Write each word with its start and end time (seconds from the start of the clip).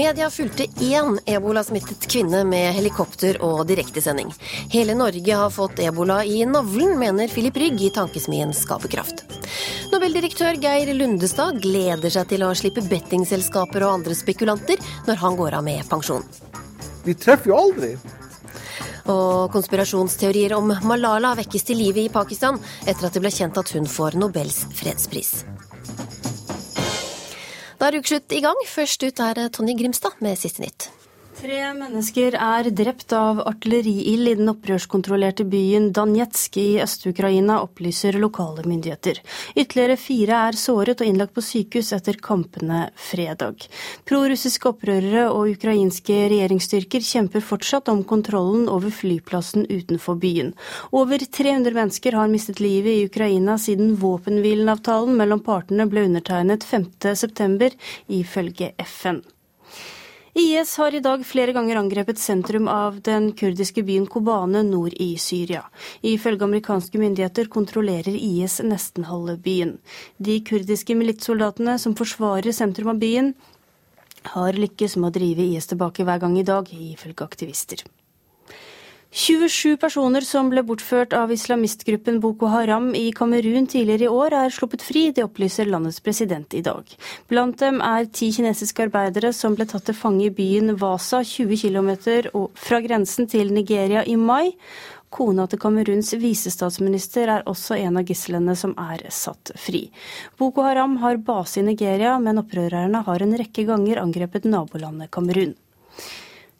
Media 0.00 0.30
fulgte 0.30 0.64
én 0.80 1.18
ebolasmittet 1.26 2.06
kvinne 2.08 2.38
med 2.48 2.70
helikopter 2.72 3.36
og 3.44 3.66
direktesending. 3.68 4.30
Hele 4.72 4.94
Norge 4.96 5.34
har 5.36 5.50
fått 5.52 5.82
ebola 5.84 6.22
i 6.24 6.38
navlen, 6.48 6.94
mener 6.98 7.28
Filip 7.28 7.58
Rygg 7.60 7.82
i 7.84 7.90
tankesmien 7.92 8.54
Skaperkraft. 8.56 9.26
Nobeldirektør 9.92 10.56
Geir 10.62 10.94
Lundestad 10.96 11.60
gleder 11.60 12.16
seg 12.16 12.32
til 12.32 12.46
å 12.46 12.54
slippe 12.56 12.86
bettingselskaper 12.88 13.84
og 13.84 13.98
andre 13.98 14.16
spekulanter 14.16 14.80
når 15.04 15.20
han 15.20 15.36
går 15.36 15.60
av 15.60 15.68
med 15.68 15.84
pensjon. 15.92 16.24
Vi 17.04 17.12
treffer 17.20 17.52
jo 17.52 17.60
aldri. 17.60 17.92
Og 19.04 19.52
konspirasjonsteorier 19.52 20.56
om 20.56 20.72
Malala 20.88 21.36
vekkes 21.44 21.68
til 21.68 21.84
live 21.84 22.06
i 22.06 22.12
Pakistan 22.14 22.56
etter 22.86 23.10
at 23.10 23.12
det 23.12 23.20
ble 23.20 23.36
kjent 23.36 23.60
at 23.60 23.76
hun 23.76 23.84
får 24.00 24.16
Nobels 24.16 24.62
fredspris. 24.80 25.42
Da 27.80 27.88
er 27.88 27.96
ukeslutt 27.96 28.32
i 28.36 28.42
gang. 28.44 28.58
Først 28.68 29.02
ut 29.08 29.20
er 29.24 29.46
Tonje 29.48 29.72
Grimstad 29.78 30.18
med 30.20 30.36
siste 30.36 30.60
nytt. 30.60 30.90
Tre 31.40 31.60
mennesker 31.72 32.34
er 32.36 32.66
drept 32.76 33.14
av 33.16 33.38
artilleriild 33.48 34.28
i 34.28 34.34
den 34.36 34.50
opprørskontrollerte 34.52 35.46
byen 35.48 35.86
Danetsk 35.96 36.58
i 36.60 36.66
Øst-Ukraina, 36.84 37.62
opplyser 37.64 38.18
lokale 38.20 38.66
myndigheter. 38.68 39.22
Ytterligere 39.54 39.96
fire 39.96 40.42
er 40.50 40.58
såret 40.60 41.00
og 41.00 41.08
innlagt 41.08 41.32
på 41.32 41.44
sykehus 41.46 41.94
etter 41.96 42.20
kampene 42.20 42.82
fredag. 43.08 43.64
Prorussiske 44.04 44.68
opprørere 44.68 45.24
og 45.30 45.54
ukrainske 45.54 46.18
regjeringsstyrker 46.34 47.08
kjemper 47.08 47.48
fortsatt 47.54 47.88
om 47.88 48.04
kontrollen 48.04 48.68
over 48.68 48.92
flyplassen 48.92 49.64
utenfor 49.72 50.20
byen. 50.20 50.52
Over 50.92 51.24
300 51.24 51.72
mennesker 51.72 52.20
har 52.20 52.28
mistet 52.28 52.60
livet 52.60 52.98
i 52.98 53.08
Ukraina 53.08 53.56
siden 53.56 53.96
våpenhvilenavtalen 54.04 55.16
mellom 55.16 55.40
partene 55.48 55.88
ble 55.88 56.04
undertegnet 56.12 56.68
5.9, 56.68 57.72
ifølge 58.20 58.74
FN. 58.92 59.24
IS 60.34 60.76
har 60.76 60.94
i 60.94 61.00
dag 61.02 61.24
flere 61.26 61.52
ganger 61.52 61.80
angrepet 61.80 62.18
sentrum 62.18 62.68
av 62.70 63.00
den 63.02 63.32
kurdiske 63.34 63.82
byen 63.82 64.06
Kobane 64.06 64.62
nord 64.62 64.94
i 64.94 65.16
Syria. 65.18 65.64
Ifølge 66.06 66.46
amerikanske 66.46 66.98
myndigheter 67.02 67.50
kontrollerer 67.50 68.14
IS 68.14 68.60
nesten 68.62 69.08
halve 69.10 69.36
byen. 69.42 69.78
De 70.18 70.38
kurdiske 70.46 70.94
militssoldatene 70.94 71.78
som 71.82 71.96
forsvarer 71.98 72.54
sentrum 72.54 72.92
av 72.94 73.02
byen, 73.02 73.34
har 74.36 74.52
lykkes 74.52 74.98
med 75.00 75.10
å 75.10 75.16
drive 75.18 75.48
IS 75.56 75.66
tilbake 75.72 76.04
hver 76.04 76.20
gang 76.22 76.36
i 76.38 76.46
dag, 76.46 76.68
ifølge 76.70 77.24
aktivister. 77.24 77.82
27 79.10 79.76
personer 79.82 80.22
som 80.22 80.52
ble 80.52 80.62
bortført 80.62 81.10
av 81.18 81.32
islamistgruppen 81.34 82.20
Boko 82.22 82.46
Haram 82.46 82.92
i 82.94 83.08
Kamerun 83.10 83.66
tidligere 83.66 84.06
i 84.06 84.12
år, 84.14 84.36
er 84.44 84.54
sluppet 84.54 84.84
fri, 84.86 85.08
det 85.10 85.24
opplyser 85.26 85.66
landets 85.66 85.98
president 85.98 86.54
i 86.54 86.60
dag. 86.62 86.86
Blant 87.26 87.58
dem 87.58 87.80
er 87.82 88.06
ti 88.06 88.28
kinesiske 88.30 88.86
arbeidere 88.86 89.32
som 89.34 89.58
ble 89.58 89.66
tatt 89.66 89.88
til 89.90 89.98
fange 89.98 90.28
i 90.28 90.30
byen 90.30 90.76
Wasa, 90.78 91.24
20 91.26 91.58
km 91.58 91.90
fra 92.54 92.80
grensen 92.86 93.26
til 93.26 93.50
Nigeria 93.50 94.06
i 94.06 94.14
mai. 94.14 94.54
Kona 95.10 95.48
til 95.50 95.58
Kameruns 95.58 96.14
visestatsminister 96.14 97.34
er 97.34 97.46
også 97.50 97.80
en 97.82 97.98
av 97.98 98.06
gislene 98.06 98.54
som 98.54 98.78
er 98.78 99.08
satt 99.10 99.50
fri. 99.58 99.88
Boko 100.38 100.62
Haram 100.62 101.00
har 101.02 101.18
base 101.18 101.58
i 101.58 101.66
Nigeria, 101.66 102.14
men 102.22 102.38
opprørerne 102.46 103.02
har 103.10 103.26
en 103.26 103.38
rekke 103.42 103.66
ganger 103.66 104.04
angrepet 104.06 104.46
nabolandet 104.46 105.10
Kamerun. 105.10 105.56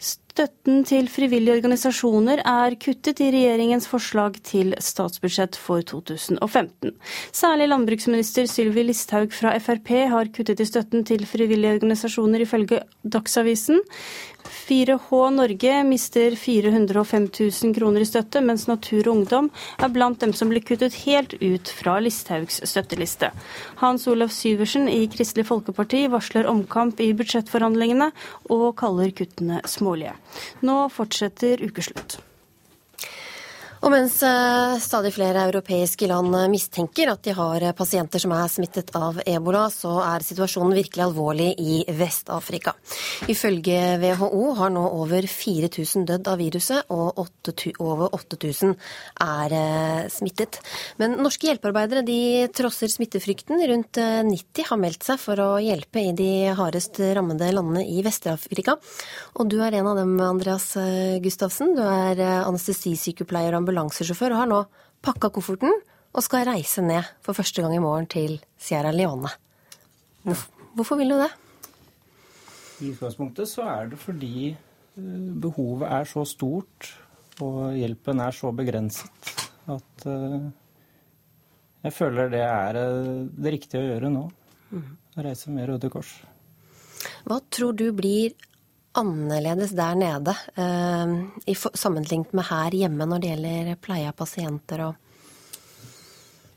Støtten 0.00 0.84
til 0.88 1.10
frivillige 1.12 1.58
organisasjoner 1.58 2.40
er 2.48 2.76
kuttet 2.80 3.18
i 3.20 3.26
regjeringens 3.34 3.84
forslag 3.90 4.38
til 4.46 4.72
statsbudsjett 4.80 5.58
for 5.60 5.84
2015. 5.84 6.94
Særlig 7.36 7.66
landbruksminister 7.68 8.48
Sylvi 8.48 8.86
Listhaug 8.86 9.34
fra 9.36 9.52
Frp 9.60 9.92
har 10.08 10.32
kuttet 10.32 10.62
i 10.64 10.68
støtten 10.70 11.04
til 11.04 11.26
frivillige 11.28 11.76
organisasjoner, 11.76 12.46
ifølge 12.46 12.80
Dagsavisen. 13.04 13.82
4H 14.70 15.30
Norge 15.34 15.84
mister 15.84 16.36
405 16.36 17.28
000 17.62 17.74
kroner 17.74 18.04
i 18.04 18.06
støtte, 18.06 18.38
mens 18.38 18.68
Natur 18.70 19.08
og 19.08 19.16
Ungdom 19.16 19.48
er 19.82 19.90
blant 19.90 20.22
dem 20.22 20.30
som 20.36 20.52
blir 20.52 20.62
kuttet 20.62 20.94
helt 21.02 21.34
ut 21.42 21.72
fra 21.74 21.96
Listhaugs 21.98 22.60
støtteliste. 22.70 23.32
Hans 23.82 24.06
Olav 24.06 24.30
Syversen 24.30 24.86
i 24.86 25.02
Kristelig 25.10 25.48
Folkeparti 25.50 26.04
varsler 26.14 26.46
omkamp 26.46 27.02
i 27.02 27.10
budsjettforhandlingene, 27.18 28.12
og 28.46 28.68
kaller 28.78 29.10
kuttene 29.10 29.58
smålige. 29.66 30.14
Nå 30.62 30.84
fortsetter 30.94 31.66
ukeslutt. 31.66 32.20
Og 33.80 33.88
mens 33.88 34.18
eh, 34.26 34.74
stadig 34.82 35.14
flere 35.14 35.46
europeiske 35.48 36.04
land 36.10 36.34
mistenker 36.52 37.08
at 37.08 37.22
de 37.24 37.32
har 37.32 37.64
pasienter 37.76 38.20
som 38.20 38.34
er 38.36 38.50
smittet 38.52 38.90
av 38.96 39.16
ebola, 39.24 39.62
så 39.72 39.94
er 40.04 40.24
situasjonen 40.24 40.76
virkelig 40.76 41.06
alvorlig 41.06 41.54
i 41.56 41.78
Vest-Afrika. 41.96 42.74
Ifølge 43.32 43.78
WHO 44.02 44.42
har 44.58 44.72
nå 44.74 44.82
over 44.98 45.24
4000 45.24 46.04
dødd 46.10 46.28
av 46.28 46.42
viruset, 46.42 46.92
og 46.92 47.22
8, 47.24 47.72
over 47.80 48.12
8000 48.18 48.74
er 49.24 49.56
eh, 49.56 50.02
smittet. 50.12 50.60
Men 51.00 51.16
norske 51.24 51.48
hjelpearbeidere 51.48 52.04
de 52.04 52.20
trosser 52.52 52.92
smittefrykten. 52.92 53.64
Rundt 53.72 53.96
90 53.96 54.60
eh, 54.60 54.68
har 54.68 54.82
meldt 54.84 55.08
seg 55.08 55.22
for 55.24 55.40
å 55.40 55.48
hjelpe 55.56 56.04
i 56.04 56.12
de 56.12 56.30
hardest 56.58 57.00
rammede 57.16 57.48
landene 57.56 57.86
i 57.88 58.04
Vest-Afrika. 58.04 58.76
Og 59.40 59.48
du 59.48 59.56
er 59.64 59.80
en 59.80 59.88
av 59.88 60.02
dem, 60.02 60.12
Andreas 60.20 60.68
Gustavsen. 61.24 61.72
Du 61.80 61.82
er 61.86 62.20
anestesisykepleier 62.44 63.56
og 63.56 63.69
ambulansesjåfør 63.70 64.34
og 64.34 64.42
har 64.42 64.50
nå 64.50 64.60
pakka 65.04 65.30
kofferten 65.32 65.72
og 66.10 66.24
skal 66.26 66.48
reise 66.48 66.82
ned 66.82 67.06
for 67.22 67.38
første 67.38 67.62
gang 67.62 67.76
i 67.76 67.82
morgen 67.82 68.08
til 68.10 68.40
Sierra 68.58 68.90
Leone. 68.94 69.30
Hvorfor 70.26 70.98
vil 70.98 71.14
du 71.14 71.20
det? 71.20 71.30
I 72.80 72.90
utgangspunktet 72.94 73.48
så 73.48 73.66
er 73.68 73.92
det 73.92 74.00
fordi 74.00 74.50
eh, 74.50 75.30
behovet 75.42 75.86
er 75.88 76.08
så 76.08 76.24
stort 76.28 76.90
og 77.44 77.76
hjelpen 77.76 78.20
er 78.20 78.34
så 78.36 78.50
begrenset 78.56 79.32
at 79.70 80.06
eh, 80.08 80.48
jeg 81.84 81.96
føler 81.96 82.32
det 82.32 82.42
er 82.44 82.80
eh, 82.80 83.24
det 83.30 83.54
riktige 83.56 83.84
å 83.84 83.88
gjøre 83.92 84.12
nå. 84.12 84.26
Mm. 84.70 84.90
Å 85.16 85.24
reise 85.26 85.52
med 85.52 85.68
Røde 85.68 85.90
Kors. 85.92 86.12
Hva 87.28 87.40
tror 87.52 87.76
du 87.76 87.88
blir 87.96 88.34
annerledes 88.98 89.72
der 89.76 89.94
nede 89.98 90.34
eh, 90.58 91.66
sammenlignet 91.74 92.32
med 92.34 92.48
her 92.48 92.74
hjemme 92.74 93.06
når 93.06 93.22
det 93.22 93.32
gjelder 93.32 93.76
pleie 93.82 94.08
av 94.10 94.16
pasienter 94.18 94.82
og 94.88 94.94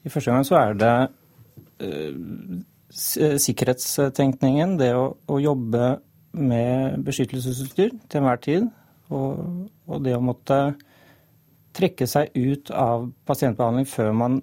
I 0.04 0.12
første 0.12 0.34
gang 0.34 0.48
så 0.48 0.58
er 0.60 0.80
det 0.80 0.96
eh, 1.86 2.16
sikkerhetstenkningen, 3.42 4.78
det 4.82 4.92
å, 4.98 5.06
å, 5.26 5.38
jobbe 5.42 5.94
med 6.38 7.06
beskyttelsesutstyr 7.06 7.94
til 8.10 8.20
enhver 8.20 8.42
tid, 8.42 8.68
og, 9.14 9.70
og, 9.88 10.04
det 10.06 10.14
å 10.18 10.22
måtte 10.22 10.58
trekke 11.74 12.06
seg 12.10 12.36
ut 12.36 12.70
av 12.76 13.08
pasientbehandling 13.30 13.88
før 13.90 14.12
man 14.18 14.42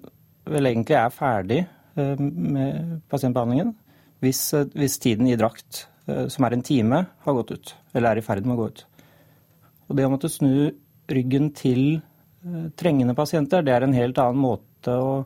vel 0.51 0.67
egentlig 0.67 0.97
er 0.99 1.13
ferdig 1.15 1.61
eh, 1.61 2.19
med 2.19 2.99
pasientbehandlingen, 3.11 3.75
hvis, 4.23 4.43
hvis 4.75 4.99
tiden 5.03 5.29
i 5.29 5.37
drakt 5.39 5.85
Eh, 5.85 5.90
som 6.31 6.45
er 6.47 6.55
en 6.55 6.65
time, 6.65 7.03
har 7.25 7.37
gått 7.37 7.53
ut. 7.55 7.73
Eller 7.93 8.11
er 8.11 8.21
i 8.21 8.25
ferd 8.25 8.47
med 8.47 8.55
å 8.55 8.61
gå 8.61 8.69
ut. 8.71 8.85
Og 9.91 9.97
det 9.97 10.07
å 10.07 10.13
måtte 10.13 10.31
snu 10.31 10.71
ryggen 11.11 11.51
til 11.57 11.83
eh, 11.97 12.67
trengende 12.79 13.15
pasienter, 13.17 13.65
det 13.65 13.75
er 13.75 13.85
en 13.85 13.95
helt 13.97 14.21
annen 14.23 14.39
måte 14.39 14.95
å, 14.95 15.17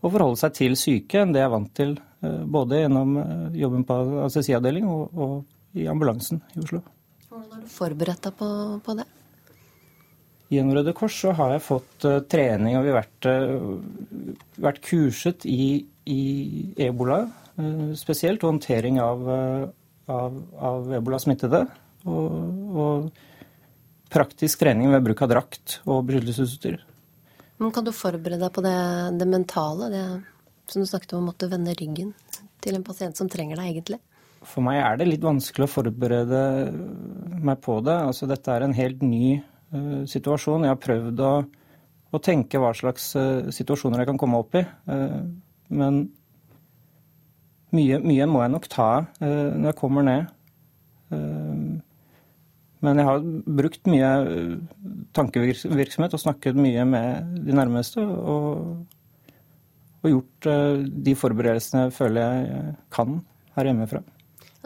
å 0.00 0.12
forholde 0.12 0.40
seg 0.40 0.54
til 0.60 0.78
syke 0.78 1.24
enn 1.24 1.34
det 1.34 1.42
jeg 1.42 1.48
er 1.48 1.54
vant 1.56 1.74
til. 1.74 1.96
Eh, 2.22 2.40
både 2.46 2.84
gjennom 2.84 3.16
jobben 3.58 3.86
på 3.88 3.98
anestesiavdeling 4.22 4.86
og, 4.90 5.18
og, 5.18 5.36
i 5.74 5.88
ambulansen 5.90 6.38
i 6.54 6.62
Oslo. 6.62 6.84
Hvordan 7.26 7.50
har 7.56 7.64
du 7.64 7.70
forberedt 7.74 8.28
deg 8.28 8.38
på, 8.38 8.48
på 8.86 8.94
det? 9.00 9.08
Gjennom 10.52 10.76
Røde 10.76 10.92
Kors 10.94 11.16
så 11.18 11.32
har 11.34 11.54
jeg 11.54 11.64
fått 11.64 12.04
uh, 12.06 12.20
trening, 12.30 12.76
og 12.78 12.84
vi 12.84 12.92
har 12.92 13.00
vært, 13.00 13.26
uh, 13.26 14.44
vært 14.62 14.82
kurset 14.84 15.46
i, 15.48 15.80
i 16.06 16.20
ebola 16.84 17.24
uh, 17.26 17.90
spesielt, 17.98 18.44
håndtering 18.44 19.00
av, 19.02 19.24
av, 20.10 20.36
av 20.58 20.90
ebola-smittede. 20.98 21.64
Og, 22.04 22.74
og 22.76 24.12
praktisk 24.14 24.60
trening 24.60 24.92
ved 24.92 25.04
bruk 25.06 25.22
av 25.24 25.32
drakt 25.32 25.78
og 25.88 26.04
beskyttelsesutstyr. 26.08 26.82
Men 27.62 27.72
kan 27.74 27.86
du 27.86 27.92
forberede 27.94 28.42
deg 28.42 28.52
på 28.54 28.62
det, 28.64 28.78
det 29.20 29.28
mentale, 29.30 29.90
det 29.92 30.04
som 30.70 30.82
du 30.82 30.88
snakket 30.88 31.14
om 31.14 31.24
å 31.24 31.30
måtte 31.30 31.48
vende 31.50 31.74
ryggen 31.78 32.12
til 32.64 32.76
en 32.76 32.84
pasient 32.86 33.18
som 33.18 33.30
trenger 33.30 33.60
deg 33.60 33.72
egentlig? 33.72 34.00
For 34.44 34.64
meg 34.64 34.80
er 34.82 34.98
det 35.00 35.08
litt 35.08 35.24
vanskelig 35.24 35.66
å 35.66 35.72
forberede 35.72 36.40
meg 37.44 37.60
på 37.64 37.78
det. 37.84 37.96
Altså, 38.10 38.28
dette 38.28 38.52
er 38.52 38.66
en 38.66 38.76
helt 38.76 39.04
ny 39.04 39.38
uh, 39.38 40.02
situasjon. 40.08 40.66
Jeg 40.66 40.74
har 40.74 40.82
prøvd 40.82 41.22
å, 41.24 41.32
å 42.12 42.20
tenke 42.22 42.60
hva 42.60 42.74
slags 42.76 43.10
uh, 43.16 43.48
situasjoner 43.54 44.02
jeg 44.02 44.10
kan 44.12 44.20
komme 44.20 44.42
opp 44.44 44.58
i. 44.60 44.64
Uh, 44.90 45.22
men 45.72 46.04
mye, 47.74 47.98
mye, 48.04 48.28
må 48.30 48.42
jeg 48.44 48.52
nok 48.54 48.68
ta 48.72 48.90
uh, 49.04 49.50
når 49.54 49.70
jeg 49.70 49.78
kommer 49.80 50.06
ned. 50.06 50.30
Uh, 51.12 51.80
men 52.84 53.00
jeg 53.00 53.08
har 53.08 53.22
brukt 53.56 53.88
mye 53.88 54.08
eh, 54.28 54.88
tankevirksomhet 55.16 56.16
og 56.18 56.20
snakket 56.20 56.58
mye 56.60 56.82
med 56.84 57.30
de 57.46 57.54
nærmeste. 57.56 58.02
Og, 58.04 58.82
og 60.02 60.10
gjort 60.10 60.48
de 61.06 61.14
forberedelsene 61.16 61.86
jeg 61.86 61.94
føler 61.96 62.20
jeg 62.20 62.74
kan 62.92 63.22
her 63.56 63.70
hjemmefra. 63.70 64.02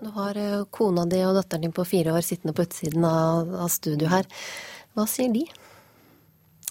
Du 0.03 0.11
har 0.17 0.41
kona 0.75 1.07
di 1.07 1.23
og 1.29 1.39
datteren 1.39 1.69
din 1.69 1.77
på 1.77 1.87
fire 1.87 2.17
år 2.19 2.27
sittende 2.27 2.57
på 2.59 2.67
utsiden 2.67 3.07
av, 3.07 3.55
av 3.55 3.71
studio 3.71 4.11
her. 4.11 4.27
Hva 4.99 5.07
sier 5.07 5.31
de? 5.31 5.47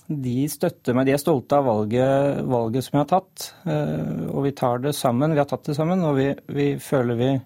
De 0.08 0.46
støtter 0.48 0.96
meg. 0.96 1.10
De 1.10 1.14
er 1.18 1.20
stolte 1.20 1.58
av 1.58 1.66
valget, 1.68 2.40
valget, 2.48 2.86
som 2.86 2.96
jeg 2.96 3.04
har 3.04 3.10
tatt. 3.12 3.50
Eh, 3.68 4.22
og 4.32 4.46
vi 4.46 4.54
tar 4.56 4.80
det 4.86 4.94
sammen. 4.96 5.34
Vi 5.36 5.42
har 5.42 5.50
tatt 5.50 5.68
det 5.68 5.76
sammen, 5.76 6.04
og 6.08 6.16
vi, 6.16 6.30
vi 6.48 6.68
føler 6.80 7.20
vi 7.20 7.32
eh, 7.36 7.42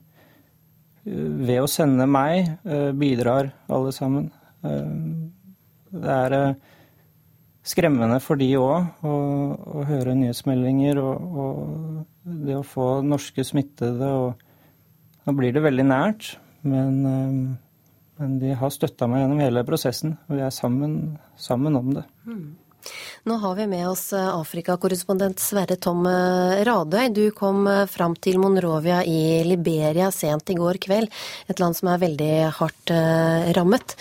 ved 1.42 1.64
å 1.64 1.70
sende 1.72 2.06
meg 2.06 2.52
eh, 2.62 2.92
bidrar 2.94 3.50
alle 3.72 3.94
sammen. 3.96 4.30
Det 4.62 6.14
er 6.14 6.36
skremmende 7.66 8.20
for 8.22 8.38
de 8.38 8.52
òg 8.60 9.08
å, 9.10 9.16
å, 9.58 9.82
høre 9.90 10.14
nyhetsmeldinger 10.20 11.00
og, 11.02 11.40
og, 11.42 12.36
det 12.46 12.60
å 12.60 12.66
få 12.66 12.92
norske 13.02 13.42
smittede. 13.48 14.06
Og, 14.06 14.46
da 15.26 15.34
blir 15.34 15.58
det 15.58 15.66
veldig 15.66 15.88
nært. 15.90 16.36
Men, 16.62 17.02
men 18.22 18.38
de 18.42 18.54
har 18.58 18.74
støtta 18.74 19.10
meg 19.10 19.24
gjennom 19.24 19.42
hele 19.42 19.66
prosessen, 19.66 20.14
og 20.30 20.38
vi 20.38 20.44
er 20.46 20.54
sammen, 20.54 21.18
sammen 21.42 21.78
om 21.80 21.96
det. 21.98 22.06
Mm. 22.30 22.52
Nå 23.30 23.38
har 23.44 23.56
vi 23.56 23.68
med 23.70 23.86
oss 23.90 24.08
eh, 24.18 24.30
Afrikakorrespondent 24.34 25.42
Sverre 25.42 25.78
Tom 25.78 26.06
eh, 26.10 26.64
Radøy. 26.66 27.12
Du 27.14 27.24
kom 27.38 27.68
eh, 27.70 27.86
fram 27.90 28.16
til 28.18 28.40
Monrovia 28.42 29.04
i 29.06 29.44
Liberia 29.46 30.10
sent 30.16 30.50
i 30.50 30.58
går 30.58 30.82
kveld, 30.82 31.12
et 31.50 31.62
land 31.62 31.78
som 31.78 31.92
er 31.92 32.02
veldig 32.02 32.34
hardt 32.58 32.94
rammet. 33.58 33.96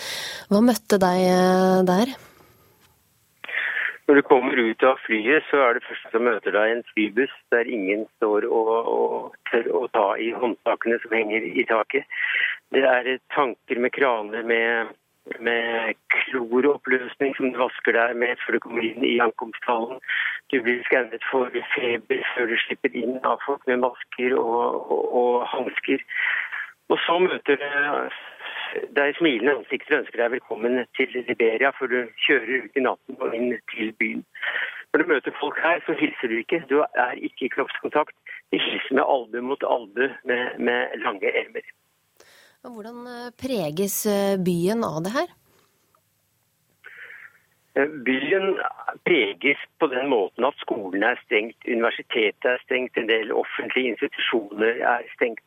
Hva 0.49 0.65
møtte 0.65 0.97
deg 1.01 1.85
der? 1.89 2.13
Når 4.09 4.17
du 4.17 4.27
kommer 4.27 4.59
ut 4.59 4.83
av 4.83 4.97
flyet, 5.05 5.45
så 5.47 5.61
er 5.63 5.77
det 5.77 5.85
første 5.85 6.09
som 6.11 6.25
møter 6.27 6.51
deg 6.51 6.71
en 6.73 6.81
flybuss 6.89 7.35
der 7.53 7.69
ingen 7.69 8.01
står 8.17 8.43
og, 8.49 8.71
og 8.91 9.37
tør 9.47 9.69
å 9.77 9.85
ta 9.93 10.07
i 10.19 10.33
håndtakene 10.35 10.97
som 11.03 11.13
henger 11.15 11.45
i 11.47 11.63
taket. 11.69 12.09
Det 12.71 12.83
er 12.87 13.17
tanker 13.35 13.79
med 13.79 13.91
kraner 13.91 14.43
med 14.47 14.97
med 15.39 15.93
kloroppløsning 16.09 17.35
som 17.37 17.51
du 17.51 17.59
vasker 17.61 17.95
deg 17.95 18.15
med 18.17 18.39
før 18.41 18.57
du 18.57 18.63
kommer 18.63 18.85
inn 18.85 19.03
i 19.05 19.19
ankomsthallen. 19.23 19.99
Du 20.49 20.57
blir 20.65 20.81
skannet 20.87 21.23
for 21.29 21.53
feber 21.75 22.23
før 22.33 22.49
du 22.49 22.57
slipper 22.65 22.95
inn 22.97 23.19
av 23.27 23.39
folk 23.45 23.65
med 23.69 23.83
masker 23.85 24.35
og, 24.39 24.91
og, 24.91 25.03
og 25.21 25.35
hansker. 25.53 26.03
Og 26.91 26.99
så 27.05 27.17
møter 27.23 27.61
deg 28.97 29.15
smilende 29.19 29.59
ansikter 29.61 29.95
og 29.95 30.01
ønsker 30.01 30.23
deg 30.23 30.33
velkommen 30.35 30.81
til 30.97 31.13
Liberia 31.29 31.71
før 31.77 31.93
du 31.93 31.99
kjører 32.25 32.65
ut 32.65 32.79
i 32.79 32.85
natten 32.87 33.19
og 33.21 33.37
inn 33.37 33.53
til 33.75 33.93
byen. 34.01 34.25
Når 34.91 35.03
du 35.03 35.11
møter 35.13 35.37
folk 35.39 35.59
her, 35.63 35.79
så 35.85 35.95
hilser 35.95 36.27
du 36.27 36.39
ikke. 36.41 36.65
Du 36.67 36.81
er 36.83 37.13
ikke 37.15 37.45
i 37.47 37.53
kroppskontakt. 37.53 38.15
De 38.51 38.59
hilser 38.59 38.97
med 38.97 39.05
albue 39.05 39.45
mot 39.45 39.63
albue 39.63 40.09
med, 40.27 40.57
med 40.59 40.97
lange 41.05 41.31
ermer. 41.31 41.63
Hvordan 42.61 43.07
eh, 43.07 43.29
preges 43.41 44.05
eh, 44.05 44.37
byen 44.37 44.83
av 44.85 44.99
det 45.01 45.11
her? 45.15 45.29
Eh, 47.73 47.87
byen 48.05 48.59
preges 49.07 49.63
på 49.81 49.87
den 49.89 50.11
måten 50.11 50.45
at 50.45 50.61
skolen 50.61 51.01
er 51.07 51.17
stengt, 51.23 51.57
universitetet 51.65 52.49
er 52.51 52.61
stengt, 52.67 52.99
en 53.01 53.09
del 53.09 53.33
offentlige 53.33 53.95
institusjoner 53.95 54.77
er 54.91 55.09
stengt. 55.15 55.41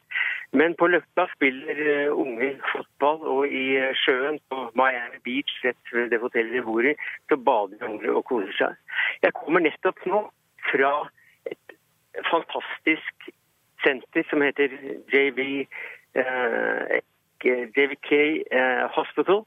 Men 0.58 0.74
på 0.74 0.90
Løkka 0.90 1.28
spiller 1.36 2.10
unge 2.10 2.50
fotball, 2.72 3.22
og 3.36 3.46
i 3.62 3.78
sjøen 4.02 4.42
på 4.50 4.66
Miami 4.74 5.22
Beach, 5.22 5.54
rett 5.62 5.94
ved 5.94 6.10
det 6.10 6.22
hotellet 6.22 6.58
de 6.58 6.66
bor 6.66 6.82
i, 6.82 6.98
så 7.30 7.38
bader 7.38 7.90
unge 7.92 8.10
og 8.10 8.26
koser 8.26 8.58
seg. 8.58 8.78
Jeg 9.22 9.38
kommer 9.38 9.62
nettopp 9.62 10.02
nå 10.10 10.26
fra 10.72 10.94
et 11.46 11.78
fantastisk 12.26 13.34
senter 13.86 14.26
som 14.30 14.42
heter 14.42 14.80
Eh, 15.14 15.66
JVK 17.44 18.10
eh, 18.50 18.84
Hospital. 18.96 19.44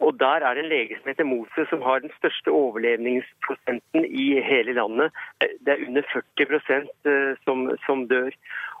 Og 0.00 0.20
Der 0.20 0.40
er 0.46 0.54
det 0.54 0.64
en 0.64 0.68
lege 0.68 0.96
som 0.96 1.08
heter 1.08 1.24
Mose, 1.24 1.66
som 1.70 1.82
har 1.82 1.98
den 1.98 2.10
største 2.18 2.48
overlevningsprosenten 2.48 4.04
i 4.04 4.40
hele 4.40 4.72
landet. 4.72 5.12
Det 5.40 5.68
er 5.68 5.86
under 5.88 6.02
40 6.12 6.88
eh, 7.04 7.36
som, 7.44 7.76
som 7.86 8.08
dør. 8.08 8.30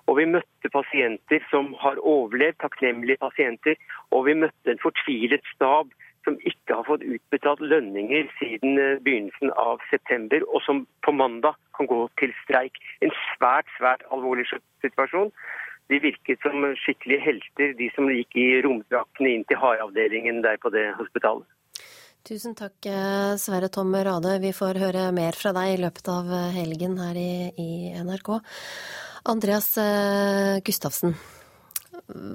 Og 0.06 0.16
Vi 0.16 0.24
møtte 0.24 0.68
pasienter 0.72 1.40
som 1.50 1.74
har 1.78 1.96
overlevd, 1.98 2.56
takknemlige 2.60 3.16
pasienter. 3.20 3.74
Og 4.10 4.26
vi 4.26 4.34
møtte 4.34 4.70
en 4.70 4.82
fortvilet 4.82 5.44
stab 5.54 5.92
som 6.24 6.36
ikke 6.44 6.74
har 6.74 6.84
fått 6.88 7.04
utbetalt 7.04 7.60
lønninger 7.60 8.26
siden 8.38 8.76
begynnelsen 9.04 9.52
av 9.56 9.80
september, 9.90 10.42
og 10.54 10.60
som 10.62 10.86
på 11.04 11.12
mandag 11.12 11.56
kan 11.76 11.86
gå 11.86 12.00
til 12.20 12.34
streik. 12.42 12.76
En 13.00 13.12
svært, 13.28 13.68
svært 13.78 14.04
alvorlig 14.12 14.44
situasjon. 14.84 15.32
De 15.90 15.98
virket 15.98 16.38
som 16.44 16.62
skikkelige 16.78 17.24
helter, 17.24 17.72
de 17.78 17.88
som 17.96 18.06
gikk 18.12 18.36
i 18.38 18.48
romdraktene 18.62 19.34
inn 19.34 19.46
til 19.48 19.58
haravdelingen 19.58 20.38
der 20.44 20.60
på 20.62 20.70
det 20.74 20.86
hospitalet. 20.98 21.48
Tusen 22.26 22.54
takk, 22.54 22.84
eh, 22.86 23.36
Sverre 23.40 23.68
Tom 23.72 23.94
Rade. 23.94 24.38
Vi 24.42 24.52
får 24.52 24.78
høre 24.78 25.12
mer 25.16 25.32
fra 25.32 25.54
deg 25.56 25.72
i 25.72 25.80
løpet 25.80 26.08
av 26.12 26.28
eh, 26.28 26.50
helgen 26.52 26.98
her 27.00 27.16
i, 27.16 27.48
i 27.56 27.70
NRK. 27.96 28.28
Andreas 29.32 29.72
eh, 29.80 30.60
Gustavsen, 30.64 31.14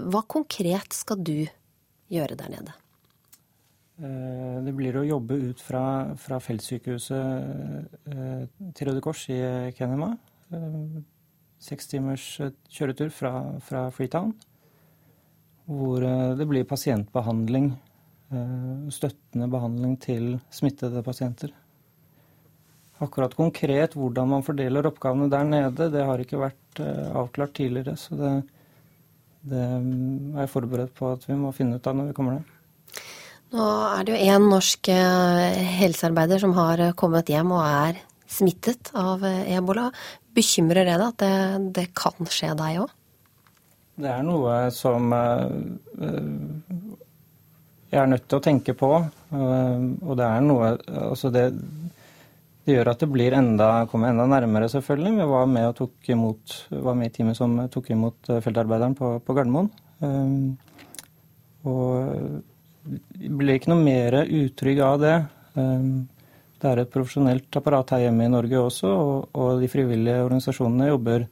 hva 0.10 0.24
konkret 0.28 0.94
skal 0.98 1.22
du 1.22 1.46
gjøre 2.10 2.36
der 2.40 2.50
nede? 2.58 2.74
Det 3.96 4.74
blir 4.76 4.98
å 5.00 5.06
jobbe 5.08 5.38
ut 5.40 5.62
fra, 5.64 6.12
fra 6.20 6.42
feltsykehuset 6.44 7.16
til 8.76 8.90
Røde 8.90 9.00
Kors 9.06 9.22
i 9.32 9.38
Kenema 9.78 10.10
seks 11.66 11.90
timers 11.90 12.26
eh, 12.44 12.54
kjøretur 12.72 13.12
fra, 13.14 13.34
fra, 13.66 13.88
Freetown. 13.96 14.34
Hvor 15.66 16.04
eh, 16.06 16.34
det 16.38 16.48
blir 16.50 16.68
pasientbehandling, 16.70 17.72
eh, 18.32 18.74
støttende 18.94 19.50
behandling 19.52 19.96
til 20.02 20.36
smittede 20.54 21.04
pasienter. 21.06 21.54
Akkurat 23.04 23.34
konkret 23.36 23.98
hvordan 23.98 24.30
man 24.32 24.46
fordeler 24.46 24.88
oppgavene 24.88 25.28
der 25.32 25.48
nede, 25.48 25.90
det 25.92 26.04
har 26.08 26.22
ikke 26.22 26.40
vært 26.40 26.80
avklart 26.80 27.52
tidligere. 27.58 27.98
Så 28.00 28.16
det, 28.16 28.30
det 29.44 29.60
er 29.60 29.82
jeg 30.40 30.52
forberedt 30.54 30.94
på 30.96 31.10
at 31.12 31.26
vi 31.28 31.36
må 31.40 31.52
finne 31.56 31.76
ut 31.76 31.90
av 31.92 31.98
når 31.98 32.08
vi 32.12 32.16
kommer 32.16 32.38
ned. 32.38 32.54
Nå 33.56 33.66
er 33.90 34.08
det 34.08 34.16
jo 34.16 34.32
én 34.32 34.48
norsk 34.48 34.90
helsearbeider 35.76 36.40
som 36.40 36.56
har 36.56 36.86
kommet 37.00 37.30
hjem 37.32 37.52
og 37.56 37.66
er 37.68 38.00
smittet 38.32 38.94
av 38.96 39.28
ebola. 39.28 39.90
Bekymrer 40.36 40.88
det 40.88 40.98
deg 41.00 41.08
at 41.08 41.20
det, 41.24 41.34
det, 41.78 41.88
kan 41.96 42.30
skje 42.32 42.52
deg 42.60 42.84
òg? 42.84 42.94
Det 43.96 44.12
er 44.12 44.24
noe 44.28 44.56
som 44.76 45.14
uh, 45.16 45.48
jeg 47.92 48.02
er 48.02 48.10
nødt 48.12 48.26
til 48.28 48.40
å 48.42 48.44
tenke 48.44 48.76
på. 48.76 48.90
Uh, 49.32 49.86
og 50.04 50.18
det 50.20 50.26
er 50.28 50.44
noe 50.44 50.74
Altså 51.06 51.32
det, 51.32 51.46
det 52.66 52.76
gjør 52.76 52.92
at 52.92 53.06
det 53.06 53.10
blir 53.14 53.38
enda, 53.38 53.70
kommer 53.92 54.12
enda 54.12 54.26
nærmere, 54.28 54.68
selvfølgelig. 54.74 55.14
Vi 55.22 55.30
var 55.32 55.48
med 55.52 55.70
og 55.70 55.78
tok 55.80 56.12
imot, 56.12 56.58
var 56.84 57.00
med 57.00 57.12
i 57.12 57.16
teamet 57.16 57.40
som 57.40 57.56
tok 57.72 57.94
imot 57.96 58.34
feltarbeideren 58.44 58.98
på, 59.00 59.16
på 59.24 59.38
Gardermoen. 59.38 59.72
Og 61.66 62.44
blir 62.86 63.56
ikke 63.56 63.72
noe 63.72 63.86
mer 63.86 64.20
utrygg 64.26 64.82
av 64.86 65.00
det. 65.02 65.16
Det 66.66 66.72
er 66.72 66.80
et 66.82 66.90
profesjonelt 66.90 67.58
apparat 67.60 67.92
her 67.94 68.08
hjemme 68.08 68.26
i 68.26 68.30
Norge 68.34 68.58
også, 68.58 68.90
og, 68.90 69.26
og 69.38 69.60
de 69.62 69.68
frivillige 69.70 70.24
organisasjonene 70.26 70.88
jobber 70.88 71.26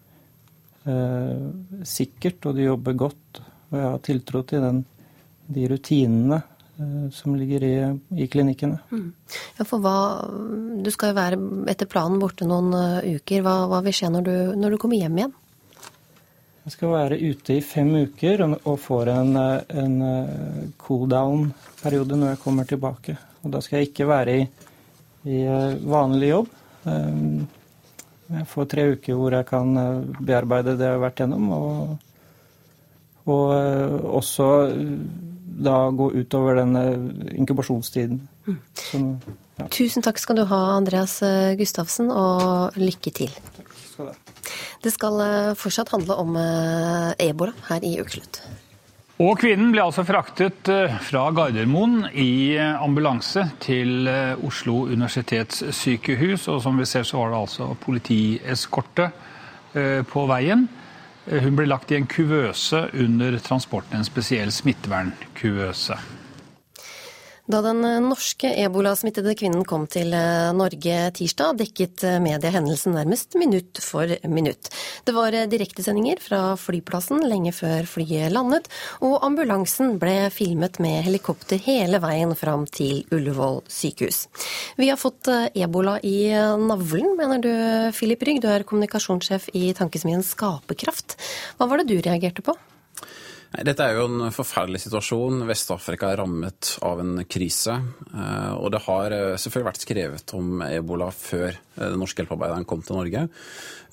eh, 0.86 1.46
sikkert, 1.90 2.46
og 2.46 2.60
de 2.60 2.68
jobber 2.68 2.98
godt. 3.00 3.40
Og 3.72 3.78
jeg 3.80 3.88
har 3.88 4.04
tiltro 4.06 4.44
til 4.46 4.62
den, 4.62 4.84
de 5.56 5.64
rutinene 5.72 6.38
eh, 6.38 7.08
som 7.18 7.34
ligger 7.34 7.64
i, 7.66 7.72
i 8.22 8.28
klinikkene. 8.30 8.78
Mm. 8.94 9.08
Ja, 9.58 9.66
for 9.66 9.82
hva, 9.82 9.96
Du 10.86 10.92
skal 10.94 11.16
jo 11.16 11.18
være 11.18 11.40
etter 11.74 11.90
planen 11.90 12.22
borte 12.22 12.46
noen 12.46 12.70
uh, 12.78 13.00
uker. 13.02 13.42
Hva, 13.42 13.56
hva, 13.72 13.80
vil 13.88 13.96
skje 13.98 14.12
når 14.14 14.28
du, 14.28 14.36
når 14.60 14.76
du, 14.76 14.80
kommer 14.84 15.02
hjem 15.02 15.18
igjen? 15.18 15.34
Jeg 16.68 16.76
skal 16.76 16.94
være 16.94 17.18
ute 17.24 17.56
i 17.58 17.64
fem 17.66 17.90
uker 18.04 18.46
og, 18.52 18.78
får 18.86 19.10
en, 19.16 19.34
eh, 19.42 19.82
en 19.82 19.98
uh, 19.98 20.70
cool 20.86 21.10
down-periode 21.10 22.22
når 22.22 22.36
jeg 22.36 22.42
kommer 22.46 22.70
tilbake. 22.70 23.18
Og 23.42 23.58
da 23.58 23.64
skal 23.66 23.82
jeg 23.82 23.90
ikke 23.90 24.08
være 24.14 24.38
i 24.44 24.46
i 25.24 25.44
eh, 25.44 25.76
vanlig 25.88 26.30
jobb. 26.30 26.50
Eh, 26.84 27.20
jeg 28.34 28.48
får 28.50 28.70
tre 28.72 28.88
uker 28.96 29.20
hvor 29.20 29.36
jeg 29.36 29.48
kan 29.50 29.78
eh, 29.80 30.18
bearbeide 30.20 30.78
det 30.80 30.90
jeg 30.90 30.98
har 30.98 31.04
vært 31.04 31.24
gjennom, 31.24 31.52
og, 31.56 32.10
og 33.30 34.18
også 34.20 34.50
da 35.64 35.78
gå 35.94 36.10
utover 36.18 36.60
den 36.64 36.76
inkubasjonstiden. 37.38 38.20
Mm. 38.48 38.60
Som, 38.90 39.08
ja. 39.60 39.68
Tusen 39.72 40.04
takk 40.04 40.20
skal 40.20 40.42
du 40.42 40.48
ha, 40.50 40.62
Andreas 40.76 41.20
Gustavsen, 41.60 42.10
og 42.12 42.76
lykke 42.80 43.14
til. 43.14 43.32
Takk 43.60 43.72
skal 43.78 44.10
du 44.10 44.12
ha. 44.12 44.20
Det 44.84 44.92
skal 44.92 45.22
fortsatt 45.56 45.94
handle 45.94 46.18
om 46.20 46.36
ebola 46.36 47.54
her 47.70 47.86
i 47.88 47.94
Ukeslutt. 48.02 48.42
Og 49.24 49.38
kvinnen 49.40 49.70
ble 49.72 49.84
altså 49.86 50.04
fraktet 50.04 50.68
eh, 50.74 50.96
fra 51.06 51.28
Gardermoen 51.32 52.10
i 52.12 52.58
eh, 52.58 52.82
ambulanse 52.84 53.46
til 53.64 54.10
eh, 54.10 54.34
Oslo 54.44 54.82
universitetssykehus. 54.90 56.50
Og 56.52 56.60
som 56.66 56.80
vi 56.80 56.88
ser 56.90 57.06
så 57.08 57.22
var 57.22 57.32
det 57.32 57.44
altså 57.46 57.70
politieskorte 57.86 59.12
på 59.74 60.24
veien. 60.30 60.68
Hun 61.26 61.56
ble 61.58 61.66
lagt 61.66 61.90
i 61.90 61.96
en 61.98 62.06
kuvøse 62.06 62.84
under 63.02 63.40
transporten, 63.42 63.98
en 63.98 64.06
spesiell 64.06 64.52
smittevernkuvøse. 64.54 65.98
Da 67.44 67.60
den 67.60 67.82
norske 68.06 68.48
ebolasmittede 68.64 69.34
kvinnen 69.36 69.66
kom 69.68 69.84
til 69.92 70.14
eh, 70.16 70.54
Norge 70.56 71.00
tirsdag, 71.18 71.58
dekket 71.60 72.06
eh, 72.08 72.16
media 72.24 72.54
hendelsen 72.56 72.96
nærmest 72.96 73.36
minutt 73.36 73.82
for 73.84 74.08
minutt. 74.32 74.70
Det 75.04 75.12
var 75.12 75.36
eh, 75.36 75.50
direktesendinger 75.52 76.24
fra 76.24 76.40
flyplassen 76.56 77.20
lenge 77.28 77.52
før 77.52 77.84
flyet 77.90 78.32
landet, 78.32 78.72
og 79.04 79.20
ambulansen 79.28 79.98
ble 80.00 80.32
filmet 80.32 80.80
med 80.80 81.04
helikopter 81.04 81.60
hele 81.68 82.00
veien 82.04 82.32
fram 82.40 82.64
til 82.64 83.04
Ullevål 83.12 83.66
sykehus. 83.68 84.30
Vi 84.80 84.88
har 84.88 85.02
fått 85.02 85.28
ebola 85.28 85.98
i 86.00 86.32
navlen, 86.64 87.18
mener 87.20 87.44
du 87.44 87.52
Filip 87.92 88.24
Rygg, 88.24 88.40
du 88.40 88.48
er 88.56 88.64
kommunikasjonssjef 88.64 89.52
i 89.52 89.74
tankesmien 89.76 90.24
Skaperkraft. 90.24 91.20
Hva 91.60 91.68
var 91.68 91.84
det 91.84 91.92
du 91.92 92.00
reagerte 92.00 92.46
på? 92.46 92.56
Dette 93.54 93.86
er 93.86 94.00
jo 94.00 94.08
en 94.10 94.32
forferdelig 94.34 94.80
situasjon. 94.88 95.44
Vest-Afrika 95.46 96.08
er 96.10 96.18
rammet 96.24 96.72
av 96.82 97.04
en 97.04 97.20
krise. 97.30 97.76
Eh, 98.10 98.54
og 98.58 98.72
det 98.74 98.82
har 98.88 99.14
eh, 99.14 99.36
selvfølgelig 99.38 99.68
vært 99.68 99.84
skrevet 99.84 100.34
om 100.34 100.64
ebola 100.66 101.12
før 101.14 101.52
eh, 101.52 101.84
den 101.84 102.02
norske 102.02 102.24
hjelpearbeideren 102.24 102.66
kom 102.66 102.82
til 102.82 102.98
Norge. 102.98 103.28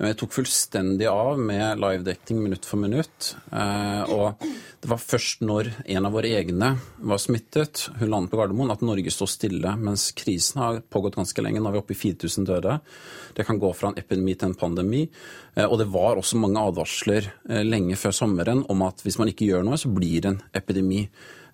Men 0.00 0.08
jeg 0.08 0.16
tok 0.22 0.32
fullstendig 0.32 1.10
av 1.12 1.36
med 1.36 1.82
livedekning 1.82 2.40
minutt 2.40 2.64
for 2.64 2.80
minutt. 2.80 3.34
Og 3.52 4.46
det 4.80 4.88
var 4.88 5.02
først 5.02 5.42
når 5.44 5.68
en 5.92 6.08
av 6.08 6.14
våre 6.16 6.30
egne 6.38 6.70
var 7.04 7.20
smittet, 7.20 7.82
hun 7.98 8.08
landet 8.08 8.32
på 8.32 8.40
Gardermoen, 8.40 8.72
at 8.72 8.80
Norge 8.80 9.12
sto 9.12 9.28
stille. 9.28 9.74
Mens 9.76 10.06
krisen 10.16 10.62
har 10.64 10.80
pågått 10.88 11.18
ganske 11.20 11.44
lenge. 11.44 11.60
Nå 11.60 11.68
er 11.68 11.76
vi 11.76 11.82
oppe 11.82 11.92
i 11.92 12.00
4000 12.00 12.48
døde. 12.48 12.78
Det 13.36 13.44
kan 13.44 13.60
gå 13.60 13.74
fra 13.76 13.92
en 13.92 14.00
epidemi 14.00 14.38
til 14.40 14.54
en 14.54 14.56
pandemi. 14.62 15.02
Og 15.58 15.74
det 15.80 15.88
var 15.90 16.18
også 16.20 16.38
mange 16.38 16.62
advarsler 16.62 17.26
lenge 17.66 17.96
før 17.98 18.14
sommeren 18.14 18.62
om 18.70 18.84
at 18.86 19.02
hvis 19.02 19.18
man 19.18 19.32
ikke 19.32 19.48
gjør 19.48 19.64
noe, 19.66 19.78
så 19.80 19.90
blir 19.90 20.22
det 20.22 20.30
en 20.30 20.42
epidemi. 20.56 21.02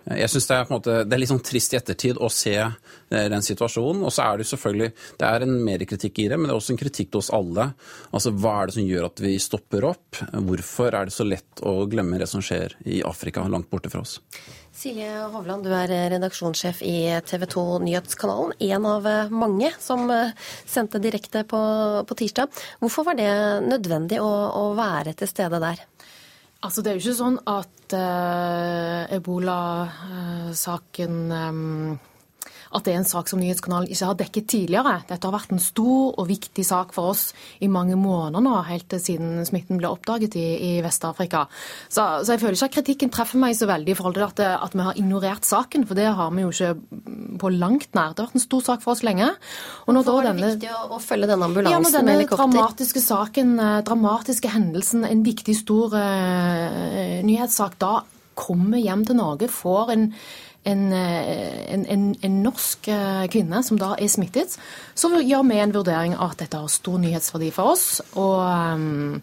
Jeg 0.07 0.31
synes 0.31 0.45
det 0.47 0.57
det 0.87 1.15
er 1.15 1.19
litt 1.19 1.31
sånn 1.31 1.43
trist 1.43 1.73
i 1.73 1.77
ettertid 1.79 2.19
å 2.23 2.29
se 2.31 2.55
eh, 2.55 3.25
den 3.31 3.43
situasjonen. 3.43 4.05
Og 4.07 4.13
så 4.13 4.23
er 4.23 4.39
det 4.39 4.47
selvfølgelig 4.47 4.91
det 5.19 5.27
er 5.27 5.43
en 5.43 5.57
kritikk 5.89 6.21
i 6.23 6.27
det, 6.31 6.37
men 6.37 6.47
det 6.47 6.55
er 6.55 6.61
også 6.61 6.75
en 6.75 6.79
kritikk 6.79 7.11
til 7.11 7.19
oss 7.19 7.31
alle. 7.35 7.71
Altså, 8.11 8.31
Hva 8.31 8.53
er 8.61 8.69
det 8.69 8.77
som 8.77 8.87
gjør 8.87 9.09
at 9.09 9.23
vi 9.23 9.33
stopper 9.41 9.89
opp? 9.89 10.21
Hvorfor 10.31 10.95
er 10.95 11.09
det 11.09 11.15
så 11.15 11.27
lett 11.27 11.63
å 11.65 11.81
glemme 11.91 12.21
det 12.21 12.29
som 12.31 12.43
skjer 12.43 12.77
i 12.87 13.01
Afrika, 13.07 13.43
langt 13.51 13.69
borte 13.71 13.91
fra 13.91 14.05
oss? 14.05 14.21
Silje 14.77 15.09
Hovland, 15.33 15.65
du 15.65 15.71
er 15.73 15.89
redaksjonssjef 16.13 16.83
i 16.85 17.09
TV 17.25 17.47
2 17.49 17.79
Nyhetskanalen. 17.81 18.51
En 18.61 18.83
av 18.85 19.07
eh, 19.09 19.31
mange 19.33 19.71
som 19.81 20.05
eh, 20.13 20.29
sendte 20.69 21.01
direkte 21.01 21.41
på, 21.49 21.57
på 22.05 22.17
tirsdag. 22.19 22.45
Hvorfor 22.83 23.07
var 23.07 23.17
det 23.17 23.31
nødvendig 23.65 24.19
å, 24.21 24.29
å 24.53 24.77
være 24.77 25.17
til 25.17 25.27
stede 25.31 25.57
der? 25.63 25.81
Altså, 26.61 26.81
Det 26.85 26.91
er 26.91 26.95
jo 26.99 27.01
ikke 27.07 27.17
sånn 27.23 27.39
at 27.49 27.93
uh, 27.97 29.09
ebola-saken 29.17 31.13
um, 31.33 31.97
at 32.71 32.85
det 32.85 32.93
er 32.93 33.01
en 33.01 33.07
sak 33.07 33.29
som 33.31 33.41
Nyhetskanalen 33.41 33.89
ikke 33.91 34.09
har 34.09 34.17
dekket 34.19 34.49
tidligere. 34.51 34.95
Dette 35.09 35.27
har 35.27 35.35
vært 35.35 35.53
en 35.55 35.61
stor 35.61 36.17
og 36.17 36.27
viktig 36.29 36.65
sak 36.67 36.93
for 36.95 37.13
oss 37.13 37.29
i 37.63 37.69
mange 37.71 37.97
måneder 37.99 38.43
nå, 38.43 38.55
helt 38.67 38.95
siden 39.01 39.45
smitten 39.47 39.79
ble 39.79 39.89
oppdaget 39.91 40.37
i, 40.39 40.45
i 40.69 40.71
Vest-Afrika. 40.85 41.45
Så, 41.87 42.03
så, 42.23 42.33
jeg 42.33 42.41
føler 42.43 42.57
ikke 42.57 42.69
at 42.71 42.77
kritikken 42.77 43.13
treffer 43.13 43.41
meg 43.41 43.55
så 43.57 43.69
veldig 43.69 43.93
i 43.93 43.97
forhold 43.97 44.17
til 44.17 44.27
at, 44.27 44.43
at, 44.57 44.77
vi 44.77 44.85
har 44.85 44.99
ignorert 44.99 45.47
saken, 45.47 45.87
for 45.89 45.97
det 45.97 46.09
har 46.19 46.33
vi 46.35 46.45
jo 46.45 46.51
ikke 46.53 46.73
på 47.41 47.53
langt 47.55 47.89
nær. 47.97 48.13
Det 48.13 48.23
har 48.23 48.29
vært 48.29 48.41
en 48.41 48.45
stor 48.47 48.65
sak 48.71 48.83
for 48.83 48.95
oss 48.95 49.05
lenge. 49.05 49.29
Og 49.85 49.97
Hvorfor 49.97 50.19
var 50.19 50.29
det 50.29 50.35
viktig 50.41 50.73
å, 50.73 50.83
å, 50.97 50.99
følge 51.03 51.31
denne 51.31 51.47
ambulansen 51.49 51.87
ja, 51.87 51.93
denne 51.99 52.05
med 52.11 52.19
helikopter? 52.19 52.53
Dramatiske 52.53 53.03
saken, 53.03 53.55
eh, 53.63 53.79
dramatiske 53.87 54.51
hendelsen, 54.53 55.07
en 55.07 55.23
viktig, 55.25 55.55
stor 55.57 55.95
uh, 55.97 57.17
nyhetssak. 57.25 57.79
Da 57.81 58.01
kommer 58.37 58.77
hjem 58.81 59.05
til 59.07 59.17
Norge, 59.17 59.49
får 59.51 59.93
en 59.95 60.11
Eh, 60.67 61.73
en, 61.73 61.85
en, 61.85 62.05
en, 62.21 62.37
norsk 62.43 62.87
eh, 62.91 63.25
kvinne 63.31 63.61
som 63.63 63.79
da 63.79 63.93
er 63.95 64.11
smittet, 64.11 64.57
så 64.97 65.11
gjør 65.15 65.45
vi 65.47 65.59
en 65.63 65.75
vurdering 65.75 66.15
av 66.17 66.33
at 66.33 66.43
dette 66.43 66.59
har 66.59 66.71
stor 66.71 66.99
nyhetsverdi 66.99 67.51
for 67.55 67.75
oss. 67.75 68.01
Og 68.19 68.41
um, 68.43 69.21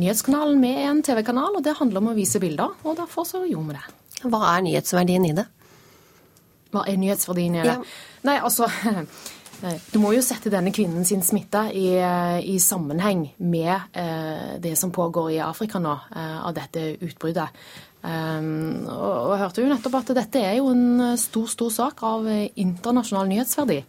Nyhetskanalen 0.00 0.56
med 0.56 0.78
en 0.88 1.02
TV-kanal, 1.04 1.58
og 1.58 1.64
det 1.66 1.76
handler 1.76 2.00
om 2.00 2.14
å 2.14 2.16
vise 2.16 2.40
bilder. 2.40 2.72
Og 2.88 2.96
derfor 2.96 3.26
så 3.28 3.42
gjorde 3.44 3.68
vi 3.68 3.76
det. 3.76 4.22
Hva 4.24 4.40
er 4.54 4.64
nyhetsverdien 4.64 5.26
i 5.28 5.34
det? 5.36 5.44
Hva 6.72 6.86
er 6.88 6.96
nyhetsverdien 6.96 7.58
i 7.58 7.62
det? 7.66 7.74
Ja. 7.76 8.22
Nei, 8.24 8.38
altså 8.40 8.70
Du 9.92 10.00
må 10.02 10.10
jo 10.10 10.22
sette 10.26 10.50
denne 10.50 10.72
kvinnen 10.74 11.04
sin 11.06 11.20
smitte 11.22 11.68
i, 11.78 11.92
i 11.94 12.56
sammenheng 12.58 13.28
med 13.38 13.70
eh, 13.94 14.56
det 14.58 14.72
som 14.80 14.90
pågår 14.90 15.28
i 15.36 15.42
Afrika 15.44 15.78
nå, 15.78 15.92
eh, 16.16 16.38
av 16.48 16.56
dette 16.56 16.82
utbruddet. 16.98 17.60
Um, 18.02 18.88
og, 18.90 19.12
og 19.30 19.36
hørte 19.38 19.62
jo 19.62 19.70
nettopp 19.70 20.00
at 20.00 20.16
dette 20.18 20.40
er 20.42 20.56
jo 20.58 20.72
en 20.72 21.14
stor, 21.20 21.46
stor 21.50 21.70
sak 21.70 22.02
av 22.06 22.26
internasjonal 22.28 23.30
nyhetsverdi. 23.30 23.82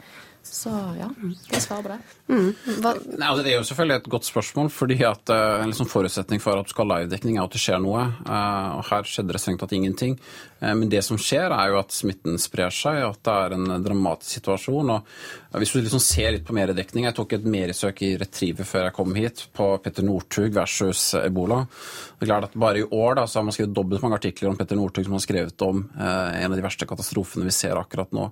Så 0.44 0.70
ja, 1.00 1.08
det 1.24 1.56
er 1.56 1.62
svaret 1.64 1.86
på 1.86 1.92
det. 1.94 2.00
Mm. 2.28 2.50
Nei, 2.84 3.28
altså, 3.30 3.44
det 3.46 3.54
er 3.54 3.62
jo 3.62 3.68
selvfølgelig 3.70 3.96
et 3.96 4.10
godt 4.12 4.28
spørsmål, 4.28 4.70
fordi 4.76 4.98
at 5.08 5.32
uh, 5.32 5.62
en 5.64 5.72
liksom 5.72 5.88
forutsetning 5.88 6.44
for 6.44 6.60
at 6.60 6.68
du 6.68 6.74
skal 6.74 6.92
ha 6.92 6.98
livedekning, 7.00 7.38
er 7.38 7.48
at 7.48 7.56
det 7.56 7.62
skjer 7.64 7.80
noe. 7.84 8.04
Uh, 8.28 8.76
og 8.82 8.84
Her 8.90 9.08
skjedde 9.08 9.32
det 9.32 9.40
strengt 9.40 9.64
tatt 9.64 9.76
ingenting. 9.78 10.18
Uh, 10.64 10.72
men 10.80 10.88
det 10.92 11.04
som 11.04 11.20
skjer, 11.20 11.52
er 11.52 11.74
jo 11.74 11.80
at 11.82 11.92
smitten 11.92 12.40
sprer 12.42 12.72
seg, 12.74 13.02
at 13.04 13.20
det 13.28 13.36
er 13.36 13.58
en 13.58 13.84
dramatisk 13.84 14.40
situasjon. 14.40 14.94
og 14.96 15.60
Hvis 15.60 15.76
du 15.76 15.82
liksom 15.82 16.04
ser 16.04 16.32
litt 16.34 16.46
på 16.48 16.56
mediedekning 16.56 17.06
Jeg 17.10 17.18
tok 17.18 17.36
et 17.36 17.46
mediesøk 17.46 18.02
i 18.08 18.14
Retriever 18.18 18.68
før 18.68 18.88
jeg 18.88 18.98
kom 18.98 19.16
hit, 19.20 19.46
på 19.54 19.70
Petter 19.84 20.08
Northug 20.08 20.56
versus 20.56 21.14
ebola. 21.20 21.64
Det 22.18 22.26
er 22.26 22.32
klart 22.32 22.50
at 22.50 22.60
Bare 22.64 22.80
i 22.80 22.88
år 22.88 23.20
da, 23.20 23.28
så 23.28 23.40
har 23.40 23.48
man 23.48 23.56
skrevet 23.56 23.76
dobbelt 23.76 24.02
så 24.02 24.08
mange 24.08 24.22
artikler 24.22 24.50
om 24.50 24.58
Petter 24.60 24.80
Northug 24.80 25.06
som 25.06 25.18
har 25.18 25.26
skrevet 25.26 25.66
om 25.68 25.84
en 25.94 26.52
av 26.52 26.56
de 26.58 26.64
verste 26.64 26.88
katastrofene 26.88 27.46
vi 27.46 27.56
ser 27.56 27.78
akkurat 27.80 28.14
nå. 28.16 28.30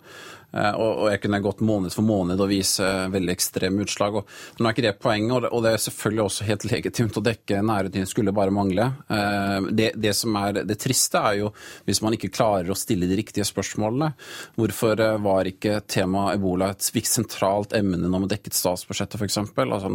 Eh, 0.52 0.74
og, 0.76 1.06
jeg 1.12 1.22
kunne 1.24 1.40
gått 1.44 1.62
måned 1.64 1.94
for 1.96 2.04
måned 2.04 2.42
og 2.44 2.50
vise 2.52 2.86
veldig 3.12 3.32
ekstreme 3.34 3.86
utslag. 3.86 4.20
og 4.20 4.60
Nå 4.60 4.68
er 4.68 4.76
ikke 4.76 4.86
det 4.86 4.98
poenget, 5.00 5.48
og 5.48 5.64
det 5.64 5.74
er 5.74 5.84
selvfølgelig 5.86 6.24
også 6.26 6.48
helt 6.50 6.66
legitimt 6.74 7.20
å 7.20 7.26
dekke 7.26 7.62
nære 7.66 7.94
ting, 7.94 8.08
skulle 8.10 8.36
bare 8.36 8.54
mangle. 8.56 8.90
Eh, 9.08 9.70
det, 9.72 9.92
det, 9.96 10.14
som 10.18 10.36
er 10.42 10.62
det 10.68 10.80
triste, 10.82 11.22
er 11.22 11.40
jo 11.42 11.52
hvis 11.88 12.02
man 12.04 12.18
ikke 12.18 12.21
klarer 12.30 12.70
å 12.70 12.78
stille 12.78 13.10
de 13.10 13.18
riktige 13.18 13.48
spørsmålene. 13.48 14.12
Hvorfor 14.60 15.01
eh, 15.01 15.18
var 15.25 15.50
ikke 15.50 15.80
temaet 15.90 16.38
ebola 16.38 16.72
et 16.75 16.86
sentralt 17.10 17.74
emne 17.74 17.98
når 18.06 18.25
man 18.25 18.32
dekket 18.32 18.58
statsbudsjettet, 18.58 19.18
f.eks.? 19.18 19.40
Altså 19.42 19.90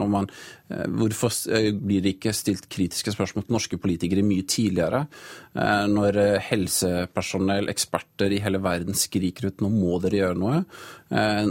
hvorfor 0.99 1.31
blir 1.79 2.03
det 2.03 2.17
ikke 2.17 2.33
stilt 2.35 2.67
kritiske 2.73 3.13
spørsmål 3.15 3.47
til 3.47 3.55
norske 3.55 3.79
politikere 3.79 4.25
mye 4.27 4.43
tidligere? 4.51 5.05
Når 5.55 6.19
helsepersonell, 6.49 7.71
eksperter 7.71 8.35
i 8.35 8.41
hele 8.43 8.59
verden 8.65 8.97
skriker 8.99 9.51
ut 9.51 9.63
nå 9.63 9.71
må 9.73 10.01
dere 10.03 10.23
gjøre 10.23 10.41
noe. 10.41 10.63
Eh, 11.11 11.47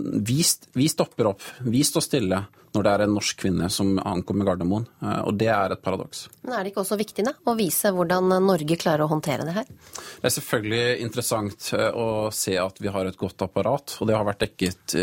vi 0.75 0.89
stopper 0.91 1.31
opp, 1.31 1.43
vi 1.63 1.83
står 1.85 2.03
stille 2.03 2.41
når 2.75 2.85
det 2.85 2.93
er 2.93 3.03
en 3.05 3.15
norsk 3.15 3.39
kvinne 3.41 3.69
som 3.73 3.95
ankommer 3.99 4.49
Gardermoen. 4.49 4.87
Eh, 5.01 5.21
og 5.25 5.37
det 5.39 5.49
er 5.53 5.75
et 5.75 5.83
paradoks. 5.85 6.25
Men 6.45 6.57
er 6.57 6.63
det 6.65 6.73
ikke 6.73 6.83
også 6.83 6.99
viktig 6.99 7.25
da, 7.27 7.35
å 7.45 7.55
vise 7.57 7.91
hvordan 7.95 8.33
Norge 8.45 8.79
klarer 8.81 9.05
å 9.05 9.11
håndtere 9.11 9.47
det 9.47 9.55
her? 9.57 9.69
Det 9.95 10.29
er 10.29 10.35
selvfølgelig 10.37 10.83
interessant 11.05 11.69
eh, 11.77 11.87
å 11.91 12.09
se 12.35 12.57
at 12.61 12.81
vi 12.83 12.91
har 12.91 13.09
et 13.09 13.19
godt 13.19 13.47
apparat, 13.47 13.97
og 13.99 14.09
det 14.09 14.17
har 14.17 14.27
vært 14.27 14.43
dekket 14.45 14.97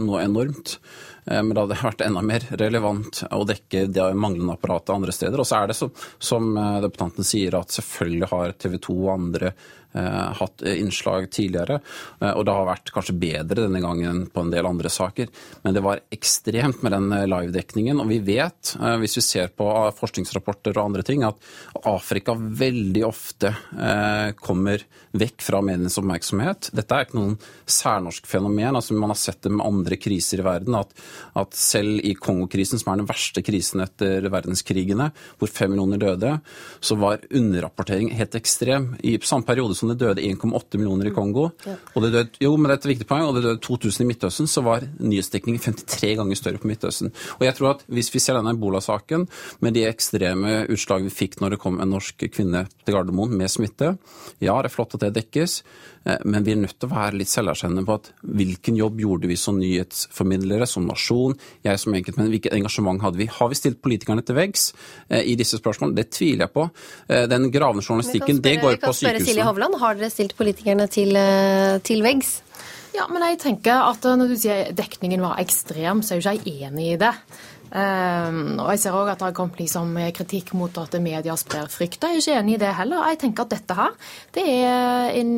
noe 0.00 0.24
enormt. 0.24 0.78
Men 1.26 1.50
det 1.50 1.62
hadde 1.62 1.78
vært 1.80 2.04
enda 2.06 2.22
mer 2.22 2.44
relevant 2.60 3.24
å 3.34 3.40
dekke 3.48 3.86
det 3.90 4.04
manglende 4.14 4.54
apparatet 4.54 4.94
andre 4.94 5.14
steder. 5.14 5.42
Og 5.42 5.48
så 5.48 5.58
er 5.58 5.72
det 5.72 5.76
som, 5.78 5.90
som 6.22 6.52
deputanten 6.84 7.26
sier, 7.26 7.56
at 7.58 7.74
selvfølgelig 7.74 8.30
har 8.30 8.54
TV 8.62 8.78
2 8.86 8.94
og 9.00 9.10
andre 9.16 9.50
Eh, 9.96 10.32
hatt 10.32 10.62
innslag 10.62 11.30
tidligere. 11.30 11.80
Eh, 12.20 12.30
og 12.30 12.44
det 12.44 12.52
har 12.52 12.66
vært 12.68 12.90
kanskje 12.92 13.14
bedre 13.16 13.62
denne 13.62 13.80
gangen 13.80 14.26
på 14.28 14.42
en 14.44 14.50
del 14.52 14.68
andre 14.68 14.90
saker. 14.92 15.30
Men 15.62 15.76
det 15.76 15.82
var 15.86 16.02
ekstremt 16.12 16.82
med 16.84 16.92
den 16.92 17.06
eh, 17.16 17.24
livedekningen. 17.30 18.02
Og 18.02 18.10
vi 18.10 18.18
vet, 18.26 18.74
hvis 19.00 19.16
vi 19.16 19.24
ser 19.24 19.54
på 19.56 19.68
forskningsrapporter 19.96 20.76
og 20.76 20.90
andre 20.90 21.04
ting, 21.06 21.24
at 21.24 21.40
Afrika 21.88 22.34
veldig 22.36 23.04
ofte 23.06 23.52
kommer 24.40 24.82
vekk 25.16 25.44
fra 25.44 25.60
medienes 25.64 25.96
oppmerksomhet. 26.00 26.70
Dette 26.76 26.96
er 26.96 27.06
ikke 27.06 27.18
noen 27.18 27.36
særnorsk 27.64 28.26
fenomen. 28.28 28.76
altså 28.76 28.96
Man 28.96 29.12
har 29.12 29.20
sett 29.20 29.40
det 29.46 29.54
med 29.54 29.64
andre 29.64 29.98
kriser 30.00 30.42
i 30.42 30.46
verden. 30.46 30.76
At, 30.76 30.92
at 31.36 31.56
selv 31.56 32.00
i 32.06 32.14
Kongokrisen, 32.18 32.80
som 32.80 32.92
er 32.92 33.02
den 33.02 33.08
verste 33.08 33.42
krisen 33.44 33.82
etter 33.84 34.28
verdenskrigene, 34.32 35.10
hvor 35.38 35.52
fem 35.52 35.72
millioner 35.72 36.00
døde, 36.00 36.32
så 36.80 36.96
var 37.00 37.24
underrapportering 37.30 38.12
helt 38.16 38.36
ekstrem. 38.38 38.92
I 39.02 39.16
samme 39.22 39.46
periode 39.48 39.76
som 39.78 39.90
det 39.90 39.98
døde 40.02 40.24
1,8 40.24 40.80
millioner 40.80 41.10
i 41.10 41.14
Kongo. 41.14 41.50
Og 41.94 42.04
det 42.04 42.12
døde, 42.12 42.42
jo, 42.42 42.54
men 42.56 42.70
det 42.70 42.76
er 42.76 42.82
et 42.82 42.90
viktig 42.94 43.08
poeng, 43.08 43.26
og 43.28 43.36
det 43.36 43.44
døde 43.46 43.62
2000 43.64 44.04
i 44.04 44.08
Midtøsten, 44.10 44.50
så 44.50 44.64
var 44.66 44.86
nyhetsdekningen 44.98 45.62
53 45.62 46.14
ganger 46.20 46.40
større 46.40 46.62
på 46.62 46.70
Midtøsten. 46.70 47.12
Og 47.38 47.46
jeg 47.46 47.58
tror 47.58 47.74
at 47.74 47.84
Hvis 47.86 48.10
vi 48.12 48.20
ser 48.20 48.36
denne 48.36 48.52
ebola-saken 48.52 49.26
med 49.64 49.76
de 49.76 49.86
ekstreme 49.86 50.66
utslag 50.72 51.04
vi 51.06 51.12
fikk 51.12 51.38
når 51.40 51.54
det 51.54 51.60
kom 51.62 51.78
en 51.80 51.92
norsk 51.94 52.26
kvinne 52.32 52.66
til 52.84 52.94
Gardermoen 52.94 53.32
med 53.36 53.50
smitte, 53.52 53.94
ja, 54.42 54.56
det 54.60 54.70
er 54.70 54.74
flott 54.74 54.96
at 54.96 55.04
det 55.06 55.14
dekkes, 55.16 55.62
eh, 56.04 56.18
men 56.24 56.44
vi 56.44 56.52
er 56.52 56.60
nødt 56.60 56.76
til 56.78 56.88
å 56.88 56.94
være 56.94 57.20
litt 57.20 57.30
selverkjennende 57.32 57.86
på 57.86 57.98
at 58.00 58.10
hvilken 58.22 58.78
jobb 58.80 59.00
gjorde 59.04 59.30
vi 59.30 59.38
som 59.40 59.60
nyhetsformidlere, 59.60 60.68
som 60.68 60.88
nasjon, 61.06 61.36
jeg 61.66 61.82
som 61.82 61.94
enkeltmenn, 61.94 62.30
hvilket 62.34 62.56
engasjement 62.56 63.02
hadde 63.04 63.20
vi? 63.22 63.28
Har 63.30 63.52
vi 63.52 63.58
stilt 63.58 63.78
politikerne 63.84 64.24
til 64.26 64.38
veggs 64.38 64.72
eh, 65.08 65.22
i 65.22 65.36
disse 65.38 65.60
spørsmålene? 65.60 65.96
Det 65.96 66.10
tviler 66.10 66.46
jeg 66.46 66.54
på. 66.54 66.68
Den 67.30 67.50
gravende 67.54 67.84
journalistikken, 67.84 68.42
det 68.42 68.58
går 68.62 68.80
på 68.82 68.92
sykehusene. 68.92 69.26
Silje 69.26 69.46
Hovland, 69.46 69.78
har 69.80 69.94
dere 69.98 70.10
stilt 70.10 70.36
politikerne 70.36 70.88
til, 70.90 71.14
til 71.86 72.02
veggs? 72.04 72.40
Ja, 72.96 73.04
men 73.12 73.24
jeg 73.26 73.40
tenker 73.42 73.90
at 73.90 74.06
Når 74.06 74.30
du 74.30 74.36
sier 74.40 74.72
dekningen 74.76 75.20
var 75.24 75.40
ekstrem, 75.42 76.02
så 76.02 76.14
er 76.14 76.20
jo 76.20 76.32
ikke 76.32 76.52
jeg 76.52 76.70
enig 76.70 76.92
i 76.94 76.98
det. 77.00 77.12
Um, 77.66 78.60
og 78.62 78.70
Jeg 78.70 78.80
ser 78.84 78.94
også 78.94 79.12
at 79.12 79.20
det 79.20 79.26
har 79.26 79.36
kommet 79.36 79.58
liksom 79.58 79.96
kritikk 80.14 80.52
mot 80.54 80.76
at 80.78 80.94
media 81.02 81.34
sprer 81.36 81.66
frykt. 81.70 82.02
Jeg 82.02 82.16
er 82.16 82.22
ikke 82.22 82.38
enig 82.38 82.54
i 82.54 82.60
det 82.62 82.72
heller. 82.78 83.06
Jeg 83.10 83.18
tenker 83.24 83.46
at 83.46 83.54
dette 83.56 83.74
her, 83.74 83.96
det 84.34 84.44
er 84.46 85.10
en 85.18 85.32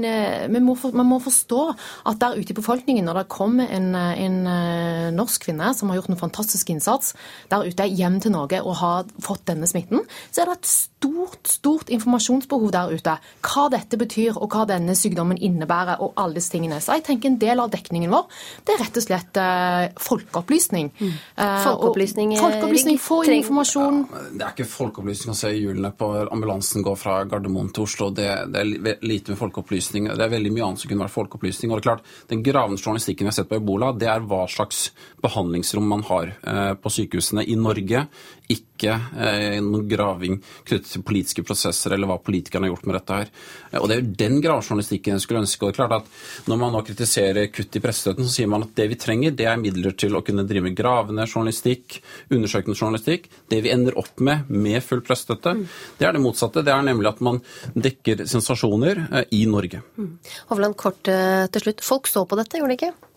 Vi 0.52 0.60
må, 0.62 0.74
for, 0.78 0.92
må 0.92 1.18
forstå 1.22 1.62
at 2.08 2.20
der 2.20 2.36
ute 2.38 2.52
i 2.52 2.58
befolkningen, 2.58 3.04
når 3.04 3.22
det 3.22 3.28
kommer 3.32 3.68
en, 3.72 3.94
en, 3.94 4.36
eh, 4.46 5.08
norsk 5.14 5.46
kvinne 5.46 5.72
som 5.76 5.88
har 5.88 6.00
gjort 6.00 6.12
en 6.12 6.20
fantastisk 6.20 6.70
innsats 6.72 7.14
der 7.50 7.66
ute 7.66 7.86
hjem 7.88 8.20
til 8.20 8.34
Norge 8.34 8.60
og 8.62 8.76
har 8.82 9.08
fått 9.24 9.46
denne 9.48 9.68
smitten, 9.68 10.04
så 10.30 10.42
er 10.42 10.50
det 10.50 10.58
et 10.58 10.70
stort, 10.70 11.48
stort 11.48 11.92
informasjonsbehov 11.94 12.72
der 12.74 12.92
ute. 12.92 13.16
Hva 13.46 13.68
dette 13.72 13.98
betyr 14.00 14.36
og 14.36 14.52
hva 14.52 14.66
denne 14.68 14.96
sykdommen 14.98 15.40
innebærer 15.40 16.02
og 16.04 16.16
alle 16.20 16.38
disse 16.38 16.52
tingene. 16.52 16.80
Så 16.82 16.98
jeg 16.98 17.06
tenker 17.08 17.30
en 17.30 17.40
del 17.40 17.62
av 17.62 17.72
dekningen 17.72 18.12
vår, 18.12 18.26
det 18.66 18.74
er 18.74 18.82
rett 18.82 18.98
og 18.98 19.04
slett 19.04 19.40
uh, 19.40 19.88
folkeopplysning. 20.02 20.90
Mm. 20.98 21.14
Folkeopplysning 21.38 22.17
folkeopplysning? 22.18 22.98
Folkeopplysning, 22.98 22.98
få 22.98 23.24
informasjon. 23.24 23.98
Ja, 24.10 24.22
det 24.32 24.44
er 24.44 24.54
ikke 24.54 24.66
folkeopplysning 24.70 25.32
å 25.32 25.38
se 25.38 25.52
hjulene 25.54 25.90
på 25.94 26.08
ambulansen 26.24 26.84
gå 26.86 26.94
fra 26.98 27.20
Gardermoen 27.28 27.70
til 27.74 27.86
Oslo. 27.86 28.10
Det, 28.14 28.26
det, 28.52 28.62
er 28.64 29.06
lite 29.06 29.32
med 29.32 29.40
folkeopplysning. 29.40 30.10
Det 30.10 30.24
er 30.26 30.32
veldig 30.32 30.52
mye 30.54 30.66
annet 30.66 30.82
som 30.82 30.90
kunne 30.90 31.06
vært 31.06 31.14
folkeopplysning. 31.14 31.70
Og 31.70 31.78
det 31.78 31.84
er 31.84 31.88
klart, 31.88 32.10
Den 32.32 32.42
gravende 32.46 32.82
journalistikken 32.82 33.26
vi 33.26 33.32
har 33.32 33.38
sett 33.38 33.50
på 33.50 33.58
ebola, 33.60 33.92
det 33.94 34.10
er 34.10 34.24
hva 34.26 34.44
slags 34.50 34.88
behandlingsrom 35.22 35.86
man 35.88 36.04
har 36.08 36.34
eh, 36.34 36.74
på 36.78 36.92
sykehusene 36.92 37.46
i 37.46 37.56
Norge. 37.58 38.06
Ikke 38.48 38.94
eh, 38.96 39.58
noen 39.60 39.84
graving 39.90 40.38
knyttet 40.40 40.88
til 40.88 41.04
politiske 41.04 41.44
prosesser 41.44 41.92
eller 41.92 42.08
hva 42.08 42.16
politikerne 42.22 42.64
har 42.64 42.72
gjort 42.72 42.86
med 42.88 42.96
dette 42.96 43.18
her. 43.18 43.32
Eh, 43.70 43.78
og 43.80 43.88
Det 43.88 43.96
er 43.96 44.00
jo 44.02 44.14
den 44.22 44.38
gravejournalistikken 44.44 45.16
jeg 45.16 45.24
skulle 45.24 45.42
ønske. 45.44 45.62
og 45.62 45.72
det 45.72 45.74
er 45.74 45.80
klart 45.82 45.96
at 45.98 46.48
Når 46.48 46.60
man 46.62 46.72
nå 46.72 46.82
kritiserer 46.86 47.50
kutt 47.52 47.76
i 47.76 47.82
pressestøtten, 47.84 48.24
så 48.24 48.32
sier 48.32 48.48
man 48.48 48.64
at 48.64 48.74
det 48.74 48.88
vi 48.88 49.00
trenger, 49.00 49.36
det 49.36 49.46
er 49.46 49.60
midler 49.60 49.92
til 49.92 50.16
å 50.16 50.22
kunne 50.24 50.46
drive 50.48 50.64
med 50.64 50.76
gravende 50.76 51.26
journalistikk, 51.26 52.00
undersøkende 52.30 52.78
journalistikk. 52.78 53.28
Det 53.50 53.60
vi 53.62 53.72
ender 53.74 53.98
opp 53.98 54.20
med 54.20 54.48
med 54.48 54.82
full 54.84 55.02
pressestøtte, 55.04 55.54
mm. 55.54 55.66
det 55.98 56.08
er 56.08 56.16
det 56.16 56.22
motsatte. 56.24 56.64
Det 56.64 56.72
er 56.72 56.86
nemlig 56.86 57.12
at 57.12 57.20
man 57.24 57.42
dekker 57.74 58.24
sensasjoner 58.28 59.04
eh, 59.10 59.28
i 59.36 59.44
Norge. 59.50 59.82
Mm. 59.98 60.14
Hovland, 60.52 60.76
kort 60.80 61.08
eh, 61.12 61.46
til 61.52 61.66
slutt. 61.66 61.84
Folk 61.84 62.08
så 62.10 62.24
på 62.28 62.38
dette, 62.40 62.60
gjorde 62.60 62.74
de 62.74 62.80
ikke? 62.80 63.07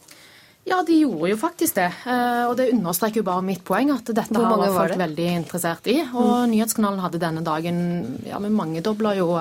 Ja, 0.64 0.84
de 0.86 1.00
gjorde 1.00 1.32
jo 1.32 1.38
faktisk 1.42 1.78
det. 1.80 1.88
Eh, 2.06 2.44
og 2.46 2.56
det 2.60 2.70
understreker 2.76 3.22
jo 3.22 3.28
bare 3.28 3.46
mitt 3.46 3.64
poeng, 3.66 3.90
at 3.96 4.06
dette 4.06 4.38
har 4.38 4.52
folk 4.52 4.76
var 4.76 4.94
veldig 5.02 5.30
interessert 5.34 5.90
i. 5.90 5.98
Og 6.06 6.46
mm. 6.46 6.52
Nyhetskanalen 6.54 7.02
hadde 7.02 7.22
denne 7.22 7.42
dagen 7.46 7.80
Ja, 8.28 8.38
vi 8.44 8.52
mangedobla 8.54 9.16
jo 9.18 9.32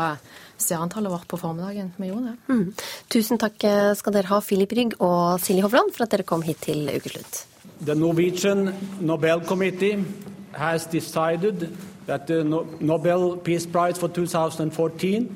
seerantallet 0.61 1.13
vårt 1.13 1.29
på 1.29 1.41
formiddagen. 1.41 1.93
Vi 1.97 2.09
gjorde 2.09 2.33
det. 2.33 2.39
Mm. 2.49 2.65
Tusen 3.13 3.41
takk 3.41 3.61
skal 4.01 4.17
dere 4.17 4.33
ha, 4.33 4.41
Filip 4.45 4.73
Rygg 4.77 4.97
og 4.99 5.41
Silje 5.45 5.65
Hovland, 5.65 5.93
for 5.97 6.07
at 6.07 6.17
dere 6.17 6.29
kom 6.29 6.45
hit 6.47 6.65
til 6.65 6.89
Ukeslutt. 6.89 7.45
The 7.85 7.95
Norwegian 7.95 8.75
Nobel 9.01 9.41
Committee 9.41 10.05
has 10.53 10.87
decided 10.87 11.69
that 12.07 12.27
the 12.27 12.45
Nobel 12.45 13.37
Peace 13.37 13.67
Prize 13.67 13.99
for 13.99 14.09
2014 14.09 15.29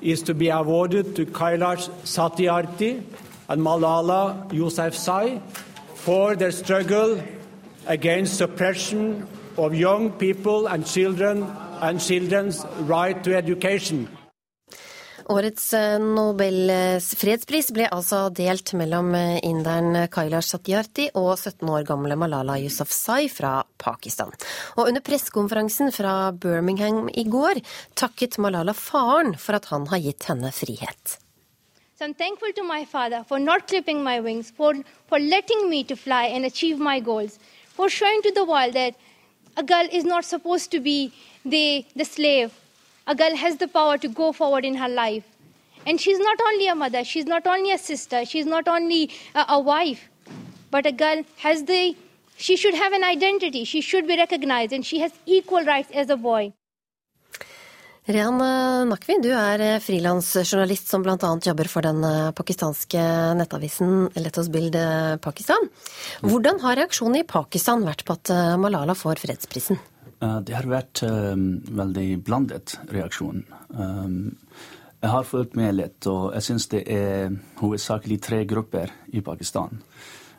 is 0.00 0.22
to 0.22 0.34
be 0.34 0.48
awarded 0.50 1.14
to 1.16 1.24
Kailash 1.26 1.88
Satyarthi 2.04 3.02
and 3.48 3.60
Malala 3.62 4.48
Yousafzai 4.50 5.40
for 5.94 6.36
their 6.36 6.52
struggle 6.52 7.20
against 7.86 8.36
suppression 8.36 9.26
of 9.56 9.74
young 9.74 10.10
people 10.12 10.66
and 10.68 10.86
children 10.86 11.44
and 11.80 12.00
children's 12.00 12.64
right 12.86 13.22
to 13.24 13.34
education. 13.34 14.08
Årets 15.28 15.74
eh, 15.76 15.98
Nobels 16.00 17.10
fredspris 17.20 17.68
ble 17.76 17.84
altså 17.92 18.30
delt 18.32 18.72
mellom 18.80 19.10
eh, 19.12 19.36
inderen 19.44 20.06
Kailash 20.08 20.54
Satyarthi 20.54 21.10
og 21.20 21.34
17 21.36 21.68
år 21.68 21.84
gamle 21.90 22.16
Malala 22.16 22.56
Yousafzai 22.62 23.28
fra 23.28 23.58
Pakistan. 23.76 24.32
Og 24.80 24.88
under 24.88 25.04
pressekonferansen 25.04 25.92
fra 25.92 26.32
Birmingham 26.32 27.10
i 27.12 27.28
går 27.28 27.60
takket 28.00 28.40
Malala 28.40 28.72
faren 28.72 29.36
for 29.36 29.60
at 29.60 29.68
han 29.68 29.84
har 29.92 30.00
gitt 30.08 30.30
henne 30.32 30.54
frihet. 30.56 31.18
So 31.98 32.04
I'm 32.04 32.14
thankful 32.14 32.52
to 32.54 32.62
my 32.62 32.84
father 32.84 33.24
for 33.26 33.40
not 33.40 33.66
clipping 33.66 34.04
my 34.04 34.20
wings, 34.20 34.52
for, 34.52 34.72
for 35.08 35.18
letting 35.18 35.68
me 35.68 35.82
to 35.82 35.96
fly 35.96 36.26
and 36.26 36.44
achieve 36.44 36.78
my 36.78 37.00
goals, 37.00 37.40
for 37.64 37.88
showing 37.88 38.22
to 38.22 38.30
the 38.30 38.44
world 38.44 38.74
that 38.74 38.94
a 39.56 39.64
girl 39.64 39.84
is 39.90 40.04
not 40.04 40.24
supposed 40.24 40.70
to 40.70 40.78
be 40.78 41.12
the, 41.44 41.84
the 41.96 42.04
slave 42.04 42.54
a 43.08 43.16
girl 43.16 43.34
has 43.34 43.56
the 43.56 43.66
power 43.66 43.98
to 43.98 44.06
go 44.06 44.30
forward 44.30 44.64
in 44.64 44.76
her 44.76 44.88
life. 44.88 45.24
And 45.86 46.00
she's 46.00 46.20
not 46.20 46.40
only 46.40 46.68
a 46.68 46.74
mother, 46.76 47.02
she's 47.02 47.24
not 47.24 47.48
only 47.48 47.72
a 47.72 47.78
sister, 47.78 48.24
she's 48.24 48.46
not 48.46 48.68
only 48.68 49.10
a, 49.34 49.46
a 49.48 49.60
wife, 49.60 50.08
but 50.70 50.86
a 50.86 50.92
girl 50.92 51.24
has 51.38 51.64
the, 51.64 51.96
she 52.36 52.54
should 52.56 52.74
have 52.74 52.92
an 52.92 53.02
identity, 53.02 53.64
she 53.64 53.80
should 53.80 54.06
be 54.06 54.16
recognized, 54.16 54.72
and 54.72 54.86
she 54.86 55.00
has 55.00 55.10
equal 55.26 55.64
rights 55.64 55.90
as 55.92 56.10
a 56.10 56.16
boy. 56.16 56.52
Rehan 58.08 58.40
Nakvi, 58.88 59.18
du 59.20 59.28
er 59.36 59.82
frilansjournalist 59.84 60.88
som 60.88 61.02
bl.a. 61.04 61.16
jobber 61.44 61.68
for 61.68 61.84
den 61.84 62.00
eh, 62.08 62.30
pakistanske 62.32 63.02
nettavisen 63.36 64.08
Let 64.16 64.38
Us 64.40 64.48
Build 64.48 64.78
Pakistan. 65.20 65.68
Hvordan 66.24 66.62
har 66.64 66.80
reaksjonen 66.80 67.20
i 67.20 67.26
Pakistan 67.28 67.84
vært 67.84 68.06
på 68.08 68.16
at 68.16 68.32
eh, 68.32 68.56
Malala 68.56 68.96
får 68.96 69.20
fredsprisen? 69.20 69.76
Eh, 70.20 70.38
det 70.40 70.56
har 70.56 70.66
vært 70.66 71.02
um, 71.04 71.60
veldig 71.68 72.06
blandet 72.26 72.78
reaksjon. 72.90 73.44
Um, 73.76 74.38
jeg 74.98 75.12
har 75.12 75.28
fulgt 75.28 75.54
med 75.58 75.76
litt, 75.78 76.08
og 76.10 76.32
jeg 76.34 76.46
syns 76.48 76.66
det 76.72 76.82
er 76.90 77.36
hovedsakelig 77.60 78.18
tre 78.24 78.40
grupper 78.48 78.90
i 79.14 79.22
Pakistan. 79.22 79.78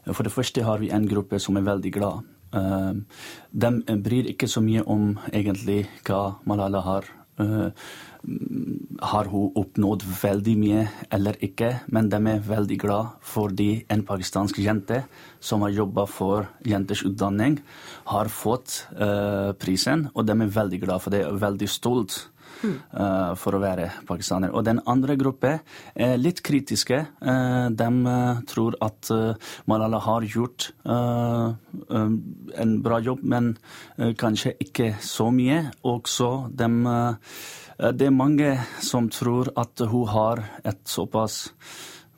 For 0.09 0.25
det 0.25 0.33
første 0.33 0.65
har 0.65 0.81
vi 0.81 0.89
en 0.91 1.07
gruppe 1.07 1.39
som 1.39 1.55
er 1.59 1.69
veldig 1.69 1.93
glad. 1.95 2.27
Um, 2.51 3.05
de 3.53 3.99
bryr 4.01 4.33
ikke 4.33 4.49
så 4.49 4.65
mye 4.65 4.83
om 4.89 5.13
egentlig 5.29 5.83
hva 6.01 6.41
Malala 6.49 6.81
har 6.81 7.05
uh, 7.05 7.19
har 7.39 9.29
hun 9.31 9.53
oppnådd 9.55 10.03
veldig 10.21 10.55
mye 10.59 10.81
eller 11.15 11.37
ikke, 11.45 11.71
men 11.87 12.09
de 12.11 12.19
er 12.33 12.41
veldig 12.43 12.77
glad 12.81 13.13
fordi 13.23 13.85
en 13.91 14.03
pakistansk 14.07 14.59
jente 14.59 15.03
som 15.39 15.63
har 15.63 15.71
jobba 15.71 16.05
for 16.09 16.49
jenters 16.67 17.05
utdanning, 17.07 17.59
har 18.11 18.27
fått 18.27 18.83
uh, 18.99 19.55
prisen, 19.55 20.09
og 20.13 20.27
de 20.27 20.35
er 20.35 20.57
veldig 20.59 20.81
glad 20.83 21.05
for 21.05 21.15
det 21.15 21.23
og 21.29 21.39
veldig 21.39 21.69
stolt. 21.71 22.25
Uh, 22.59 23.35
for 23.39 23.55
å 23.55 23.61
være 23.63 23.87
pakistaner. 24.07 24.51
Og 24.51 24.65
den 24.67 24.81
andre 24.89 25.15
gruppen 25.19 25.61
er 25.95 26.17
litt 26.19 26.41
kritiske. 26.45 26.99
Uh, 27.23 27.69
de 27.71 27.89
uh, 28.07 28.41
tror 28.49 28.75
at 28.83 29.11
Malala 29.69 29.99
har 30.03 30.25
gjort 30.27 30.69
en 30.89 32.73
bra 32.83 32.99
jobb, 33.03 33.21
men 33.23 33.51
kanskje 34.19 34.53
ikke 34.63 34.91
så 35.03 35.29
mye. 35.33 35.61
Også 35.87 36.29
de 36.51 36.69
Eh, 37.79 37.93
det 37.95 38.09
er 38.09 38.15
mange 38.15 38.57
som 38.83 39.09
tror 39.11 39.51
at 39.59 39.79
hun 39.79 40.07
har 40.11 40.43
et 40.67 40.81
såpass 40.87 41.49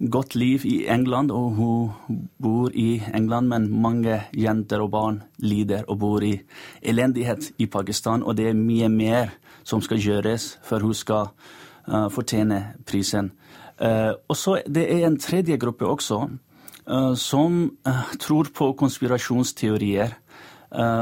godt 0.09 0.35
liv 0.35 0.65
i 0.65 0.85
England, 0.89 1.31
og 1.31 1.51
hun 1.57 2.27
bor 2.41 2.71
i 2.73 3.01
England, 3.13 3.47
men 3.47 3.81
mange 3.81 4.21
jenter 4.33 4.81
og 4.81 4.91
barn 4.91 5.21
lider 5.37 5.83
og 5.87 5.99
bor 5.99 6.23
i 6.23 6.39
elendighet 6.81 7.51
i 7.59 7.65
Pakistan, 7.65 8.23
og 8.23 8.37
det 8.37 8.49
er 8.49 8.57
mye 8.57 8.89
mer 8.89 9.35
som 9.63 9.81
skal 9.81 10.01
gjøres 10.01 10.57
før 10.65 10.87
hun 10.87 10.97
skal 10.97 11.29
uh, 11.87 12.09
fortjene 12.09 12.61
prisen. 12.85 13.31
Uh, 13.81 14.13
og 14.29 14.37
så 14.37 14.61
Det 14.65 14.87
er 14.89 15.07
en 15.07 15.19
tredje 15.19 15.57
gruppe 15.57 15.85
også, 15.85 16.29
uh, 16.87 17.15
som 17.15 17.77
tror 18.19 18.49
på 18.53 18.73
konspirasjonsteorier. 18.73 20.17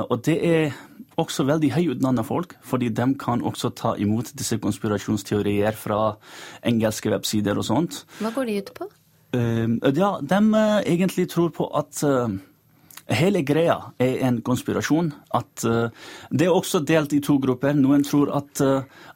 og 0.10 0.26
det 0.26 0.38
er 0.48 0.72
også 1.20 1.46
veldig 1.48 1.72
høyutdanna 1.76 2.24
folk, 2.26 2.56
fordi 2.66 2.90
de 2.96 3.08
kan 3.20 3.44
også 3.46 3.72
ta 3.78 3.96
imot 4.02 4.32
disse 4.38 4.58
konspirasjonsteorier 4.62 5.78
fra 5.78 6.16
engelske 6.66 7.12
websider 7.14 7.60
og 7.60 7.68
sånt. 7.68 8.04
Hva 8.20 8.34
går 8.36 8.50
de 8.50 8.60
ut 8.60 8.72
på? 8.78 8.90
Uh, 9.36 9.78
ja, 9.94 10.16
De 10.22 10.40
uh, 10.56 10.80
egentlig 10.82 11.28
tror 11.30 11.52
på 11.54 11.68
at 11.78 12.02
uh, 12.08 12.32
hele 13.14 13.44
greia 13.46 13.78
er 14.02 14.24
en 14.28 14.42
konspirasjon. 14.46 15.12
At 15.34 15.66
Det 16.30 16.46
er 16.46 16.54
også 16.54 16.84
delt 16.86 17.14
i 17.14 17.22
to 17.26 17.40
grupper. 17.42 17.74
Noen 17.74 18.04
tror 18.06 18.30
at, 18.38 18.62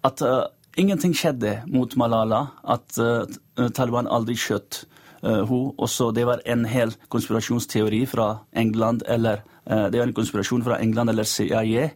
at 0.04 0.24
ingenting 0.78 1.14
skjedde 1.14 1.60
mot 1.70 1.94
Malala. 1.96 2.48
At 2.66 2.98
Taliban 3.78 4.10
aldri 4.10 4.34
skjøt 4.34 4.88
hun. 5.22 5.76
Også 5.78 6.10
det 6.10 6.26
var 6.26 6.42
en 6.50 6.66
hel 6.66 6.96
konspirasjonsteori 7.14 8.02
fra 8.10 8.40
England 8.58 9.06
eller 9.06 9.46
Eh, 9.46 9.53
det 9.66 10.00
er 10.00 10.04
en 10.04 10.16
konspirasjon 10.16 10.64
fra 10.66 10.78
England 10.84 11.10
eller 11.14 11.28
CIA. 11.28 11.88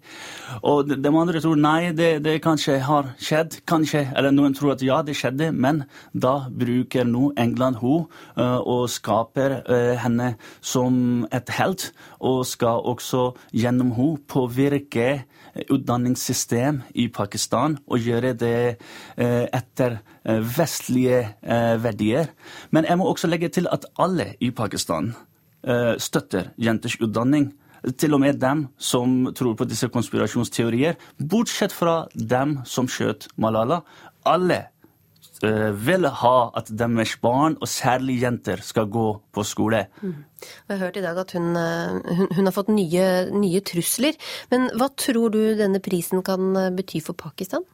Og 0.64 0.88
de 0.88 1.12
andre 1.12 1.42
tror 1.44 1.60
nei, 1.60 1.92
det, 1.96 2.24
det 2.24 2.38
kanskje 2.44 2.78
har 2.86 3.12
skjedd. 3.20 3.60
Kanskje, 3.68 4.06
eller 4.16 4.32
noen 4.32 4.56
tror 4.56 4.76
at 4.76 4.84
ja, 4.86 5.02
det 5.04 5.18
skjedde, 5.20 5.52
men 5.52 5.84
da 6.14 6.48
bruker 6.48 7.08
nå 7.08 7.32
England 7.38 7.82
hun 7.82 8.08
eh, 8.38 8.60
og 8.62 8.88
skaper 8.92 9.60
eh, 9.66 9.94
henne 10.00 10.34
som 10.62 11.28
et 11.36 11.52
helt, 11.58 11.90
og 12.20 12.46
skal 12.48 12.86
også 12.88 13.32
gjennom 13.52 13.94
hun 13.98 14.18
påvirke 14.30 15.26
utdanningssystem 15.74 16.84
i 16.96 17.08
Pakistan 17.14 17.80
og 17.90 18.04
gjøre 18.06 18.36
det 18.38 18.78
etter 19.18 19.98
vestlige 20.58 21.24
verdier. 21.82 22.30
Men 22.70 22.86
jeg 22.86 23.00
må 23.00 23.08
også 23.10 23.30
legge 23.32 23.50
til 23.50 23.70
at 23.74 23.88
alle 23.98 24.36
i 24.44 24.52
Pakistan 24.54 25.16
Eh, 25.16 25.27
støtter 26.00 26.52
jenters 26.58 26.98
utdanning. 27.04 27.52
Til 27.98 28.16
og 28.16 28.22
med 28.24 28.40
dem 28.42 28.66
som 28.78 29.30
tror 29.38 29.56
på 29.58 29.68
disse 29.70 29.88
konspirasjonsteorier, 29.94 30.98
bortsett 31.20 31.76
fra 31.76 32.08
dem 32.14 32.60
som 32.66 32.90
skjøt 32.90 33.30
Malala. 33.38 33.82
Alle 34.28 34.60
uh, 35.44 35.70
vil 35.72 36.08
ha 36.22 36.38
at 36.58 36.72
deres 36.74 37.16
barn, 37.22 37.58
og 37.62 37.70
særlig 37.70 38.18
jenter, 38.24 38.64
skal 38.66 38.90
gå 38.92 39.06
på 39.32 39.46
skole. 39.46 39.86
Mm. 40.02 40.18
Jeg 40.42 40.74
har 40.74 40.84
hørt 40.86 40.98
i 40.98 41.06
dag 41.06 41.22
at 41.22 41.32
hun, 41.38 41.56
eh, 41.58 42.18
hun, 42.18 42.28
hun 42.36 42.46
har 42.46 42.54
fått 42.54 42.68
nye, 42.70 43.06
nye, 43.34 43.62
trusler. 43.66 44.18
Men 44.52 44.68
hva 44.78 44.92
tror 44.94 45.32
du 45.34 45.42
denne 45.58 45.82
prisen 45.82 46.22
kan 46.26 46.54
bety 46.78 47.02
for 47.02 47.18
Pakistan? 47.18 47.66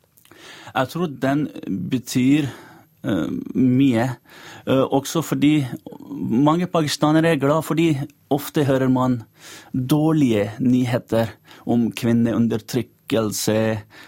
Jeg 0.73 0.93
tror 0.93 1.11
den 1.11 1.47
betyr 1.91 2.47
Eh, 2.47 2.72
mye. 3.03 4.07
Eh, 4.67 4.83
også 4.83 5.21
fordi 5.25 5.65
mange 6.07 6.67
pakistanere 6.71 7.33
er 7.33 7.41
glad 7.41 7.65
fordi 7.67 7.89
ofte 8.31 8.63
hører 8.67 8.89
man 8.89 9.23
dårlige 9.73 10.51
nyheter 10.59 11.33
om 11.67 11.89
kvinneundertrykkelse 11.91 13.59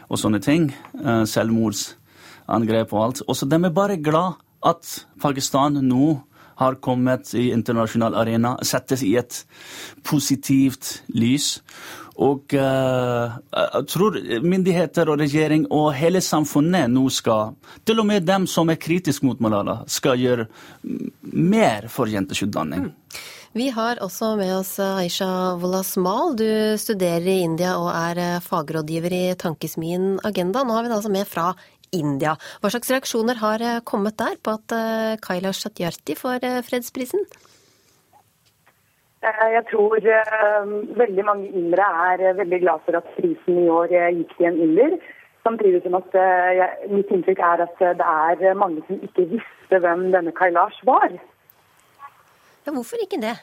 og 0.10 0.22
sånne 0.22 0.40
ting. 0.44 0.70
Eh, 1.02 1.26
selvmordsangrep 1.28 2.94
og 2.94 3.04
alt. 3.04 3.26
Også 3.28 3.50
de 3.50 3.60
er 3.60 3.76
bare 3.76 4.00
glad 4.02 4.40
at 4.66 5.06
Pakistan 5.22 5.82
nå 5.84 6.16
har 6.56 6.78
kommet 6.80 7.34
i 7.36 7.50
internasjonal 7.52 8.16
arena, 8.16 8.56
settes 8.64 9.04
i 9.04 9.18
et 9.20 9.42
positivt 10.08 11.02
lys. 11.12 11.60
Og 12.24 12.54
uh, 12.56 13.36
jeg 13.52 13.88
tror 13.92 14.18
myndigheter 14.44 15.10
og 15.12 15.20
regjering 15.20 15.66
og 15.74 15.90
hele 15.98 16.22
samfunnet 16.24 16.88
nå 16.92 17.10
skal, 17.12 17.56
til 17.84 18.00
og 18.00 18.08
med 18.08 18.28
dem 18.28 18.46
som 18.48 18.72
er 18.72 18.80
kritiske 18.80 19.28
mot 19.28 19.42
Malala, 19.44 19.82
skal 19.92 20.20
gjøre 20.22 20.48
mer 21.36 21.90
for 21.92 22.12
jenters 22.12 22.44
utdanning. 22.46 22.88
Mm. 22.88 23.24
Vi 23.56 23.70
har 23.72 24.02
også 24.04 24.34
med 24.36 24.52
oss 24.52 24.74
Aisha 24.84 25.56
Wolasmal. 25.60 26.36
Du 26.40 26.48
studerer 26.80 27.28
i 27.32 27.38
India 27.46 27.78
og 27.80 27.88
er 27.94 28.20
eh, 28.20 28.44
fagrådgiver 28.44 29.16
i 29.16 29.24
tankesmien 29.40 30.18
Agenda. 30.28 30.66
Nå 30.68 30.76
har 30.76 30.84
vi 30.84 30.92
deg 30.92 30.98
altså 30.98 31.12
med 31.14 31.30
fra 31.30 31.54
India. 31.96 32.34
Hva 32.60 32.74
slags 32.74 32.92
reaksjoner 32.92 33.40
har 33.40 33.64
eh, 33.64 33.82
kommet 33.88 34.20
der 34.20 34.36
på 34.44 34.58
at 34.60 34.76
Kailash 35.24 35.64
Satyarthi 35.64 36.18
får 36.20 36.44
fredsprisen? 36.68 37.24
Eh, 39.26 39.48
jeg 39.58 39.64
tror 39.72 39.96
uh, 39.98 40.66
veldig 41.02 41.24
mange 41.26 41.48
yngre 41.60 41.86
er 42.10 42.24
uh, 42.30 42.38
veldig 42.38 42.60
glad 42.62 42.84
for 42.86 42.98
at 43.00 43.08
prisen 43.18 43.62
i 43.64 43.70
år 43.78 43.94
gikk 44.18 44.36
til 44.38 44.48
en 44.50 44.60
ynder. 44.66 44.98
Samtidig 45.46 45.82
som 45.84 45.96
at 46.00 46.16
mitt 46.90 47.12
inntrykk 47.14 47.40
er 47.48 47.62
at 47.68 47.82
det 48.00 48.06
er 48.06 48.58
mange 48.58 48.82
som 48.88 49.02
ikke 49.08 49.28
visste 49.34 49.80
hvem 49.84 50.08
denne 50.16 50.32
Kailash 50.34 50.80
var. 50.90 51.12
Ja, 52.66 52.72
hvorfor 52.74 53.04
ikke 53.04 53.20
det? 53.22 53.36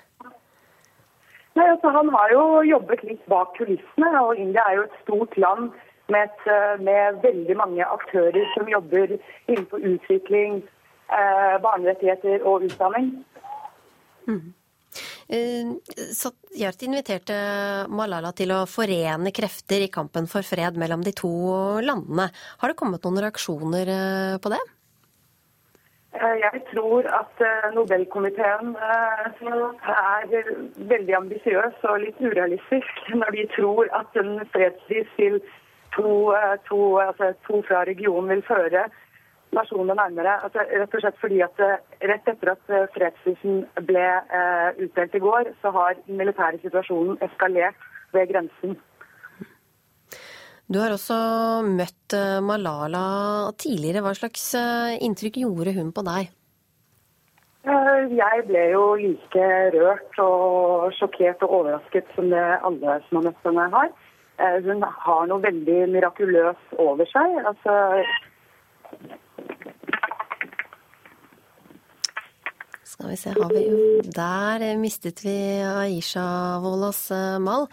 Nei, 1.54 1.68
altså, 1.68 1.92
Han 1.94 2.10
har 2.10 2.32
jo 2.32 2.42
jobbet 2.66 3.04
litt 3.06 3.22
bak 3.30 3.54
kulissene, 3.58 4.10
og 4.18 4.34
India 4.34 4.64
er 4.66 4.80
jo 4.80 4.86
et 4.88 4.98
stort 5.04 5.36
land 5.38 5.70
med, 6.10 6.26
et, 6.26 6.50
med 6.82 7.22
veldig 7.22 7.56
mange 7.56 7.86
aktører 7.86 8.50
som 8.56 8.66
jobber 8.74 9.14
innenfor 9.46 9.86
utvikling, 9.92 10.58
barnerettigheter 11.62 12.42
og 12.42 12.66
utdanning. 12.66 13.12
Mm. 14.26 14.50
Eh, 15.32 15.64
Satyarthi 16.12 16.90
inviterte 16.90 17.36
Malala 17.88 18.34
til 18.36 18.50
å 18.52 18.66
forene 18.68 19.32
krefter 19.32 19.80
i 19.86 19.88
kampen 19.88 20.26
for 20.28 20.44
fred 20.44 20.76
mellom 20.76 21.00
de 21.06 21.14
to 21.16 21.30
landene. 21.80 22.26
Har 22.60 22.68
det 22.68 22.76
kommet 22.76 23.06
noen 23.06 23.22
reaksjoner 23.24 23.92
eh, 23.94 24.36
på 24.44 24.52
det? 24.52 24.60
Eh, 26.18 26.36
jeg 26.42 26.60
tror 26.74 27.08
at 27.16 27.40
Nobelkomiteen 27.72 28.74
er 28.76 29.32
veldig 30.92 31.16
ambisiøs 31.22 31.80
og 31.88 32.02
litt 32.04 32.20
urealistisk 32.20 33.02
når 33.22 33.38
de 33.38 33.48
tror 33.56 33.88
at 34.02 34.20
en 34.20 34.34
fredspris 34.52 35.16
til 35.16 35.40
to, 35.96 36.12
to, 36.68 36.82
altså 37.06 37.32
to 37.48 37.64
fra 37.70 37.86
regionen 37.88 38.34
vil 38.34 38.44
føre 38.44 38.84
nasjonene 39.56 39.96
nærmere. 39.98 40.36
Altså, 40.46 40.64
rett 40.80 40.94
og 40.96 41.04
slett 41.04 41.20
fordi 41.20 41.40
at 41.44 41.62
eh, 41.62 41.80
Rett 42.10 42.30
etter 42.32 42.52
at 42.54 42.72
eh, 42.72 42.88
fredsprisen 42.96 43.62
ble 43.88 44.06
eh, 44.38 44.80
utdelt 44.86 45.14
i 45.14 45.22
går, 45.22 45.52
så 45.62 45.70
har 45.76 45.98
den 46.00 46.18
militære 46.18 46.58
situasjonen 46.64 47.20
eskalert 47.22 47.88
ved 48.16 48.32
grensen. 48.32 48.76
Du 50.72 50.78
har 50.80 50.94
også 50.94 51.16
møtt 51.66 52.14
Malala 52.46 53.50
tidligere. 53.60 54.00
Hva 54.04 54.14
slags 54.16 54.44
inntrykk 55.04 55.42
gjorde 55.42 55.74
hun 55.76 55.90
på 55.92 56.04
deg? 56.06 56.30
Jeg 57.62 58.44
ble 58.48 58.62
jo 58.72 58.84
like 58.98 59.48
rørt 59.74 60.20
og 60.22 60.94
sjokkert 60.96 61.44
og 61.44 61.58
overrasket 61.58 62.08
som 62.16 62.30
det 62.32 62.40
alle 62.64 62.96
som 63.08 63.20
har 63.20 63.26
møtt 63.28 63.44
henne 63.46 63.66
har. 63.74 63.92
Hun 64.64 64.86
har 65.04 65.28
noe 65.28 65.44
veldig 65.44 65.78
mirakuløst 65.92 66.78
over 66.82 67.10
seg. 67.10 67.36
Altså, 67.52 67.76
Skal 72.92 73.08
vi 73.08 73.16
se, 73.16 73.30
har 73.34 73.50
vi 73.50 73.60
jo 73.66 74.02
Der 74.14 74.62
mistet 74.78 75.24
vi 75.24 75.34
Aisha 75.64 76.60
Wolas 76.62 77.00
eh, 77.10 77.38
Mal. 77.42 77.64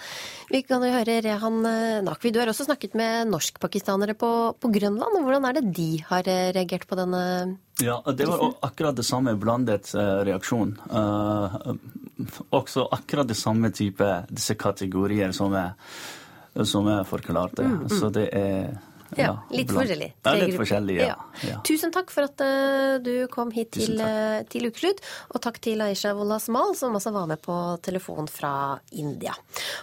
Vi 0.50 0.64
kan 0.66 0.82
jo 0.82 0.90
høre 0.90 1.20
Rehan 1.22 1.60
eh, 1.68 2.00
Nakvi, 2.06 2.32
du 2.34 2.40
har 2.42 2.50
også 2.50 2.66
snakket 2.66 2.96
med 2.98 3.30
norskpakistanere 3.30 4.16
på, 4.18 4.32
på 4.58 4.72
Grønland. 4.74 5.20
Hvordan 5.22 5.46
er 5.46 5.60
det 5.60 5.66
de 5.78 5.90
har 6.08 6.26
eh, 6.26 6.50
reagert 6.56 6.88
på 6.90 6.98
denne 6.98 7.22
Ja, 7.84 8.00
det 8.10 8.26
var 8.26 8.56
akkurat 8.66 8.98
det 8.98 9.06
samme 9.06 9.36
blandet 9.40 9.94
reaksjon. 9.94 10.74
Uh, 10.92 11.78
også 12.50 12.90
akkurat 12.92 13.30
det 13.30 13.38
samme 13.40 13.70
type 13.72 14.10
disse 14.34 14.58
kategorier 14.60 15.32
som 15.36 15.54
er, 15.56 15.78
som 16.64 16.90
er 16.90 17.06
forklarte. 17.08 17.64
Mm, 17.64 17.86
mm. 17.86 17.94
Så 18.02 18.10
det 18.18 18.28
er 18.36 18.74
ja, 19.18 19.32
litt 19.54 19.72
forskjellig. 19.74 20.12
Ja, 20.26 20.36
litt 20.38 20.56
forskjellig, 20.58 21.00
ja. 21.02 21.16
ja. 21.48 21.58
Tusen 21.66 21.94
takk 21.96 22.14
for 22.14 22.28
at 22.30 22.44
uh, 22.44 23.00
du 23.02 23.28
kom 23.34 23.54
hit 23.56 23.74
til, 23.78 23.98
uh, 23.98 24.42
til, 24.50 24.70
Ukeslutt. 24.70 25.02
Og 25.34 25.42
takk 25.44 25.60
til 25.64 25.82
Aisha 25.86 26.14
Wolasmal, 26.18 26.76
som 26.78 26.98
også 27.00 27.14
var 27.16 27.30
med 27.32 27.42
på 27.44 27.58
telefon 27.86 28.30
fra 28.32 28.54
India. 28.92 29.36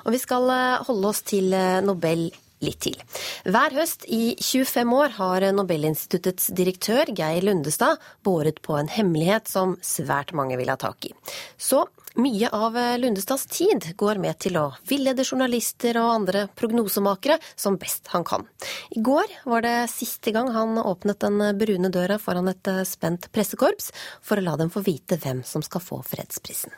Og 0.05 0.15
vi 0.15 0.23
skal 0.23 0.51
uh, 0.51 0.83
holde 0.87 1.15
oss 1.15 1.25
til 1.27 1.55
Nobel 1.87 2.29
litt 2.65 2.81
til. 2.87 2.97
Hver 3.45 3.75
høst 3.77 4.07
i 4.13 4.37
25 4.41 4.95
år 4.97 5.17
har 5.19 5.45
Nobelinstituttets 5.53 6.49
direktør 6.57 7.11
Geir 7.13 7.45
Lundestad 7.45 8.01
båret 8.25 8.63
på 8.65 8.79
en 8.79 8.89
hemmelighet 8.89 9.51
som 9.51 9.77
svært 9.85 10.33
mange 10.37 10.57
vil 10.61 10.73
ha 10.73 10.79
tak 10.81 11.11
i. 11.11 11.13
Så 11.59 11.85
mye 12.21 12.49
av 12.53 12.77
eh, 12.77 12.99
Lundestads 12.99 13.47
tid 13.47 13.87
går 13.97 14.21
med 14.23 14.39
til 14.43 14.57
å 14.61 14.65
villede 14.89 15.25
journalister 15.25 15.99
og 16.01 16.13
andre 16.15 16.47
prognosemakere 16.57 17.39
som 17.55 17.79
best 17.81 18.11
han 18.15 18.25
kan. 18.27 18.47
I 18.91 19.03
går 19.05 19.37
var 19.45 19.65
det 19.67 19.77
siste 19.93 20.33
gang 20.35 20.51
han 20.55 20.79
åpnet 20.81 21.21
den 21.25 21.43
brune 21.59 21.93
døra 21.93 22.19
foran 22.23 22.49
et 22.53 22.73
eh, 22.73 22.83
spent 22.89 23.29
pressekorps 23.33 23.93
for 24.25 24.41
å 24.41 24.47
la 24.47 24.57
dem 24.61 24.73
få 24.73 24.85
vite 24.87 25.21
hvem 25.23 25.45
som 25.47 25.65
skal 25.65 25.85
få 25.85 26.01
fredsprisen. 26.07 26.75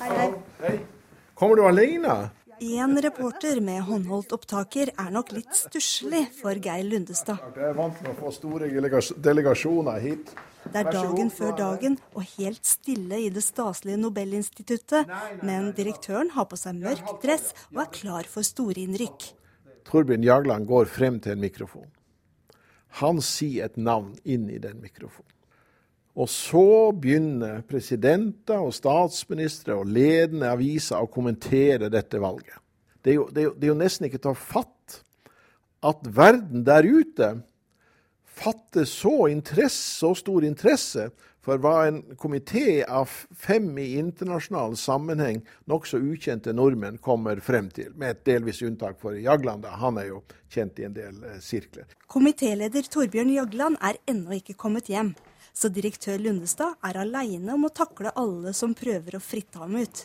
Hei, 0.00 0.10
hei. 0.16 0.28
hei. 0.60 0.76
Kommer 1.34 1.56
du 1.56 1.64
alene? 1.64 2.20
En 2.60 2.92
reporter 3.00 3.62
med 3.64 3.80
håndholdt 3.88 4.34
opptaker 4.36 4.90
er 4.92 5.12
nok 5.14 5.30
litt 5.32 5.54
stusslig 5.56 6.26
for 6.36 6.58
Geir 6.60 6.84
Lundestad. 6.84 7.40
Jeg 7.56 7.70
er 7.70 7.78
vant 7.78 7.96
med 8.04 8.12
å 8.12 8.18
få 8.18 8.32
store 8.36 8.68
delegasjoner 9.24 10.02
hit. 10.04 10.34
Det 10.68 10.82
er 10.82 10.90
dagen 10.92 11.30
før 11.32 11.54
dagen 11.56 11.96
og 12.12 12.26
helt 12.36 12.66
stille 12.68 13.22
i 13.24 13.30
det 13.32 13.42
staselige 13.42 14.00
Nobelinstituttet, 14.02 15.08
men 15.42 15.72
direktøren 15.76 16.32
har 16.36 16.46
på 16.50 16.58
seg 16.60 16.76
mørk 16.78 17.16
dress 17.22 17.54
og 17.72 17.82
er 17.86 17.92
klar 17.94 18.28
for 18.30 18.46
store 18.46 18.84
innrykk. 18.84 19.32
Torbjørn 19.88 20.26
Jagland 20.26 20.68
går 20.68 20.90
frem 20.92 21.18
til 21.22 21.34
en 21.34 21.42
mikrofon. 21.42 21.88
Han 23.00 23.22
sier 23.24 23.70
et 23.70 23.78
navn 23.80 24.12
inn 24.24 24.48
i 24.50 24.60
den 24.62 24.80
mikrofonen. 24.82 25.30
Og 26.20 26.26
så 26.28 26.90
begynner 26.92 27.62
presidenter 27.70 28.60
og 28.60 28.74
statsministre 28.74 29.76
og 29.78 29.88
ledende 29.88 30.50
aviser 30.50 30.98
å 30.98 31.10
kommentere 31.10 31.88
dette 31.92 32.18
valget. 32.20 32.58
Det 33.00 33.14
er 33.14 33.16
jo, 33.16 33.28
det 33.30 33.40
er 33.40 33.46
jo, 33.46 33.52
det 33.56 33.68
er 33.68 33.72
jo 33.72 33.78
nesten 33.80 34.08
ikke 34.08 34.20
til 34.20 34.34
å 34.34 34.40
fatte 34.40 35.04
at 35.86 36.02
verden 36.12 36.66
der 36.66 36.84
ute 36.84 37.30
fatter 38.40 38.84
så, 38.88 39.28
interesse, 39.28 39.98
så 40.00 40.14
stor 40.16 40.44
interesse 40.46 41.10
For 41.44 41.60
hva 41.60 41.86
en 41.88 42.02
komité 42.20 42.82
av 42.84 43.08
fem 43.32 43.72
i 43.80 43.94
internasjonal 44.00 44.76
sammenheng 44.76 45.40
nokså 45.70 45.98
ukjente 46.04 46.52
nordmenn 46.52 46.98
kommer 47.00 47.40
frem 47.44 47.70
til, 47.72 47.94
med 47.96 48.12
et 48.12 48.20
delvis 48.28 48.60
unntak 48.66 49.00
for 49.00 49.16
Jagland, 49.16 49.64
han 49.64 49.98
er 50.02 50.10
jo 50.10 50.20
kjent 50.52 50.82
i 50.82 50.86
en 50.88 50.96
del 50.96 51.16
eh, 51.24 51.40
sirkler. 51.40 51.88
Komitéleder 52.12 52.84
Torbjørn 52.92 53.32
Jagland 53.32 53.80
er 53.80 53.96
ennå 54.12 54.36
ikke 54.36 54.58
kommet 54.60 54.92
hjem, 54.92 55.14
så 55.56 55.72
direktør 55.72 56.20
Lundestad 56.20 56.76
er 56.84 57.00
aleine 57.00 57.56
om 57.56 57.64
å 57.66 57.72
takle 57.72 58.12
alle 58.20 58.52
som 58.56 58.76
prøver 58.76 59.16
å 59.16 59.24
fritte 59.24 59.64
ham 59.64 59.80
ut. 59.80 60.04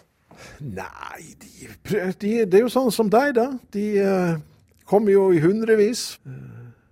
Nei, 0.63 1.35
de, 1.39 1.69
de, 1.91 2.33
det 2.47 2.57
er 2.57 2.63
jo 2.63 2.71
sånn 2.71 2.91
som 2.95 3.11
deg, 3.11 3.35
da. 3.35 3.49
De 3.75 3.85
uh, 3.99 4.39
kommer 4.87 5.11
jo 5.13 5.29
i 5.35 5.43
hundrevis. 5.43 6.13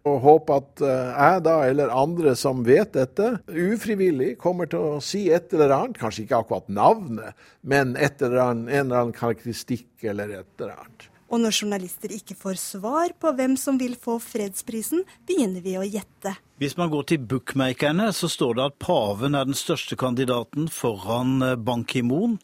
Og 0.04 0.20
håper 0.20 0.60
at 0.60 0.84
eh, 0.84 1.13
jeg 1.13 1.44
da, 1.46 1.56
eller 1.70 1.94
andre 1.96 2.34
som 2.39 2.66
vet 2.68 2.92
dette, 2.98 3.38
ufrivillig 3.48 4.34
kommer 4.42 4.68
til 4.72 4.98
å 4.98 5.00
si 5.04 5.30
et 5.32 5.54
eller 5.56 5.72
annet. 5.72 6.00
Kanskje 6.02 6.26
ikke 6.26 6.42
akkurat 6.44 6.68
navnet, 6.68 7.39
men 7.62 7.96
et 7.96 8.20
eller 8.20 8.50
annet, 8.50 8.70
en 8.74 8.86
eller 8.86 9.06
annen 9.06 9.16
karakteristikk 9.16 10.04
eller 10.12 10.42
et 10.42 10.50
eller 10.60 10.76
annet. 10.76 11.08
Og 11.34 11.39
når 11.42 11.56
journalister 11.63 12.12
ikke 12.13 12.36
får 12.38 12.60
svar 12.62 13.13
på 13.18 13.32
hvem 13.34 13.56
som 13.58 13.80
vil 13.82 13.96
få 13.98 14.20
fredsprisen, 14.22 15.02
begynner 15.26 15.63
vi 15.66 15.80
å 15.80 15.86
gjette. 15.88 16.36
Hvis 16.62 16.76
man 16.78 16.92
går 16.94 17.08
til 17.10 17.24
bookmakerne, 17.26 18.12
så 18.13 18.30
står 18.30 18.60
det 18.60 18.68
at 18.68 18.78
paven 18.84 19.39
er 19.39 19.48
den 19.50 19.58
største 19.58 19.98
kandidaten 19.98 20.68
foran 20.70 21.39
eh, 21.42 21.56
Ban 21.58 21.88
Ki-moon. 21.89 22.38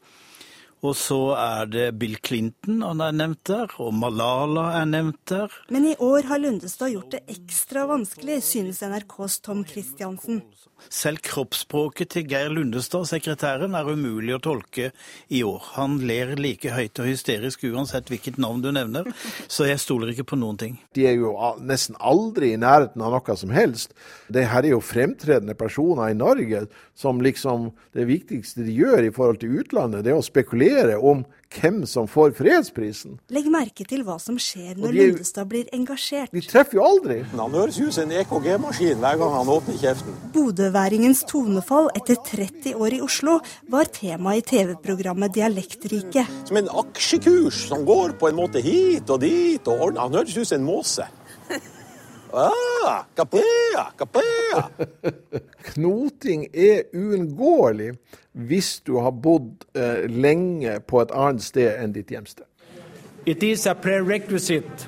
Og 0.80 0.96
så 0.96 1.20
er 1.36 1.68
det 1.68 1.88
Bill 2.00 2.16
Clinton 2.24 2.84
han 2.86 3.02
er 3.04 3.16
nevnt 3.16 3.44
der, 3.50 3.74
og 3.84 3.92
Malala 4.00 4.70
er 4.80 4.88
nevnt 4.88 5.20
der. 5.28 5.52
Men 5.74 5.90
i 5.92 5.96
år 6.00 6.30
har 6.30 6.40
Lundestad 6.40 6.94
gjort 6.94 7.18
det 7.18 7.26
ekstra 7.36 7.84
vanskelig, 7.90 8.40
synes 8.48 8.80
NRKs 8.88 9.42
Tom 9.44 9.66
Christiansen. 9.68 10.40
Selv 10.88 11.20
kroppsspråket 11.28 12.14
til 12.14 12.28
Geir 12.32 12.54
Lundestad, 12.54 13.04
sekretæren, 13.10 13.76
er 13.76 13.90
umulig 13.92 14.38
å 14.38 14.40
tolke 14.40 14.94
i 15.28 15.42
år. 15.44 15.66
Han 15.76 15.98
ler 16.08 16.32
like 16.40 16.72
høyt 16.72 17.02
og 17.04 17.10
hysterisk 17.10 17.66
uansett 17.68 18.08
hvilket 18.08 18.40
navn 18.40 18.64
du 18.64 18.70
nevner, 18.72 19.10
så 19.52 19.68
jeg 19.68 19.82
stoler 19.84 20.14
ikke 20.14 20.30
på 20.32 20.40
noen 20.40 20.62
ting. 20.62 20.80
De 20.96 21.04
er 21.10 21.18
jo 21.20 21.34
nesten 21.60 22.00
aldri 22.00 22.54
i 22.54 22.62
nærheten 22.62 23.04
av 23.04 23.18
noe 23.18 23.38
som 23.42 23.52
helst. 23.52 23.92
Det 24.32 24.48
her 24.48 24.64
er 24.64 24.78
jo 24.78 24.84
fremtredende 24.84 25.58
personer 25.60 26.14
i 26.14 26.18
Norge 26.18 26.70
som 27.00 27.20
liksom 27.24 27.72
Det 27.96 28.06
viktigste 28.06 28.64
de 28.64 28.74
gjør 28.76 29.06
i 29.08 29.12
forhold 29.12 29.40
til 29.42 29.60
utlandet, 29.60 30.04
det 30.06 30.12
er 30.12 30.20
å 30.20 30.24
spekulere 30.24 30.69
om 31.00 31.26
hvem 31.50 31.86
som 31.90 32.08
får 32.08 32.36
fredsprisen. 32.38 33.18
Legg 33.34 33.48
merke 33.52 33.86
til 33.88 34.04
hva 34.06 34.20
som 34.22 34.38
skjer 34.40 34.78
når 34.78 34.94
de, 34.94 35.06
Lundestad 35.10 35.50
blir 35.50 35.70
engasjert. 35.74 36.32
De 36.36 36.44
treffer 36.46 36.78
jo 36.78 36.84
aldri. 36.86 37.20
Han 37.34 37.56
høres 37.58 37.80
ut 37.82 37.96
som 37.96 38.06
en 38.06 38.20
EKG-maskin 38.22 39.02
hver 39.02 39.18
gang 39.22 39.34
han 39.34 39.50
åpner 39.56 39.80
kjeften. 39.82 40.20
Bodøværingens 40.36 41.24
tonefall 41.30 41.90
etter 41.98 42.20
30 42.30 42.78
år 42.78 43.00
i 43.00 43.02
Oslo 43.06 43.40
var 43.72 43.90
tema 43.96 44.36
i 44.38 44.46
TV-programmet 44.46 45.34
Dialektriket. 45.40 46.30
Som 46.50 46.62
en 46.62 46.70
aksjekurs 46.84 47.66
som 47.72 47.86
går 47.88 48.16
på 48.22 48.30
en 48.30 48.40
måte 48.40 48.62
hit 48.64 49.10
og 49.10 49.24
dit 49.26 49.66
og 49.68 49.90
ordner. 49.90 50.06
Han 50.06 50.22
høres 50.22 50.38
ut 50.38 50.46
som 50.46 50.62
en 50.62 50.70
måse. 50.70 51.10
Ah, 52.34 53.06
kapea, 53.16 53.92
kapea. 53.98 54.70
Knoting 55.74 56.48
er 56.54 56.84
uunngåelig 56.94 57.96
hvis 58.32 58.80
du 58.86 59.00
har 59.02 59.12
bodd 59.12 59.66
eh, 59.74 60.06
lenge 60.10 60.80
på 60.88 61.02
et 61.02 61.12
annet 61.12 61.44
sted 61.44 61.72
enn 61.82 61.96
ditt 61.96 62.14
hjemsted. 62.14 62.46
It 63.26 63.44
is 63.44 63.66
a 63.68 63.74
prerequisite 63.74 64.88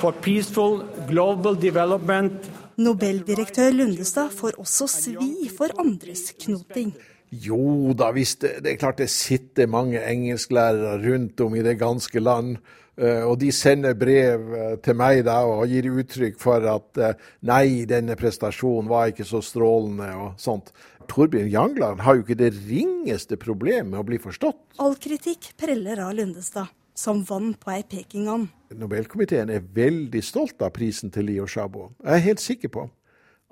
for 0.00 0.12
peaceful 0.12 0.82
global 1.08 1.54
development. 1.54 2.50
Nobeldirektør 2.80 3.70
Lundestad 3.70 4.30
får 4.34 4.58
også 4.58 4.86
svi 4.90 5.48
for 5.56 5.72
andres 5.78 6.32
knoting. 6.38 6.94
Jo 7.30 7.94
da, 7.94 8.10
visst. 8.14 8.42
Det, 8.42 8.66
er 8.66 8.78
klart 8.78 8.98
det 8.98 9.10
sitter 9.12 9.70
mange 9.70 10.02
engelsklærere 10.02 10.98
rundt 11.04 11.40
om 11.44 11.54
i 11.54 11.62
det 11.62 11.78
ganske 11.78 12.22
land. 12.22 12.58
Uh, 13.00 13.22
og 13.30 13.38
de 13.40 13.52
sender 13.54 13.94
brev 13.96 14.48
uh, 14.50 14.72
til 14.82 14.96
meg 14.98 15.22
da, 15.24 15.38
og 15.46 15.70
gir 15.70 15.86
uttrykk 15.88 16.40
for 16.42 16.66
at 16.68 16.98
uh, 17.00 17.28
nei, 17.48 17.86
denne 17.88 18.16
prestasjonen 18.18 18.90
var 18.90 19.12
ikke 19.12 19.24
så 19.28 19.40
strålende 19.44 20.10
og 20.18 20.42
sånt. 20.42 20.72
Torbjørn 21.08 21.48
Jangland 21.50 22.02
har 22.04 22.18
jo 22.18 22.26
ikke 22.26 22.36
det 22.42 22.50
ringeste 22.66 23.38
problem 23.40 23.94
med 23.94 24.02
å 24.02 24.06
bli 24.10 24.18
forstått. 24.20 24.58
All 24.82 24.98
kritikk 25.00 25.52
preller 25.58 26.02
av 26.02 26.12
Lundestad, 26.18 26.74
som 26.98 27.22
vann 27.30 27.54
på 27.62 27.72
ei 27.72 27.86
pekingand. 27.88 28.50
Nobelkomiteen 28.74 29.54
er 29.54 29.64
veldig 29.64 30.22
stolt 30.26 30.60
av 30.62 30.74
prisen 30.76 31.14
til 31.14 31.30
Leo 31.30 31.48
Xiaobo. 31.48 31.92
Jeg 32.04 32.18
er 32.18 32.26
helt 32.26 32.44
sikker 32.44 32.74
på 32.74 32.84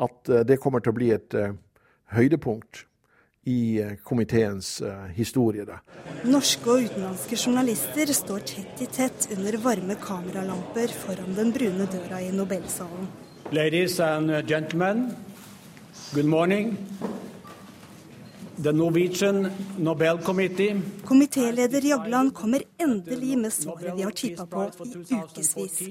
at 0.05 0.31
det 0.47 0.61
kommer 0.62 0.85
til 0.85 0.93
å 0.93 0.99
bli 0.99 1.09
et 1.17 1.35
høydepunkt 2.14 2.85
i 3.48 3.80
eh, 3.80 3.92
komiteens 4.04 4.82
uh, 4.82 5.06
historie. 5.16 5.64
Da. 5.64 5.78
Norske 6.28 6.68
og 6.70 6.84
utenlandske 6.88 7.38
journalister 7.38 8.12
står 8.12 8.44
tett 8.50 8.82
i 8.84 8.88
tett 8.92 9.28
under 9.37 9.56
varme 9.64 9.96
kameralamper 10.02 10.92
foran 11.04 11.37
den 11.38 11.52
brune 11.54 11.87
døra 11.88 12.20
i 12.20 12.28
Nobelsalen. 12.34 13.08
Ladies 13.52 13.96
and 14.00 14.30
gentlemen, 14.48 15.14
good 16.12 16.28
morning. 16.28 16.76
The 18.62 18.72
Norwegian 18.72 19.50
Nobel 19.78 20.18
Committee. 20.18 20.82
Komitéleder 21.04 21.80
Jagland 21.80 22.34
kommer 22.34 22.62
endelig 22.78 23.38
med 23.38 23.52
svaret 23.52 23.96
vi 23.96 24.02
har 24.02 24.11
tippa 24.11 24.46
på 24.46 24.70
i 24.84 25.14
ukevis. 25.14 25.82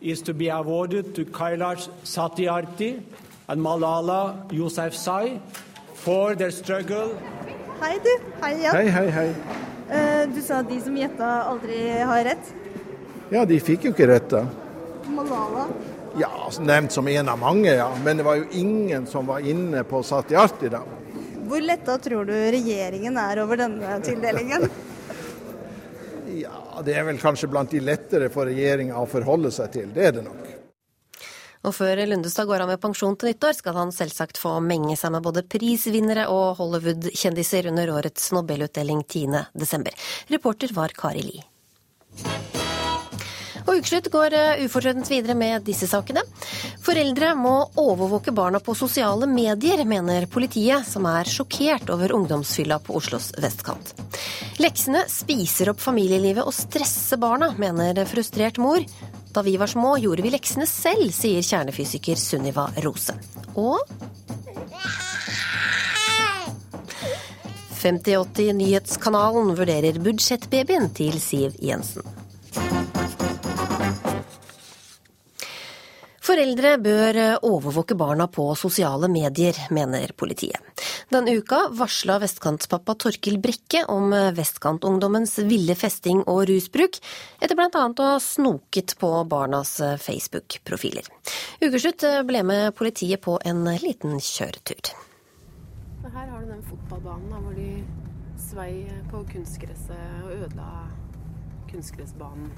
Is 0.00 0.22
to 0.22 0.32
be 0.32 0.50
awarded 0.52 1.14
to 1.14 1.24
Kailash 1.24 1.88
Satyarthi 2.04 3.00
and 3.48 3.60
Malala 3.60 4.36
Yousafzai 4.52 5.40
for 6.04 6.34
their 6.34 6.50
struggle. 6.50 7.14
Hei, 7.80 7.98
du. 8.04 8.14
Hei 8.42 8.54
igjen. 8.54 8.76
Hei, 8.76 8.88
hei, 8.88 9.10
hei. 9.10 9.28
Uh, 9.88 10.34
du 10.34 10.40
sa 10.42 10.62
de 10.62 10.80
som 10.84 10.96
gjetta, 10.96 11.28
aldri 11.50 11.78
har 12.10 12.24
rett? 12.26 12.50
Ja, 13.32 13.44
de 13.48 13.58
fikk 13.60 13.88
jo 13.88 13.94
ikke 13.94 14.08
rett, 14.10 14.28
da. 14.32 14.44
Malala? 15.12 15.68
Ja, 16.18 16.32
nevnt 16.60 16.92
som 16.92 17.08
en 17.08 17.28
av 17.28 17.38
mange, 17.38 17.70
ja. 17.70 17.88
Men 18.04 18.20
det 18.20 18.26
var 18.26 18.38
jo 18.40 18.46
ingen 18.56 19.06
som 19.06 19.26
var 19.28 19.44
inne 19.44 19.84
på 19.84 20.02
Satyarti, 20.02 20.70
da. 20.72 20.82
Hvor 21.48 21.64
letta 21.64 21.96
tror 22.02 22.28
du 22.28 22.34
regjeringen 22.34 23.16
er 23.20 23.42
over 23.44 23.60
denne 23.60 23.98
tildelingen? 24.04 24.68
ja, 26.42 26.82
det 26.84 26.96
er 26.98 27.06
vel 27.08 27.20
kanskje 27.22 27.48
blant 27.52 27.72
de 27.72 27.80
lettere 27.84 28.28
for 28.32 28.50
regjeringa 28.50 28.98
å 29.00 29.08
forholde 29.08 29.52
seg 29.54 29.72
til. 29.76 29.92
Det 29.94 30.10
er 30.10 30.18
det 30.18 30.26
nok. 30.26 30.47
Og 31.66 31.74
før 31.74 32.04
Lundestad 32.06 32.46
går 32.48 32.64
av 32.64 32.70
med 32.72 32.80
pensjon 32.82 33.16
til 33.18 33.32
nyttår, 33.32 33.56
skal 33.58 33.78
han 33.80 33.94
selvsagt 33.94 34.38
få 34.38 34.58
menge 34.64 34.96
seg 34.98 35.14
med 35.14 35.24
både 35.26 35.44
prisvinnere 35.50 36.28
og 36.32 36.58
Hollywood-kjendiser 36.60 37.70
under 37.72 37.94
årets 37.98 38.30
Nobelutdeling 38.36 39.02
10.12. 39.04 39.90
Reporter 40.34 40.74
var 40.76 40.94
Kari 40.96 41.26
Li. 41.26 41.42
Og 43.68 43.76
Ukeslutt 43.76 44.08
går 44.08 44.32
eh, 44.32 44.62
ufortrødent 44.64 45.10
videre 45.12 45.34
med 45.36 45.66
disse 45.66 45.84
sakene. 45.90 46.22
Foreldre 46.84 47.34
må 47.36 47.52
overvåke 47.76 48.32
barna 48.32 48.62
på 48.64 48.72
sosiale 48.78 49.28
medier, 49.28 49.82
mener 49.84 50.24
politiet, 50.32 50.86
som 50.88 51.04
er 51.10 51.28
sjokkert 51.28 51.92
over 51.92 52.14
ungdomsfylla 52.16 52.80
på 52.80 52.96
Oslos 52.96 53.34
vestkant. 53.36 53.92
Leksene 54.62 55.04
spiser 55.12 55.74
opp 55.74 55.84
familielivet 55.84 56.48
og 56.48 56.56
stresser 56.56 57.20
barna, 57.20 57.52
mener 57.60 58.00
frustrert 58.08 58.56
mor. 58.62 58.80
Da 59.38 59.42
vi 59.42 59.56
var 59.56 59.66
små, 59.66 59.92
gjorde 59.98 60.22
vi 60.24 60.32
leksene 60.34 60.64
selv, 60.66 61.12
sier 61.14 61.44
kjernefysiker 61.46 62.18
Sunniva 62.18 62.64
Rose. 62.82 63.14
Og 63.54 63.78
5080-nyhetskanalen 67.78 69.54
vurderer 69.60 70.02
budsjettbabyen 70.02 70.90
til 70.98 71.20
Siv 71.22 71.54
Jensen. 71.62 72.17
Foreldre 76.28 76.74
bør 76.84 77.16
overvåke 77.48 77.94
barna 77.96 78.26
på 78.28 78.44
sosiale 78.60 79.08
medier, 79.08 79.56
mener 79.72 80.12
politiet. 80.12 80.60
Denne 81.08 81.32
uka 81.40 81.62
varsla 81.72 82.18
vestkantspappa 82.20 82.98
Torkil 83.00 83.38
Brekke 83.40 83.86
om 83.88 84.12
vestkantungdommens 84.36 85.38
ville 85.48 85.72
festing 85.78 86.20
og 86.28 86.42
rusbruk, 86.50 87.00
etter 87.40 87.56
bl.a. 87.56 87.70
å 87.72 88.10
ha 88.10 88.20
snoket 88.20 88.98
på 89.00 89.12
barnas 89.30 89.78
Facebook-profiler. 90.04 91.08
Ukeslutt 91.64 92.04
ble 92.28 92.44
med 92.44 92.76
politiet 92.76 93.24
på 93.24 93.40
en 93.48 93.64
liten 93.80 94.20
kjøretur. 94.20 94.92
Her 96.12 96.28
har 96.28 96.44
du 96.44 96.52
den 96.52 96.64
fotballbanen 96.68 97.40
hvor 97.40 97.56
de 97.56 97.72
svei 98.50 98.72
på 99.08 99.24
kunstgresset 99.32 100.26
og 100.26 100.34
ødela 100.42 100.72
kunstgressbanen. 101.72 102.52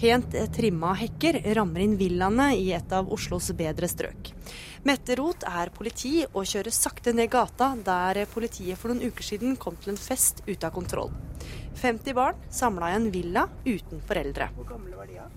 Pent 0.00 0.32
trimma 0.56 0.94
hekker 0.96 1.36
rammer 1.58 1.82
inn 1.84 1.98
villaene 2.00 2.54
i 2.56 2.70
et 2.72 2.92
av 2.96 3.10
Oslos 3.12 3.50
bedre 3.52 3.84
strøk. 3.84 4.30
Mette 4.88 5.12
Roth 5.20 5.44
er 5.44 5.68
politi 5.76 6.22
og 6.24 6.46
kjører 6.48 6.72
sakte 6.72 7.12
ned 7.12 7.28
gata 7.28 7.74
der 7.84 8.22
politiet 8.32 8.80
for 8.80 8.88
noen 8.88 9.10
uker 9.12 9.26
siden 9.26 9.58
kom 9.60 9.76
til 9.76 9.92
en 9.92 10.00
fest 10.00 10.40
ute 10.46 10.64
av 10.64 10.72
kontroll. 10.72 11.12
50 11.82 12.16
barn 12.16 12.40
samla 12.48 12.88
i 12.88 12.96
en 12.96 13.10
villa 13.12 13.44
uten 13.66 14.00
foreldre. 14.08 14.48
Hvor 14.56 14.70
gamle 14.72 14.96
var 14.96 15.12
de 15.12 15.20
da? 15.20 15.28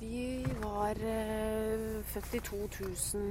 De 0.00 0.24
var 0.64 1.04
eh, 1.12 2.00
født 2.14 2.40
i 2.40 2.42
2000. 2.48 3.30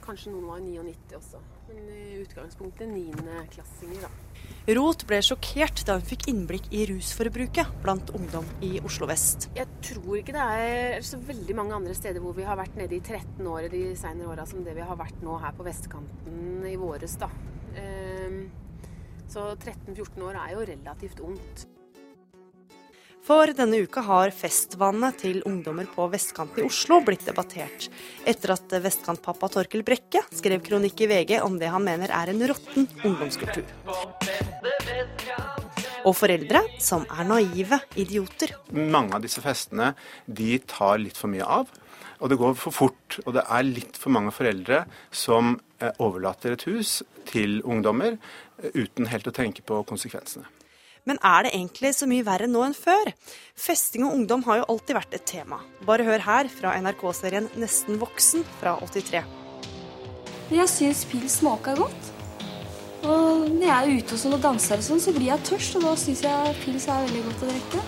kanskje 0.00 0.32
noen 0.32 0.48
var 0.48 0.64
99 0.64 1.20
også. 1.20 1.44
Men 1.68 1.92
i 1.92 2.22
utgangspunktet 2.24 2.88
niendeklassinger, 2.88 4.08
da. 4.08 4.29
Roth 4.70 5.06
ble 5.08 5.18
sjokkert 5.24 5.80
da 5.88 5.96
hun 5.96 6.04
fikk 6.06 6.28
innblikk 6.30 6.68
i 6.76 6.84
rusforbruket 6.90 7.72
blant 7.82 8.12
ungdom 8.14 8.46
i 8.62 8.76
Oslo 8.86 9.08
vest. 9.10 9.48
Jeg 9.56 9.66
tror 9.82 10.20
ikke 10.20 10.34
det 10.36 10.44
er 10.60 11.06
så 11.06 11.18
veldig 11.26 11.56
mange 11.58 11.74
andre 11.80 11.96
steder 11.96 12.22
hvor 12.22 12.36
vi 12.36 12.46
har 12.46 12.60
vært 12.60 12.76
nede 12.78 12.98
i 12.98 13.00
13 13.00 13.48
år 13.50 13.70
de 13.72 13.82
senere 13.98 14.30
åra 14.30 14.46
som 14.46 14.62
det 14.66 14.76
vi 14.76 14.84
har 14.86 15.00
vært 15.00 15.24
nå 15.26 15.40
her 15.42 15.56
på 15.56 15.66
vestkanten 15.66 16.68
i 16.70 16.76
våres, 16.78 17.16
da. 17.18 17.30
Ehm, 17.80 18.40
så 19.30 19.50
13-14 19.56 20.22
år 20.28 20.38
er 20.44 20.54
jo 20.54 20.64
relativt 20.74 21.24
ungt. 21.24 21.66
For 23.30 23.46
denne 23.54 23.78
uka 23.86 24.02
har 24.02 24.32
festvanene 24.34 25.12
til 25.14 25.36
ungdommer 25.46 25.86
på 25.86 26.08
vestkanten 26.10 26.64
i 26.64 26.66
Oslo 26.66 26.96
blitt 27.06 27.22
debattert, 27.28 27.86
etter 28.26 28.56
at 28.56 28.74
vestkantpappa 28.82 29.46
Torkel 29.54 29.84
Brekke 29.86 30.24
skrev 30.34 30.64
kronikk 30.66 31.04
i 31.04 31.08
VG 31.12 31.36
om 31.44 31.60
det 31.60 31.70
han 31.70 31.86
mener 31.86 32.10
er 32.10 32.32
en 32.32 32.42
råtten 32.50 32.88
ungdomskultur. 33.06 33.70
Og 36.02 36.18
foreldre 36.18 36.64
som 36.82 37.06
er 37.06 37.30
naive 37.30 37.78
idioter. 37.94 38.56
Mange 38.74 39.14
av 39.14 39.22
disse 39.22 39.46
festene 39.46 39.92
de 40.26 40.56
tar 40.66 40.98
litt 40.98 41.20
for 41.20 41.30
mye 41.30 41.46
av. 41.46 41.70
Og 42.18 42.34
det 42.34 42.42
går 42.42 42.58
for 42.58 42.74
fort. 42.74 43.20
Og 43.28 43.36
det 43.38 43.46
er 43.46 43.68
litt 43.68 43.94
for 43.94 44.10
mange 44.10 44.34
foreldre 44.34 44.88
som 45.14 45.54
eh, 45.78 45.94
overlater 46.02 46.58
et 46.58 46.66
hus 46.66 47.04
til 47.30 47.60
ungdommer 47.62 48.16
eh, 48.16 48.74
uten 48.74 49.06
helt 49.12 49.30
å 49.30 49.38
tenke 49.38 49.62
på 49.62 49.84
konsekvensene. 49.86 50.50
Men 51.08 51.20
er 51.24 51.46
det 51.46 51.54
egentlig 51.56 51.92
så 51.96 52.08
mye 52.10 52.24
verre 52.26 52.48
nå 52.50 52.62
enn 52.66 52.76
før? 52.76 53.12
Festing 53.58 54.04
og 54.06 54.14
ungdom 54.18 54.44
har 54.46 54.60
jo 54.60 54.68
alltid 54.74 54.98
vært 54.98 55.16
et 55.16 55.26
tema. 55.28 55.60
Bare 55.88 56.06
hør 56.06 56.24
her 56.26 56.50
fra 56.52 56.76
NRK-serien 56.80 57.48
Nesten 57.60 58.00
voksen 58.00 58.44
fra 58.60 58.76
83. 58.82 59.22
Jeg 60.50 60.66
syns 60.72 61.04
pils 61.06 61.38
smaker 61.40 61.78
godt. 61.78 62.10
Og 63.00 63.46
når 63.48 63.64
jeg 63.64 63.76
er 63.76 64.00
ute 64.02 64.16
og, 64.16 64.20
sånn 64.20 64.36
og 64.36 64.42
danser, 64.44 64.80
og 64.82 64.84
sånn, 64.84 65.00
så 65.00 65.14
blir 65.16 65.30
jeg 65.30 65.46
tørst, 65.48 65.76
og 65.78 65.86
da 65.86 65.94
syns 65.96 66.24
jeg 66.26 66.56
pils 66.64 66.88
er 66.90 67.06
veldig 67.06 67.22
godt 67.28 67.44
å 67.46 67.52
drikke. 67.54 67.84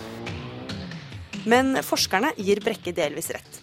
Men 1.53 1.75
forskerne 1.83 2.31
gir 2.39 2.63
Brekke 2.63 2.95
delvis 2.97 3.33
rett. 3.35 3.59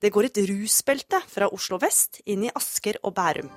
Det 0.00 0.08
går 0.14 0.30
et 0.30 0.38
rusbelte 0.48 1.18
fra 1.28 1.50
Oslo 1.52 1.76
vest 1.82 2.22
inn 2.24 2.46
i 2.46 2.52
Asker 2.56 2.96
og 3.02 3.12
Bærum. 3.18 3.50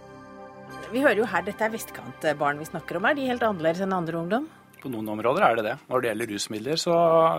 Vi 0.91 1.01
hører 1.01 1.21
jo 1.21 1.29
her 1.29 1.45
dette 1.45 1.63
er 1.63 1.71
vestkantbarn 1.73 2.59
vi 2.59 2.67
snakker 2.67 2.97
om. 2.97 3.05
her. 3.07 3.15
de 3.15 3.23
er 3.23 3.31
helt 3.33 3.45
annerledes 3.47 3.85
enn 3.85 3.95
andre 3.95 4.17
ungdom? 4.19 4.49
På 4.83 4.91
noen 4.91 5.07
områder 5.13 5.45
er 5.47 5.55
det 5.55 5.63
det. 5.69 5.77
Når 5.87 6.01
det 6.01 6.09
gjelder 6.11 6.31
rusmidler, 6.33 6.79
så, 6.81 6.95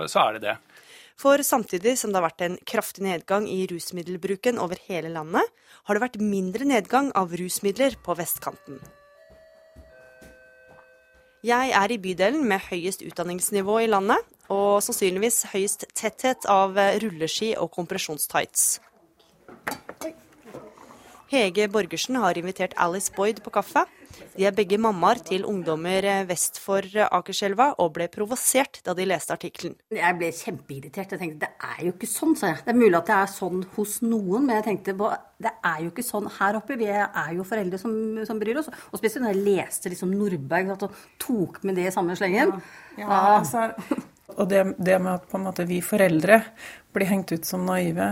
så 0.08 0.22
er 0.22 0.38
det 0.38 0.46
det. 0.46 0.56
For 1.20 1.38
samtidig 1.46 1.94
som 2.00 2.10
det 2.10 2.18
har 2.18 2.26
vært 2.26 2.44
en 2.46 2.56
kraftig 2.66 3.04
nedgang 3.04 3.46
i 3.46 3.66
rusmiddelbruken 3.70 4.58
over 4.62 4.80
hele 4.88 5.12
landet, 5.12 5.44
har 5.84 5.94
det 5.94 6.02
vært 6.06 6.22
mindre 6.22 6.66
nedgang 6.66 7.12
av 7.14 7.34
rusmidler 7.36 7.98
på 8.02 8.16
vestkanten. 8.18 8.80
Jeg 11.44 11.74
er 11.76 11.92
i 11.92 12.00
bydelen 12.00 12.46
med 12.48 12.64
høyest 12.70 13.04
utdanningsnivå 13.04 13.82
i 13.84 13.90
landet, 13.92 14.16
og 14.48 14.80
sannsynligvis 14.84 15.42
høyest 15.52 15.84
tetthet 15.92 16.48
av 16.48 16.78
rulleski 17.04 17.52
og 17.60 17.68
kompresjonstights. 17.76 18.78
Hege 21.28 21.68
Borgersen 21.68 22.16
har 22.22 22.40
invitert 22.40 22.76
Alice 22.80 23.12
Boyd 23.12 23.42
på 23.44 23.52
kaffe. 23.52 23.84
De 24.34 24.46
er 24.48 24.54
begge 24.56 24.78
mammaer 24.80 25.20
til 25.24 25.46
ungdommer 25.48 26.06
vest 26.28 26.58
for 26.62 26.86
Akerselva, 27.06 27.72
og 27.82 27.92
ble 27.96 28.08
provosert 28.12 28.80
da 28.86 28.94
de 28.96 29.06
leste 29.08 29.34
artikkelen. 29.34 29.76
Jeg 29.94 30.18
ble 30.20 30.30
kjempeirritert. 30.34 31.14
Jeg 31.14 31.22
tenkte 31.22 31.46
det 31.46 31.68
er 31.68 31.84
jo 31.86 31.94
ikke 31.94 32.10
sånn, 32.10 32.34
sa 32.38 32.52
jeg. 32.52 32.62
Det 32.66 32.74
er 32.74 32.80
mulig 32.80 32.98
at 32.98 33.10
det 33.10 33.18
er 33.18 33.32
sånn 33.34 33.66
hos 33.76 33.98
noen, 34.04 34.46
men 34.46 34.58
jeg 34.58 34.66
tenkte 34.70 34.96
det 35.44 35.52
er 35.52 35.84
jo 35.84 35.92
ikke 35.92 36.06
sånn 36.06 36.30
her 36.38 36.58
oppe. 36.60 36.78
Vi 36.80 36.88
er 36.90 37.34
jo 37.36 37.46
foreldre 37.46 37.80
som, 37.80 37.94
som 38.26 38.40
bryr 38.40 38.62
oss. 38.62 38.70
Og 38.90 39.00
spesielt 39.00 39.26
når 39.26 39.34
jeg 39.34 39.46
leste 39.50 39.92
liksom 39.92 40.14
Nordberg 40.14 40.74
og 40.74 40.88
tok 41.22 41.62
med 41.66 41.78
det 41.78 41.88
i 41.90 41.94
samme 41.94 42.16
slengen. 42.18 42.56
Ja, 42.98 43.06
ja, 43.06 43.22
altså, 43.38 43.68
og 44.38 44.48
det, 44.50 44.62
det, 44.78 44.98
med 45.02 45.18
at 45.18 45.28
på 45.30 45.38
en 45.38 45.46
måte 45.46 45.66
vi 45.68 45.80
foreldre 45.84 46.40
blir 46.94 47.10
hengt 47.10 47.32
ut 47.34 47.46
som 47.46 47.64
naive 47.66 48.06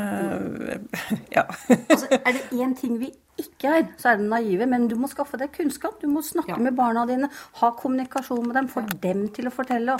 Ja. 1.36 1.44
altså, 1.46 2.08
er 2.18 2.32
det 2.36 2.48
én 2.52 2.74
ting 2.78 2.98
vi 3.00 3.12
ikke 3.40 3.76
er, 3.78 3.86
så 4.00 4.12
er 4.12 4.20
det 4.20 4.28
naive. 4.28 4.66
Men 4.68 4.88
du 4.90 4.96
må 5.00 5.08
skaffe 5.10 5.38
deg 5.40 5.54
kunnskap. 5.54 6.00
Du 6.02 6.08
må 6.10 6.22
snakke 6.24 6.54
ja. 6.56 6.60
med 6.60 6.76
barna 6.78 7.06
dine. 7.08 7.30
Ha 7.60 7.72
kommunikasjon 7.78 8.44
med 8.44 8.58
dem. 8.58 8.68
Få 8.72 8.84
ja. 8.84 8.98
dem 9.06 9.24
til 9.34 9.48
å 9.48 9.54
fortelle. 9.54 9.96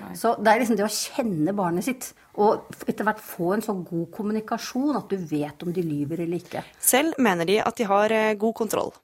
Nei. 0.00 0.14
Så 0.16 0.36
det 0.38 0.52
er 0.52 0.62
liksom 0.62 0.78
det 0.78 0.86
å 0.86 0.94
kjenne 0.94 1.54
barnet 1.56 1.86
sitt. 1.86 2.10
Og 2.40 2.70
etter 2.86 3.06
hvert 3.06 3.20
få 3.22 3.52
en 3.56 3.64
så 3.64 3.74
god 3.76 4.08
kommunikasjon 4.14 4.96
at 4.96 5.12
du 5.12 5.18
vet 5.30 5.66
om 5.66 5.74
de 5.76 5.84
lyver 5.84 6.24
eller 6.24 6.40
ikke. 6.40 6.64
Selv 6.80 7.18
mener 7.22 7.48
de 7.48 7.60
at 7.62 7.76
de 7.76 7.88
har 7.90 8.16
god 8.40 8.56
kontroll. 8.62 8.94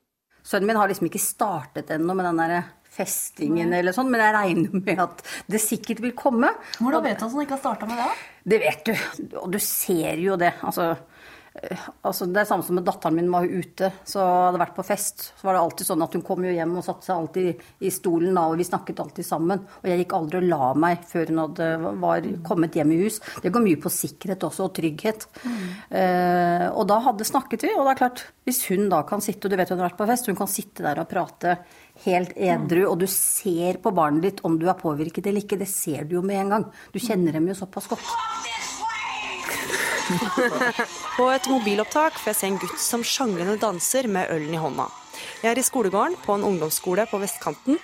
Sønnen 0.46 0.70
min 0.70 0.78
har 0.78 0.88
liksom 0.88 1.08
ikke 1.08 1.22
startet 1.22 1.90
ennå 1.90 2.14
med 2.14 2.28
den 2.28 2.38
derre 2.38 2.60
festingen 2.96 3.74
eller 3.76 3.96
sånn, 3.96 4.10
men 4.12 4.24
jeg 4.24 4.36
regner 4.36 4.78
med 4.80 5.02
at 5.06 5.24
det 5.50 5.62
sikkert 5.62 6.02
vil 6.04 6.16
komme. 6.16 6.52
Hvordan 6.78 7.04
vet 7.04 7.20
du 7.20 7.26
at 7.26 7.34
han 7.34 7.44
ikke 7.44 7.58
har 7.58 7.64
starta 7.64 7.90
med 7.90 8.00
det? 8.00 8.08
Det 8.46 8.62
vet 8.62 8.88
du. 8.88 8.94
Og 9.42 9.52
du 9.52 9.60
ser 9.62 10.20
jo 10.22 10.38
det. 10.40 10.52
Altså, 10.64 10.94
altså 12.06 12.28
det 12.30 12.42
er 12.42 12.48
samme 12.48 12.64
som 12.66 12.76
med 12.78 12.86
datteren 12.86 13.16
min 13.16 13.30
var 13.32 13.46
ute, 13.46 13.90
så 14.06 14.22
hadde 14.22 14.60
vært 14.60 14.76
på 14.76 14.84
fest. 14.86 15.28
Så 15.38 15.48
var 15.48 15.56
det 15.56 15.62
alltid 15.64 15.88
sånn 15.88 16.04
at 16.06 16.16
hun 16.16 16.24
kom 16.26 16.46
jo 16.46 16.54
hjem 16.54 16.76
og 16.78 16.86
satte 16.86 17.08
seg 17.08 17.16
alltid 17.16 17.64
i 17.86 17.92
stolen, 17.94 18.38
og 18.40 18.56
vi 18.60 18.68
snakket 18.68 19.02
alltid 19.02 19.28
sammen. 19.28 19.64
Og 19.80 19.88
jeg 19.90 20.02
gikk 20.02 20.16
aldri 20.18 20.42
og 20.42 20.48
la 20.52 20.70
meg 20.86 21.06
før 21.10 21.32
hun 21.32 21.42
hadde, 21.44 21.70
var 22.04 22.28
kommet 22.46 22.78
hjem 22.78 22.94
i 22.94 23.00
hus. 23.04 23.18
Det 23.42 23.52
går 23.54 23.66
mye 23.66 23.80
på 23.82 23.92
sikkerhet 23.92 24.46
også, 24.48 24.68
og 24.68 24.76
trygghet. 24.78 25.26
Mm. 25.42 25.64
Eh, 26.02 26.68
og 26.70 26.86
da 26.90 27.00
hadde 27.08 27.28
snakket 27.28 27.66
vi, 27.66 27.74
og 27.74 27.86
det 27.86 27.96
er 27.96 28.02
klart, 28.04 28.26
hvis 28.46 28.62
hun 28.70 28.86
da 28.92 29.02
kan 29.08 29.24
sitte, 29.24 29.46
og 29.46 29.52
du 29.52 29.58
vet 29.58 29.74
hun 29.74 29.82
har 29.82 29.90
vært 29.90 30.00
på 30.00 30.08
fest, 30.12 30.30
hun 30.30 30.38
kan 30.38 30.50
sitte 30.50 30.86
der 30.86 31.02
og 31.02 31.10
prate 31.10 31.58
helt 32.04 32.36
edru, 32.36 32.82
og 32.90 32.98
du 33.00 33.06
ser 33.10 33.80
på 33.82 33.92
barnet 33.94 34.26
ditt 34.26 34.42
om 34.46 34.58
du 34.60 34.66
er 34.68 34.78
påvirket 34.78 35.26
eller 35.26 35.44
ikke. 35.44 35.58
Det 35.60 35.68
ser 35.70 36.04
du 36.04 36.18
jo 36.18 36.22
med 36.26 36.40
en 36.42 36.52
gang. 36.54 36.68
Du 36.92 37.00
kjenner 37.02 37.36
dem 37.36 37.48
jo 37.48 37.56
såpass 37.56 37.88
godt. 37.90 38.06
på 41.16 41.24
et 41.32 41.48
mobilopptak 41.50 42.14
får 42.20 42.30
jeg 42.30 42.38
se 42.38 42.48
en 42.50 42.60
gutt 42.62 42.78
som 42.82 43.02
sjanglende 43.02 43.56
danser 43.58 44.06
med 44.06 44.30
ølen 44.30 44.54
i 44.54 44.60
hånda. 44.62 44.86
Jeg 45.42 45.50
er 45.52 45.58
i 45.58 45.66
skolegården 45.66 46.18
på 46.22 46.36
en 46.36 46.46
ungdomsskole 46.46 47.06
på 47.10 47.20
vestkanten. 47.22 47.80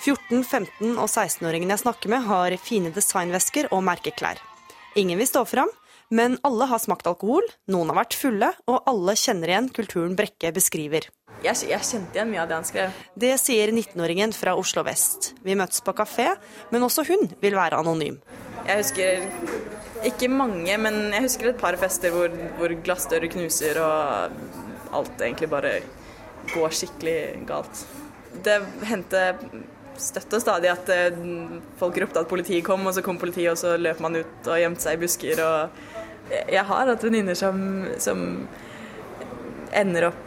14-, 0.00 0.40
15- 0.40 0.96
og 0.96 1.06
16-åringene 1.06 1.76
jeg 1.76 1.84
snakker 1.84 2.10
med, 2.10 2.24
har 2.24 2.56
fine 2.62 2.90
designvesker 2.94 3.68
og 3.70 3.84
merkeklær. 3.84 4.40
Ingen 4.98 5.20
vil 5.20 5.28
stå 5.28 5.44
fram, 5.46 5.70
men 6.10 6.36
alle 6.46 6.66
har 6.66 6.82
smakt 6.82 7.06
alkohol, 7.06 7.46
noen 7.70 7.92
har 7.92 8.00
vært 8.02 8.18
fulle, 8.18 8.50
og 8.66 8.86
alle 8.90 9.14
kjenner 9.18 9.52
igjen 9.52 9.70
kulturen 9.74 10.16
Brekke 10.18 10.50
beskriver. 10.54 11.06
Jeg, 11.40 11.56
jeg, 11.70 11.80
kjente 11.86 12.18
igjen 12.18 12.28
mye 12.32 12.42
av 12.42 12.50
det 12.50 12.56
han 12.58 12.66
skrev. 12.68 12.96
Det 13.16 13.30
sier 13.40 13.72
19-åringen 13.72 14.34
fra 14.36 14.56
Oslo 14.58 14.84
vest. 14.84 15.30
Vi 15.46 15.56
møttes 15.56 15.80
på 15.86 15.94
kafé, 15.96 16.34
men 16.74 16.84
også 16.84 17.06
hun 17.08 17.30
vil 17.40 17.56
være 17.56 17.78
anonym. 17.80 18.18
Jeg 18.66 18.82
husker 18.82 19.24
ikke 20.10 20.28
mange, 20.32 20.76
men 20.82 20.98
jeg 21.14 21.24
husker 21.28 21.52
et 21.52 21.62
par 21.62 21.78
fester 21.80 22.12
hvor, 22.12 22.34
hvor 22.58 22.74
glassdører 22.84 23.32
knuser 23.32 23.80
og 23.80 24.36
alt 24.98 25.22
egentlig 25.22 25.48
bare 25.52 25.78
går 26.50 26.76
skikkelig 26.76 27.18
galt. 27.48 27.84
Det 28.44 28.58
hendte 28.90 29.22
støtt 30.00 30.36
og 30.36 30.42
stadig 30.42 30.70
at 30.72 30.90
eh, 30.92 31.16
folk 31.80 31.98
ropte 32.00 32.22
at 32.22 32.30
politiet 32.30 32.64
kom, 32.66 32.86
og 32.86 32.96
så 32.96 33.04
kom 33.04 33.18
politiet, 33.20 33.52
og 33.52 33.60
så 33.60 33.76
løp 33.80 34.00
man 34.02 34.20
ut 34.20 34.48
og 34.48 34.60
gjemte 34.60 34.84
seg 34.84 34.96
i 34.96 35.02
busker. 35.02 35.42
Og 35.44 35.99
jeg 36.30 36.64
har 36.66 36.90
hatt 36.92 37.04
venninner 37.04 37.38
som, 37.38 37.86
som 37.98 38.26
ender 39.74 40.10
opp 40.10 40.26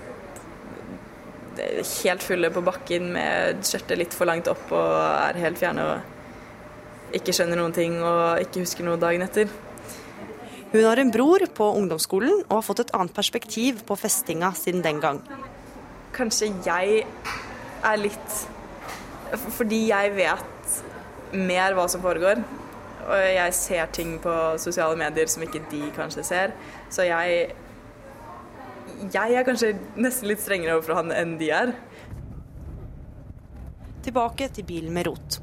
helt 2.04 2.24
fulle 2.26 2.50
på 2.54 2.64
bakken 2.66 3.12
med 3.14 3.62
skjørtet 3.66 4.00
litt 4.00 4.16
for 4.16 4.30
langt 4.30 4.50
opp 4.52 4.72
og 4.74 4.96
er 4.98 5.40
helt 5.44 5.60
fjerne 5.62 5.86
og 5.86 7.16
ikke 7.18 7.36
skjønner 7.36 7.60
noen 7.60 7.76
ting 7.76 8.00
og 8.02 8.42
ikke 8.42 8.64
husker 8.64 8.88
noe 8.88 8.98
dagen 9.02 9.22
etter. 9.26 9.52
Hun 10.74 10.82
har 10.88 10.98
en 10.98 11.12
bror 11.14 11.44
på 11.54 11.68
ungdomsskolen 11.78 12.40
og 12.48 12.56
har 12.56 12.66
fått 12.66 12.88
et 12.88 12.94
annet 12.98 13.14
perspektiv 13.14 13.84
på 13.86 13.98
festinga 14.00 14.50
siden 14.58 14.82
den 14.86 15.02
gang. 15.04 15.22
Kanskje 16.14 16.50
jeg 16.66 17.06
er 17.84 18.02
litt 18.02 18.42
Fordi 19.34 19.88
jeg 19.88 20.12
vet 20.14 20.76
mer 21.34 21.74
hva 21.74 21.88
som 21.90 22.04
foregår. 22.04 22.42
Og 23.04 23.20
jeg 23.20 23.58
ser 23.58 23.92
ting 23.96 24.16
på 24.24 24.34
sosiale 24.62 24.98
medier 25.00 25.30
som 25.32 25.44
ikke 25.46 25.64
de 25.72 25.92
kanskje 25.98 26.26
ser. 26.28 26.56
Så 26.94 27.08
jeg 27.10 27.54
jeg 29.14 29.36
er 29.36 29.46
kanskje 29.48 29.74
nesten 30.00 30.30
litt 30.30 30.42
strengere 30.44 30.78
overfor 30.78 31.02
han 31.02 31.12
enn 31.16 31.38
de 31.40 31.50
er. 31.56 31.74
Tilbake 34.04 34.50
til 34.52 34.68
bilen 34.68 34.94
med 34.96 35.08
rot. 35.08 35.40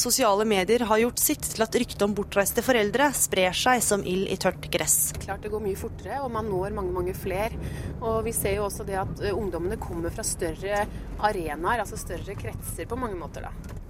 Sosiale 0.00 0.46
medier 0.48 0.82
har 0.86 1.00
gjort 1.02 1.20
sitt 1.22 1.44
til 1.52 1.62
at 1.62 1.76
ryktet 1.78 2.02
om 2.02 2.14
bortreiste 2.16 2.62
foreldre 2.64 3.10
sprer 3.14 3.54
seg 3.56 3.82
som 3.84 4.02
ild 4.06 4.30
i 4.30 4.38
tørt 4.40 4.66
gress. 4.72 5.12
Klart 5.20 5.44
det 5.44 5.52
går 5.52 5.62
mye 5.62 5.78
fortere, 5.78 6.20
og 6.24 6.30
man 6.34 6.48
når 6.50 6.74
mange 6.78 6.94
mange 6.94 7.14
flere. 7.14 7.58
Og 8.00 8.22
vi 8.26 8.34
ser 8.34 8.58
jo 8.58 8.66
også 8.66 8.86
det 8.88 8.98
at 9.02 9.22
eh, 9.22 9.36
ungdommene 9.36 9.78
kommer 9.82 10.14
fra 10.14 10.26
større 10.26 10.86
arenaer, 11.18 11.84
altså 11.84 12.00
større 12.00 12.38
kretser 12.38 12.88
på 12.90 12.98
mange 12.98 13.18
måter. 13.18 13.46
da. 13.46 13.80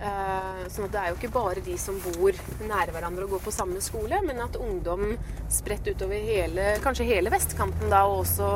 Eh, 0.00 0.60
sånn 0.72 0.86
at 0.86 0.94
det 0.94 1.00
er 1.00 1.10
jo 1.10 1.18
ikke 1.18 1.32
bare 1.34 1.64
de 1.64 1.74
som 1.80 1.98
bor 2.00 2.36
nære 2.64 2.94
hverandre 2.94 3.26
og 3.26 3.34
går 3.36 3.42
på 3.44 3.52
samme 3.52 3.82
skole, 3.84 4.22
men 4.24 4.40
at 4.40 4.56
ungdom 4.56 5.12
spredt 5.52 5.90
utover 5.92 6.24
hele, 6.24 6.72
kanskje 6.84 7.08
hele 7.10 7.32
vestkanten 7.32 7.92
da, 7.92 8.06
og 8.08 8.22
også 8.24 8.54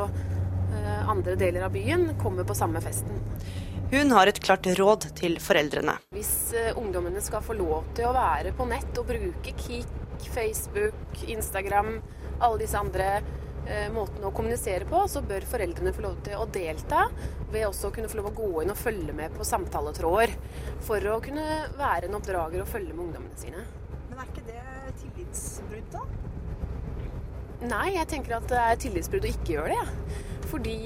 andre 1.05 1.35
deler 1.39 1.65
av 1.65 1.71
byen 1.73 2.11
kommer 2.21 2.45
på 2.45 2.55
samme 2.57 2.81
festen. 2.83 3.21
Hun 3.91 4.11
har 4.11 4.27
et 4.27 4.39
klart 4.41 4.65
råd 4.79 5.05
til 5.15 5.37
foreldrene. 5.39 5.93
Hvis 6.15 6.33
eh, 6.57 6.73
ungdommene 6.77 7.21
skal 7.21 7.43
få 7.45 7.53
lov 7.57 7.85
til 7.95 8.09
å 8.09 8.15
være 8.15 8.55
på 8.57 8.65
nett 8.69 8.97
og 8.97 9.05
bruke 9.11 9.53
Kik, 9.59 10.25
Facebook, 10.33 11.21
Instagram, 11.29 11.99
alle 12.39 12.63
disse 12.63 12.79
andre 12.79 13.19
eh, 13.65 13.87
måtene 13.93 14.29
å 14.29 14.33
kommunisere 14.35 14.87
på, 14.89 15.01
så 15.11 15.23
bør 15.25 15.47
foreldrene 15.49 15.93
få 15.95 16.05
lov 16.05 16.19
til 16.25 16.39
å 16.39 16.47
delta 16.49 17.05
ved 17.51 17.67
også 17.67 17.89
å 17.89 17.95
kunne 17.95 18.09
få 18.11 18.19
lov 18.19 18.29
å 18.31 18.35
gå 18.37 18.51
inn 18.63 18.73
og 18.73 18.79
følge 18.79 19.15
med 19.15 19.35
på 19.35 19.47
samtaletråder. 19.47 20.35
For 20.85 21.11
å 21.11 21.19
kunne 21.23 21.45
være 21.79 22.09
en 22.09 22.19
oppdrager 22.19 22.63
og 22.63 22.71
følge 22.71 22.93
med 22.93 23.07
ungdommene 23.07 23.41
sine. 23.41 23.65
Men 24.09 24.21
er 24.21 24.31
ikke 24.31 24.47
det 24.47 24.95
tillitsbrudd, 25.01 25.91
da? 25.95 26.05
Nei, 27.65 27.85
jeg 27.95 28.09
tenker 28.11 28.37
at 28.37 28.49
det 28.51 28.61
er 28.61 28.81
tillitsbrudd 28.83 29.25
å 29.25 29.31
ikke 29.31 29.55
gjøre 29.55 29.73
det. 29.73 29.79
Ja. 29.79 30.33
Fordi 30.45 30.79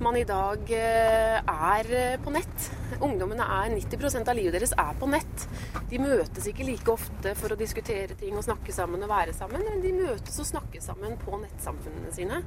man 0.00 0.16
i 0.16 0.24
dag 0.24 0.70
eh, 0.74 1.38
er 1.42 2.18
på 2.22 2.30
nett. 2.30 2.68
Ungdommene 3.00 3.44
er 3.44 3.72
90 3.74 4.28
av 4.28 4.36
livet 4.36 4.54
deres 4.56 4.74
er 4.78 4.94
på 4.98 5.08
nett. 5.10 5.46
De 5.90 6.00
møtes 6.02 6.46
ikke 6.50 6.66
like 6.66 6.92
ofte 6.92 7.34
for 7.38 7.54
å 7.54 7.58
diskutere 7.58 8.16
ting 8.18 8.36
og 8.38 8.46
snakke 8.46 8.74
sammen 8.74 9.02
og 9.04 9.10
være 9.10 9.34
sammen, 9.36 9.64
men 9.66 9.82
de 9.84 9.92
møtes 9.96 10.38
og 10.38 10.48
snakker 10.48 10.82
sammen 10.84 11.16
på 11.22 11.40
nettsamfunnene 11.42 12.14
sine. 12.14 12.40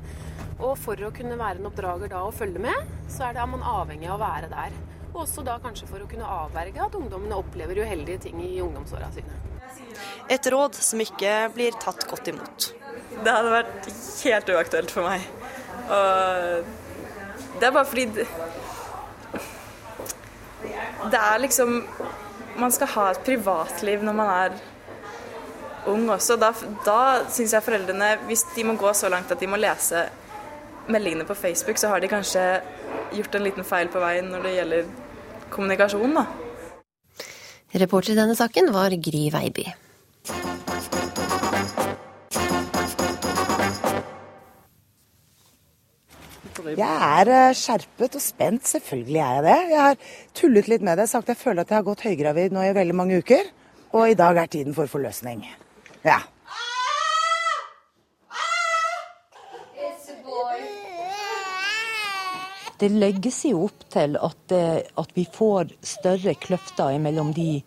Og 0.60 0.76
for 0.80 0.99
å 1.04 1.12
kunne 1.16 1.39
være 1.39 1.62
en 1.62 1.70
oppdrager 1.72 2.12
da 2.12 2.24
og 2.28 2.36
følge 2.38 2.64
med, 2.64 2.91
så 3.12 3.28
er, 3.28 3.38
det, 3.38 3.47
man 3.52 3.66
avhengig 3.76 4.10
av 4.10 4.20
å 4.20 4.24
være 4.24 4.52
der. 4.52 4.76
Og 5.12 5.24
også 5.26 5.43
da 5.43 5.58
kanskje 5.64 5.89
for 5.89 6.04
å 6.04 6.10
kunne 6.10 6.28
avverge 6.28 6.84
at 6.86 6.99
ungdommene 6.99 7.39
opplever 7.39 7.84
uheldige 7.84 8.28
ting 8.28 8.43
i 8.45 8.54
ungdomsåra 8.64 9.12
sine. 9.16 9.39
Et 10.32 10.47
råd 10.54 10.78
som 10.80 11.02
ikke 11.04 11.34
blir 11.56 11.76
tatt 11.82 12.06
godt 12.08 12.32
imot. 12.32 12.72
Det 13.12 13.28
hadde 13.28 13.52
vært 13.52 13.89
helt 14.24 14.54
uaktuelt 14.56 14.93
for 14.93 15.10
meg. 15.10 15.26
Og 15.91 16.80
det 17.60 17.68
er 17.68 17.74
bare 17.76 17.86
fordi 17.86 18.06
det, 21.12 21.20
er 21.20 21.41
liksom 21.41 21.88
Man 22.60 22.72
skal 22.72 22.88
ha 22.93 23.06
et 23.12 23.24
privatliv 23.26 24.04
når 24.04 24.14
man 24.16 24.30
er 24.30 24.58
ung 25.89 26.10
også. 26.14 26.36
Da, 26.38 26.52
da 26.86 26.99
syns 27.32 27.56
jeg 27.56 27.66
foreldrene, 27.66 28.10
hvis 28.28 28.43
de 28.56 28.66
må 28.68 28.76
gå 28.78 28.91
så 28.93 29.10
langt 29.10 29.32
at 29.32 29.39
de 29.41 29.49
må 29.49 29.58
lese 29.58 30.04
meldingene 30.91 31.26
på 31.26 31.38
Facebook, 31.38 31.80
så 31.80 31.89
har 31.89 32.04
de 32.04 32.12
kanskje 32.12 32.43
gjort 33.16 33.36
en 33.36 33.45
liten 33.47 33.66
feil 33.66 33.89
på 33.89 34.02
veien 34.04 34.30
når 34.30 34.45
det 34.45 34.54
gjelder 34.58 34.91
kommunikasjon, 35.49 36.20
da. 36.20 36.26
Reporter 37.82 38.14
i 38.14 38.20
denne 38.20 38.36
saken 38.36 38.70
var 38.76 38.93
Gry 38.99 39.30
Veiby. 39.34 39.66
Jeg 46.70 47.22
er 47.22 47.32
eh, 47.32 47.55
skjerpet 47.57 48.18
og 48.18 48.24
spent, 48.24 48.68
selvfølgelig 48.70 49.22
er 49.22 49.32
jeg 49.38 49.45
det. 49.47 49.57
Jeg 49.72 49.82
har 49.82 50.12
tullet 50.38 50.70
litt 50.72 50.86
med 50.86 51.01
det, 51.01 51.07
sagt 51.09 51.32
jeg 51.32 51.39
føler 51.39 51.64
at 51.64 51.72
jeg 51.74 51.80
har 51.80 51.88
gått 51.88 52.05
høygravid 52.05 52.53
nå 52.55 52.66
i 52.68 52.76
veldig 52.78 52.97
mange 52.97 53.22
uker. 53.24 53.49
Og 53.91 54.12
i 54.12 54.20
dag 54.20 54.38
er 54.39 54.51
tiden 54.51 54.76
for 54.78 54.88
forløsning. 54.91 55.43
Ja. 56.05 56.22
Det 62.82 62.88
legges 62.89 63.43
jo 63.45 63.68
opp 63.68 63.84
til 63.93 64.16
at, 64.18 64.53
at, 64.97 65.12
vi 65.14 65.28
får 65.30 65.70
større 65.86 66.34
kløfter 66.41 66.95
mellom 67.03 67.30
de 67.38 67.59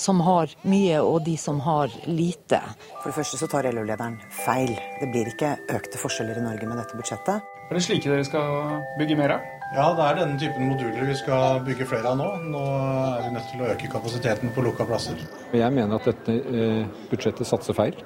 som 0.00 0.22
har 0.24 0.54
mye 0.64 1.02
og 1.04 1.26
de 1.26 1.36
som 1.36 1.60
har 1.60 1.92
lite. 2.08 2.62
For 3.02 3.10
det 3.10 3.18
første 3.18 3.42
så 3.42 3.50
tar 3.52 3.68
LO-lederen 3.68 4.16
feil. 4.46 4.72
Det 5.02 5.10
blir 5.12 5.28
ikke 5.34 5.58
økte 5.76 6.00
forskjeller 6.00 6.40
i 6.40 6.46
Norge 6.46 6.70
med 6.70 6.80
dette 6.80 6.96
budsjettet. 6.96 7.51
Er 7.72 7.78
det 7.78 7.86
slike 7.86 8.10
dere 8.10 8.24
skal 8.28 8.82
bygge 8.98 9.14
mer 9.16 9.32
av? 9.32 9.44
Ja, 9.72 9.84
det 9.96 10.04
er 10.04 10.18
denne 10.18 10.34
typen 10.36 10.66
moduler 10.68 11.06
vi 11.08 11.14
skal 11.16 11.62
bygge 11.64 11.86
flere 11.88 12.10
av 12.10 12.18
nå. 12.20 12.26
Nå 12.52 12.64
er 12.68 13.22
vi 13.24 13.30
nødt 13.32 13.46
til 13.48 13.62
å 13.64 13.70
øke 13.72 13.88
kapasiteten 13.94 14.52
på 14.52 14.64
lukka 14.66 14.84
plasser. 14.84 15.22
Jeg 15.56 15.72
mener 15.72 15.96
at 15.96 16.10
dette 16.10 16.34
eh, 16.36 16.82
budsjettet 17.08 17.48
satser 17.48 17.72
feil. 17.78 17.96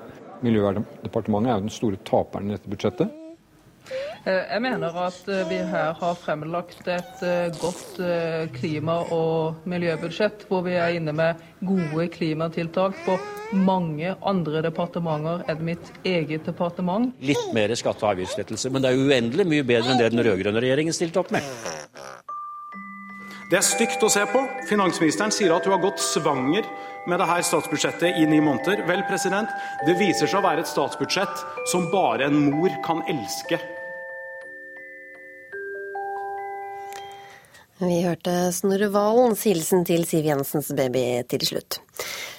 Miljøverndepartementet 0.46 1.50
er 1.50 1.58
jo 1.58 1.64
den 1.64 1.74
store 1.74 1.98
taperen 2.06 2.46
i 2.46 2.54
dette 2.54 2.70
budsjettet. 2.70 3.10
Eh, 4.26 4.42
jeg 4.50 4.62
mener 4.64 4.96
at 4.98 5.28
eh, 5.30 5.44
vi 5.46 5.58
her 5.70 5.92
har 6.00 6.16
fremlagt 6.18 6.88
et 6.90 7.20
eh, 7.22 7.52
godt 7.60 8.00
klima- 8.56 9.04
og 9.14 9.60
miljøbudsjett, 9.70 10.48
hvor 10.50 10.64
vi 10.66 10.74
er 10.74 10.96
inne 10.98 11.14
med 11.14 11.42
gode 11.66 12.08
klimatiltak 12.10 12.98
på 13.06 13.14
mange 13.54 14.16
andre 14.26 14.64
departementer 14.66 15.44
enn 15.52 15.62
mitt 15.68 15.92
eget 16.02 16.42
departement. 16.48 17.14
Litt 17.22 17.52
mer 17.54 17.70
skatte- 17.78 18.02
og 18.02 18.16
avgiftslettelse, 18.16 18.72
men 18.74 18.82
det 18.82 18.90
er 18.90 19.04
uendelig 19.04 19.46
mye 19.46 19.68
bedre 19.68 19.94
enn 19.94 20.02
det 20.02 20.10
den 20.10 20.24
rød-grønne 20.26 20.64
regjeringen 20.64 20.96
stilte 20.96 21.22
opp 21.22 21.30
med. 21.30 21.46
Det 23.46 23.60
er 23.60 23.62
stygt 23.62 24.02
å 24.02 24.10
se 24.10 24.26
på. 24.26 24.42
Finansministeren 24.66 25.30
sier 25.30 25.54
at 25.54 25.68
hun 25.68 25.76
har 25.76 25.84
gått 25.86 26.02
svanger 26.02 26.66
med 27.06 27.22
dette 27.22 27.46
statsbudsjettet 27.46 28.18
i 28.18 28.26
ni 28.26 28.42
måneder. 28.42 28.82
Vel, 28.90 29.06
president, 29.06 29.54
det 29.86 29.94
viser 30.02 30.26
seg 30.26 30.42
å 30.42 30.46
være 30.48 30.66
et 30.66 30.74
statsbudsjett 30.74 31.46
som 31.70 31.86
bare 31.94 32.26
en 32.26 32.40
mor 32.50 32.74
kan 32.82 33.06
elske. 33.06 33.62
Vi 37.78 37.98
hørte 38.06 38.32
Snorre 38.56 38.86
Valens 38.88 39.42
hilsen 39.44 39.82
til 39.84 40.06
Siv 40.08 40.24
Jensens 40.24 40.70
baby 40.78 41.02
til 41.28 41.42
slutt. 41.44 41.76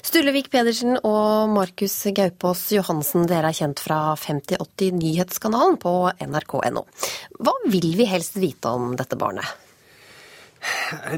Sturlevik 0.01 0.47
Pedersen 0.49 0.97
og 1.05 1.51
Markus 1.53 1.93
Gaupås 2.15 2.63
Johansen, 2.73 3.27
dere 3.29 3.51
er 3.51 3.57
kjent 3.59 3.83
fra 3.83 4.15
5080 4.17 4.97
Nyhetskanalen 4.97 5.77
på 5.83 5.93
nrk.no. 6.25 6.87
Hva 7.37 7.53
vil 7.69 7.91
vi 7.99 8.09
helst 8.09 8.39
vite 8.41 8.71
om 8.73 8.95
dette 8.97 9.19
barnet? 9.19 9.45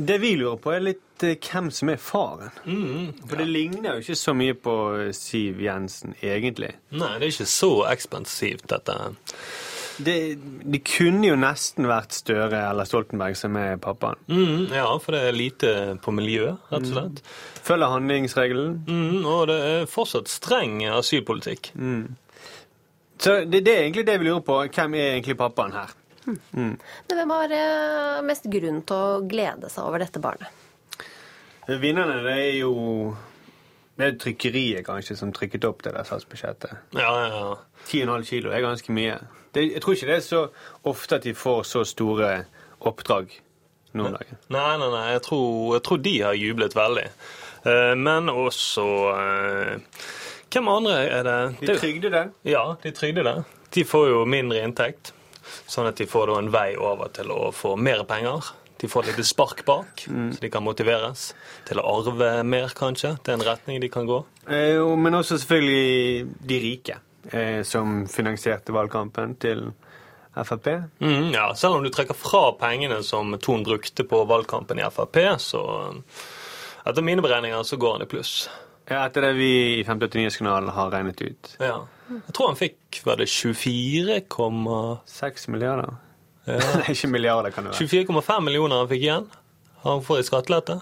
Det 0.04 0.20
vi 0.20 0.34
lurer 0.36 0.60
på, 0.60 0.74
er 0.76 0.84
litt 0.84 1.24
eh, 1.24 1.38
hvem 1.40 1.70
som 1.72 1.94
er 1.94 2.02
faren. 2.04 2.52
Mm, 2.68 3.24
For 3.24 3.40
det 3.40 3.48
ligner 3.48 3.96
jo 3.96 4.04
ikke 4.04 4.20
så 4.20 4.36
mye 4.36 4.58
på 4.60 4.76
Siv 5.16 5.64
Jensen, 5.64 6.18
egentlig. 6.20 6.74
Nei, 6.92 7.16
det 7.16 7.30
er 7.30 7.32
ikke 7.38 7.48
så 7.56 7.72
ekspensivt, 7.88 8.68
dette. 8.74 9.00
Det, 10.00 10.16
det, 10.64 10.80
kunne 10.88 11.28
jo 11.28 11.36
nesten 11.40 11.88
vært 11.90 12.16
Støre 12.16 12.62
eller 12.70 12.88
Stoltenberg 12.88 13.36
som 13.36 13.58
er 13.60 13.76
pappaen. 13.82 14.20
Mm, 14.32 14.70
ja, 14.72 14.88
for 15.04 15.16
det 15.16 15.22
er 15.28 15.36
lite 15.36 15.74
på 16.04 16.14
miljø, 16.16 16.54
rett 16.72 16.88
og 16.88 16.92
slett. 16.94 17.20
Mm. 17.20 17.62
Følger 17.68 17.94
handlingsregelen. 17.96 18.78
Mm, 18.88 19.28
og 19.28 19.46
det 19.52 19.60
er 19.68 19.90
fortsatt 19.92 20.32
streng 20.32 20.80
asylpolitikk. 20.88 21.74
Mm. 21.76 22.16
Så 23.20 23.42
det, 23.44 23.66
det, 23.68 23.74
er 23.74 23.84
egentlig 23.84 24.08
det 24.08 24.20
vi 24.22 24.30
lurer 24.30 24.46
på. 24.48 24.62
Hvem 24.72 24.96
er 24.96 25.18
egentlig 25.18 25.36
pappaen 25.40 25.76
her? 25.76 25.96
Mm. 26.30 26.76
Men 26.78 27.18
hvem 27.20 27.34
har 27.36 27.56
eh, 27.58 28.22
mest 28.28 28.48
grunn 28.52 28.84
til 28.88 28.96
å 28.96 29.24
glede 29.28 29.72
seg 29.72 29.88
over 29.90 30.04
dette 30.04 30.22
barnet? 30.24 30.56
Vinnerne 31.70 32.22
det 32.26 32.38
er 32.40 32.54
jo 32.62 32.72
det 34.00 34.06
er 34.08 34.16
trykkeriet 34.16 34.86
kanskje 34.88 35.18
som 35.20 35.32
trykket 35.36 35.66
opp 35.68 35.82
det 35.84 35.92
der 35.92 36.08
statsbudsjettet. 36.08 36.72
Ja, 36.96 37.10
ja, 37.20 37.28
ja. 37.36 37.48
10,5 37.90 38.26
kilo 38.30 38.54
er 38.54 38.64
ganske 38.66 38.96
mye. 38.96 39.18
Det, 39.56 39.66
jeg 39.74 39.82
tror 39.82 39.98
ikke 39.98 40.10
det 40.10 40.18
er 40.20 40.26
så 40.26 40.42
ofte 40.88 41.18
at 41.18 41.26
de 41.26 41.34
får 41.38 41.64
så 41.68 41.84
store 41.88 42.32
oppdrag 42.86 43.34
noen 43.98 44.18
dager. 44.18 44.40
Nei, 44.54 44.72
nei, 44.78 44.90
nei. 44.94 45.06
Jeg 45.16 45.24
tror, 45.26 45.76
jeg 45.78 45.86
tror, 45.88 46.02
de 46.06 46.16
har 46.22 46.38
jublet 46.38 46.76
veldig. 46.78 47.06
Uh, 47.66 47.94
men 48.00 48.32
også 48.32 48.86
uh, 49.12 50.04
Hvem 50.50 50.70
andre 50.72 50.94
er 51.06 51.26
det? 51.28 51.40
De 51.60 51.76
trygdede? 51.78 52.22
Ja, 52.48 52.64
de 52.84 52.92
trygdede. 52.96 53.36
De 53.74 53.84
får 53.86 54.08
jo 54.10 54.22
mindre 54.30 54.64
inntekt. 54.66 55.12
Sånn 55.70 55.90
at 55.90 55.98
de 55.98 56.08
får 56.10 56.32
en 56.38 56.50
vei 56.54 56.72
over 56.78 57.12
til 57.14 57.30
å 57.34 57.50
få 57.54 57.76
mer 57.78 58.02
penger. 58.10 58.54
De 58.80 58.88
får 58.88 59.04
et 59.04 59.12
lite 59.12 59.28
spark 59.28 59.66
bak, 59.68 60.06
mm. 60.08 60.32
så 60.34 60.42
de 60.42 60.50
kan 60.54 60.64
motiveres 60.64 61.34
til 61.68 61.82
å 61.82 61.86
arve 61.98 62.30
mer, 62.48 62.72
kanskje. 62.78 63.18
Det 63.26 63.34
er 63.34 63.38
en 63.38 63.46
retning 63.46 63.82
de 63.84 63.90
kan 63.92 64.08
gå. 64.08 64.22
Eh, 64.48 64.80
men 64.98 65.20
også 65.20 65.42
selvfølgelig 65.42 66.30
de 66.48 66.60
rike, 66.64 66.96
eh, 67.32 67.64
som 67.64 68.08
finansierte 68.08 68.76
valgkampen 68.76 69.36
til 69.42 69.72
Frp. 70.40 70.68
Mm, 71.00 71.32
ja, 71.34 71.56
selv 71.56 71.76
om 71.76 71.84
du 71.84 71.90
trekker 71.92 72.14
fra 72.16 72.52
pengene 72.60 73.04
som 73.04 73.34
Thon 73.42 73.64
brukte 73.64 74.04
på 74.08 74.22
valgkampen 74.30 74.80
i 74.80 74.86
Frp, 74.94 75.18
så 75.42 75.64
etter 76.86 77.02
mine 77.06 77.22
beregninger 77.26 77.64
så 77.64 77.78
går 77.78 77.94
han 77.98 78.06
i 78.06 78.10
pluss. 78.10 78.50
Ja, 78.90 79.04
Etter 79.06 79.22
det 79.22 79.34
vi 79.38 79.50
i 79.80 79.84
58-nyhetskanalen 79.84 80.70
har 80.74 80.92
regnet 80.92 81.22
ut. 81.22 81.58
Ja. 81.62 81.88
Jeg 82.10 82.34
tror 82.34 82.48
han 82.50 82.58
fikk 82.58 83.02
var 83.06 83.16
det 83.22 83.26
24,6 83.30 85.50
milliarder. 85.54 85.94
Ja. 86.50 86.60
ikke 86.94 87.08
milliarder, 87.08 87.52
kan 87.54 87.64
det 87.68 87.72
være. 87.76 87.88
24,5 88.08 88.42
millioner 88.48 88.76
han 88.82 88.90
fikk 88.90 89.04
igjen. 89.06 89.28
Han 89.84 90.02
får 90.04 90.20
i 90.20 90.24
skattelette. 90.32 90.78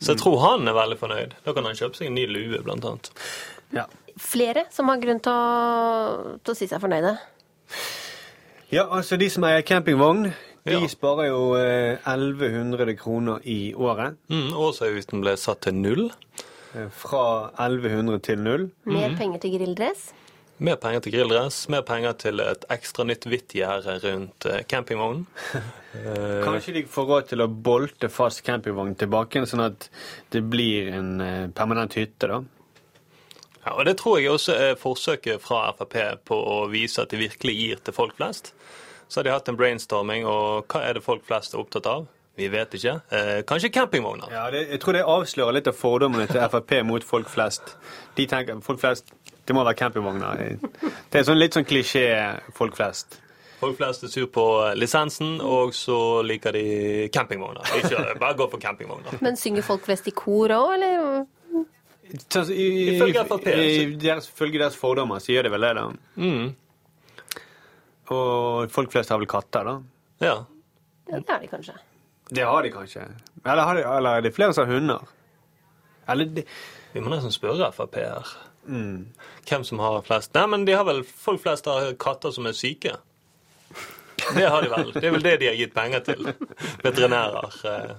Så 0.00 0.12
jeg 0.14 0.20
tror 0.22 0.36
han 0.42 0.68
er 0.68 0.74
veldig 0.74 0.98
fornøyd. 0.98 1.34
Da 1.44 1.52
kan 1.54 1.64
han 1.68 1.76
kjøpe 1.78 1.96
seg 1.98 2.06
en 2.08 2.14
ny 2.16 2.24
lue, 2.26 2.62
blant 2.64 2.84
annet. 2.88 3.10
Ja. 3.76 3.84
Flere 4.20 4.66
som 4.74 4.90
har 4.92 5.00
grunn 5.02 5.22
til 5.24 5.32
å, 5.32 6.36
til 6.44 6.54
å 6.54 6.58
si 6.58 6.68
seg 6.70 6.82
fornøyde? 6.82 7.16
Ja, 8.70 8.84
altså 8.86 9.18
de 9.18 9.26
som 9.32 9.46
eier 9.48 9.64
campingvogn, 9.66 10.28
de 10.68 10.76
ja. 10.76 10.86
sparer 10.92 11.30
jo 11.30 11.56
eh, 11.58 11.98
1100 12.04 12.94
kroner 13.00 13.42
i 13.48 13.72
året. 13.74 14.20
Mm, 14.30 14.52
Årsavgiften 14.54 15.24
ble 15.24 15.34
satt 15.40 15.64
til 15.66 15.80
null. 15.80 16.08
Fra 16.70 17.50
1100 17.58 18.20
til 18.22 18.42
null. 18.44 18.68
Mer 18.86 19.10
mm. 19.10 19.16
penger 19.18 19.42
til 19.42 19.56
grilldress? 19.56 20.10
Mer 20.60 20.76
penger 20.76 21.00
til 21.00 21.14
grilldress, 21.14 21.62
mer 21.72 21.80
penger 21.88 22.12
til 22.20 22.42
et 22.44 22.66
ekstra 22.68 23.06
nytt 23.08 23.24
hvittgjerde 23.24 23.94
rundt 24.04 24.48
eh, 24.50 24.64
campingvognen. 24.68 25.26
Eh, 25.90 26.44
Kanskje 26.44 26.70
de 26.76 26.80
får 26.86 27.06
råd 27.08 27.24
til 27.32 27.42
å 27.42 27.48
bolte 27.50 28.06
fast 28.14 28.44
campingvogn 28.46 28.92
tilbake, 28.94 29.40
sånn 29.50 29.64
at 29.64 29.88
det 30.30 30.44
blir 30.46 30.92
en 30.94 31.08
eh, 31.24 31.48
permanent 31.50 31.96
hytte, 31.98 32.28
da. 32.30 32.36
Ja, 33.66 33.74
og 33.76 33.84
Det 33.84 33.96
tror 34.00 34.18
jeg 34.18 34.30
også 34.30 34.54
er 34.56 34.78
forsøket 34.80 35.42
fra 35.44 35.72
Frp 35.76 36.24
på 36.24 36.36
å 36.36 36.62
vise 36.72 37.02
at 37.02 37.10
de 37.12 37.20
virkelig 37.20 37.56
gir 37.56 37.82
til 37.84 37.94
folk 37.96 38.16
flest. 38.16 38.54
Så 39.08 39.20
har 39.20 39.26
de 39.26 39.34
hatt 39.34 39.48
en 39.50 39.58
brainstorming, 39.58 40.24
og 40.26 40.70
hva 40.70 40.84
er 40.86 40.96
det 40.96 41.04
folk 41.04 41.24
flest 41.26 41.54
er 41.54 41.60
opptatt 41.60 41.86
av? 41.90 42.06
Vi 42.38 42.46
vet 42.48 42.72
ikke. 42.78 42.94
Eh, 43.12 43.42
kanskje 43.44 43.72
campingvogner? 43.74 44.30
Ja, 44.32 44.46
det, 44.50 44.68
Jeg 44.70 44.80
tror 44.80 44.96
det 44.96 45.02
avslører 45.04 45.58
litt 45.58 45.68
av 45.68 45.76
fordommene 45.76 46.28
til 46.30 46.40
Frp 46.40 46.78
mot 46.88 47.04
folk 47.04 47.28
flest. 47.28 47.74
De 48.16 48.26
tenker 48.26 48.62
folk 48.64 48.80
flest 48.80 49.12
det 49.50 49.54
må 49.56 49.64
være 49.66 49.80
campingvogner. 49.80 50.60
Det 51.10 51.18
er 51.18 51.24
sånn 51.26 51.40
litt 51.40 51.56
sånn 51.56 51.66
klisjé 51.66 52.04
folk 52.54 52.76
flest. 52.78 53.16
Folk 53.58 53.74
flest 53.80 54.04
er 54.06 54.12
sur 54.12 54.28
på 54.30 54.44
lisensen, 54.78 55.40
og 55.42 55.74
så 55.74 55.96
liker 56.22 56.54
de 56.54 57.08
campingvogner. 57.12 57.66
Ikke 57.80 58.04
bare 58.20 58.36
gå 58.38 58.46
for 58.52 58.62
campingvogner. 58.62 59.18
Men 59.24 59.36
synger 59.40 59.66
folk 59.66 59.82
flest 59.88 60.06
i 60.06 60.14
kor 60.14 60.54
òg, 60.54 60.76
eller? 60.76 61.26
Ifølge 62.10 63.24
Frp, 63.28 63.44
deres, 64.02 64.28
ifølge 64.32 64.58
deres 64.58 64.76
fordommer 64.78 65.22
sier 65.22 65.46
de 65.46 65.52
vel 65.52 65.66
det, 65.66 65.74
da. 65.78 65.84
Mm. 66.18 66.50
Og 68.10 68.70
folk 68.74 68.90
flest 68.92 69.12
har 69.12 69.20
vel 69.20 69.30
katter, 69.30 69.68
da? 69.68 69.76
Ja. 70.24 70.34
Ja, 71.10 71.20
det 71.20 71.30
har 71.30 71.40
de 71.42 71.50
kanskje. 71.50 71.76
Det 72.30 72.46
har 72.46 72.62
de 72.62 72.70
kanskje. 72.74 73.06
Eller, 73.44 73.62
har 73.62 73.78
de, 73.78 73.84
eller 73.86 74.18
er 74.18 74.26
det 74.26 74.34
flere 74.34 74.54
som 74.54 74.66
har 74.66 74.74
hunder? 74.78 75.10
Eller 76.10 76.30
de... 76.38 76.44
Vi 76.92 77.02
må 77.02 77.12
nesten 77.12 77.34
spørre 77.34 77.70
Frp 77.74 78.00
her. 78.00 78.32
Mm. 78.66 79.06
Hvem 79.48 79.64
som 79.64 79.78
har 79.82 80.02
flest. 80.06 80.34
Nei, 80.34 80.46
men 80.50 80.66
de 80.66 80.74
har 80.74 80.86
vel 80.88 81.04
folk 81.06 81.42
flest 81.42 81.70
har 81.70 81.92
katter 82.02 82.34
som 82.34 82.46
er 82.50 82.56
syke. 82.58 82.96
Det 84.34 84.46
har 84.46 84.62
de 84.62 84.68
vel. 84.70 84.92
Det 84.94 85.06
er 85.06 85.14
vel 85.14 85.24
det 85.24 85.36
de 85.40 85.48
har 85.48 85.56
gitt 85.58 85.74
penger 85.74 86.02
til. 86.06 86.28
Veterinærer. 86.84 87.56
Eh. 87.70 87.94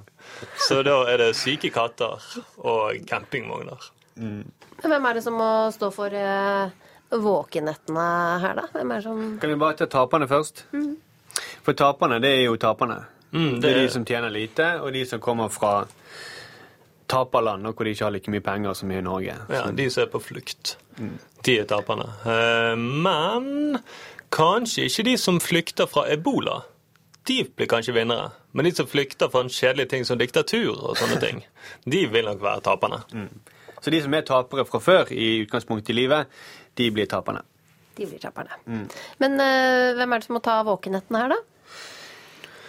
Så 0.68 0.82
da 0.86 1.02
er 1.12 1.24
det 1.24 1.32
syke 1.40 1.72
katter 1.74 2.22
og 2.60 3.00
campingvogner. 3.10 3.90
Mm. 4.16 4.44
Hvem 4.82 5.06
er 5.06 5.18
det 5.18 5.24
som 5.24 5.38
må 5.38 5.52
stå 5.76 5.92
for 5.94 6.14
eh, 6.18 6.74
våkenettene 7.12 8.08
her, 8.44 8.60
da? 8.60 8.68
Hvem 8.74 8.92
er 8.92 9.02
det 9.02 9.06
som 9.08 9.24
Kan 9.42 9.54
vi 9.54 9.60
bare 9.62 9.78
ta 9.80 9.88
taperne 9.92 10.28
først? 10.32 10.66
Mm. 10.74 10.96
For 11.66 11.78
taperne, 11.78 12.20
det 12.24 12.32
er 12.38 12.46
jo 12.46 12.58
taperne. 12.60 13.04
Mm, 13.32 13.60
det... 13.60 13.62
det 13.62 13.72
er 13.72 13.82
de 13.82 13.92
som 13.94 14.06
tjener 14.06 14.34
lite, 14.34 14.74
og 14.82 14.92
de 14.94 15.06
som 15.08 15.22
kommer 15.24 15.52
fra 15.54 15.86
taperland, 17.12 17.68
og 17.68 17.76
hvor 17.76 17.86
de 17.88 17.94
ikke 17.94 18.06
har 18.08 18.14
like 18.16 18.32
mye 18.32 18.44
penger 18.44 18.74
som 18.78 18.92
i 18.92 19.02
Norge. 19.04 19.36
Ja, 19.52 19.66
de 19.76 19.88
som 19.92 20.06
er 20.06 20.12
på 20.12 20.22
flukt. 20.24 20.78
Mm. 20.98 21.16
De 21.46 21.58
er 21.60 21.68
taperne. 21.70 22.08
Eh, 22.26 22.76
Men 22.78 23.80
kanskje 24.32 24.88
ikke 24.88 25.08
de 25.12 25.18
som 25.20 25.40
flykter 25.44 25.90
fra 25.92 26.06
ebola. 26.12 26.62
De 27.28 27.44
blir 27.56 27.68
kanskje 27.70 27.94
vinnere. 27.94 28.32
Men 28.52 28.66
de 28.66 28.74
som 28.76 28.88
flykter 28.88 29.30
fra 29.32 29.44
en 29.46 29.52
kjedelig 29.52 29.90
ting 29.92 30.06
som 30.08 30.20
diktatur 30.20 30.72
og 30.74 30.98
sånne 31.00 31.20
ting, 31.26 31.44
de 31.86 32.06
vil 32.12 32.28
nok 32.28 32.42
være 32.44 32.64
taperne. 32.68 33.04
Så 33.82 33.94
de 33.94 34.02
som 34.04 34.14
er 34.14 34.26
tapere 34.28 34.66
fra 34.70 34.82
før 34.84 35.14
i 35.14 35.42
utgangspunktet 35.44 35.94
i 35.94 35.98
livet, 36.04 36.42
de 36.78 36.90
blir 36.94 37.10
taperne. 37.10 37.44
De 37.98 38.08
blir 38.08 38.22
taperne. 38.22 38.58
Mm. 38.66 38.86
Men 39.24 39.40
eh, 39.44 39.92
hvem 39.98 40.14
er 40.14 40.22
det 40.22 40.28
som 40.28 40.38
må 40.38 40.44
ta 40.46 40.62
våkenettene 40.68 41.24
her, 41.24 41.36
da? 41.36 41.40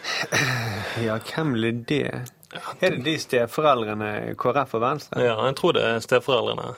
Ja, 1.07 1.19
hvem 1.19 1.53
blir 1.57 1.85
det? 1.89 2.07
Er 2.53 2.97
det 2.97 3.05
de 3.07 3.15
steforeldrene 3.21 4.35
KrF 4.37 4.75
og 4.77 4.83
Venstre? 4.83 5.23
Ja, 5.25 5.37
jeg 5.47 5.57
tror 5.57 5.73
det 5.77 5.85
er 5.89 6.03
steforeldrene. 6.05 6.75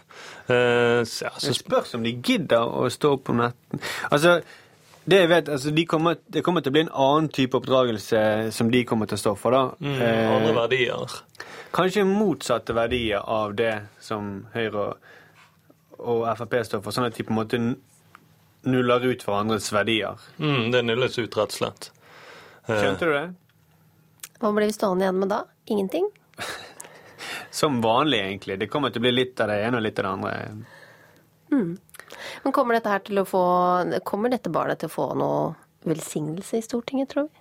Uh, 0.47 1.01
ja, 1.03 1.33
så 1.35 1.49
Det 1.49 1.57
spørs 1.57 1.97
om 1.99 2.05
de 2.07 2.13
gidder 2.23 2.63
å 2.69 2.87
stå 2.93 3.17
opp 3.17 3.33
om 3.33 3.43
netten. 3.43 3.83
Altså, 4.11 4.37
det 5.05 5.19
jeg 5.21 5.29
vet, 5.29 5.49
altså, 5.53 5.71
de 5.77 5.85
kommer, 5.87 6.17
det 6.33 6.43
kommer 6.47 6.65
til 6.65 6.73
å 6.73 6.77
bli 6.77 6.83
en 6.87 6.95
annen 7.07 7.29
type 7.29 7.59
oppdragelse 7.59 8.21
som 8.57 8.71
de 8.73 8.85
kommer 8.89 9.11
til 9.11 9.19
å 9.19 9.23
stå 9.25 9.35
for. 9.37 9.53
da. 9.53 9.63
mm, 9.81 9.99
Eh, 10.01 10.31
andre 10.33 10.55
verdier. 10.57 11.19
Kanskje 11.75 12.05
motsatte 12.09 12.73
verdier 12.77 13.21
av 13.21 13.55
det 13.59 13.75
som 14.01 14.47
Høyre 14.55 14.85
og, 14.87 15.11
og 15.99 16.25
Frp 16.39 16.57
står 16.65 16.83
for, 16.85 16.95
sånn 16.95 17.09
at 17.11 17.19
de 17.19 17.27
på 17.27 17.35
en 17.35 17.41
måte 17.43 17.61
nuller 18.65 19.05
ut 19.05 19.25
hverandres 19.27 19.69
verdier. 19.75 20.21
Mm, 20.39 20.71
det 20.73 20.85
nulles 20.87 21.19
ut, 21.19 21.37
rett 21.37 21.53
og 21.53 21.59
slett. 21.59 21.91
Eh, 22.69 22.79
Skjønte 22.81 23.05
du 23.09 23.13
det? 23.13 23.27
Hva 24.41 24.53
blir 24.57 24.71
vi 24.71 24.77
stående 24.77 25.05
igjen 25.05 25.21
med 25.21 25.29
da? 25.35 25.43
Ingenting? 25.67 26.09
Som 27.55 27.81
vanlig, 27.85 28.19
egentlig. 28.25 28.57
Det 28.59 28.71
kommer 28.73 28.91
til 28.91 29.03
å 29.03 29.05
bli 29.05 29.13
litt 29.21 29.41
av 29.41 29.53
det 29.53 29.61
ene 29.67 29.79
og 29.79 29.85
litt 29.85 30.01
av 30.01 30.07
det 30.07 30.15
andre. 30.17 30.65
Mm. 31.53 31.75
Men 32.43 32.53
kommer 32.53 32.75
dette, 32.75 32.91
her 32.91 32.99
til 33.07 33.21
å 33.23 33.25
få, 33.29 33.43
kommer 34.05 34.33
dette 34.33 34.51
barnet 34.53 34.79
til 34.83 34.91
å 34.91 34.95
få 34.95 35.07
noe 35.19 35.55
velsignelse 35.85 36.59
i 36.59 36.65
Stortinget, 36.65 37.11
tror 37.15 37.29
vi? 37.29 37.41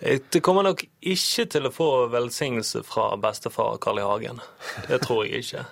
Eh, 0.00 0.20
Det 0.30 0.40
kommer 0.44 0.62
nok 0.66 0.82
ikke 1.00 1.46
til 1.50 1.66
å 1.66 1.72
få 1.72 1.88
velsignelse 2.12 2.82
fra 2.84 3.16
bestefar 3.16 3.78
Carl 3.80 3.98
I. 3.98 4.02
Hagen. 4.02 4.40
Det 4.88 5.00
tror 5.06 5.24
jeg 5.24 5.44
ikke. 5.46 5.64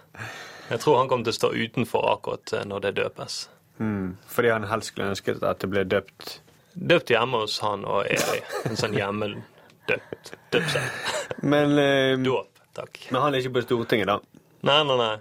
Jeg 0.71 0.81
tror 0.81 0.97
han 0.99 1.09
kommer 1.11 1.25
til 1.29 1.35
å 1.35 1.41
stå 1.41 1.53
utenfor 1.53 2.07
akkurat 2.15 2.53
eh, 2.57 2.65
når 2.65 2.81
det 2.87 2.95
døpes. 3.03 3.49
Mm. 3.79 4.17
Fordi 4.31 4.49
han 4.55 4.65
helst 4.71 4.93
skulle 4.93 5.11
ønsket 5.13 5.43
at 5.43 5.61
det 5.61 5.71
ble 5.73 5.85
døpt 5.85 6.41
Døpt 6.75 7.11
hjemme 7.13 7.39
hos 7.45 7.61
han 7.63 7.85
og 7.87 8.07
Eli. 8.11 8.41
En 8.67 8.75
sånn 8.79 8.95
hjemmedøpt 8.99 10.33
døpsel. 10.51 10.89
Men, 11.47 11.77
eh, 11.79 12.17
Dåp, 12.19 12.49
takk. 12.75 12.99
men 13.13 13.21
han 13.23 13.35
er 13.35 13.39
ikke 13.45 13.53
på 13.61 13.63
Stortinget, 13.63 14.09
da. 14.11 14.17
Nei, 14.67 14.81
nei, 14.89 14.97
nei. 14.99 15.13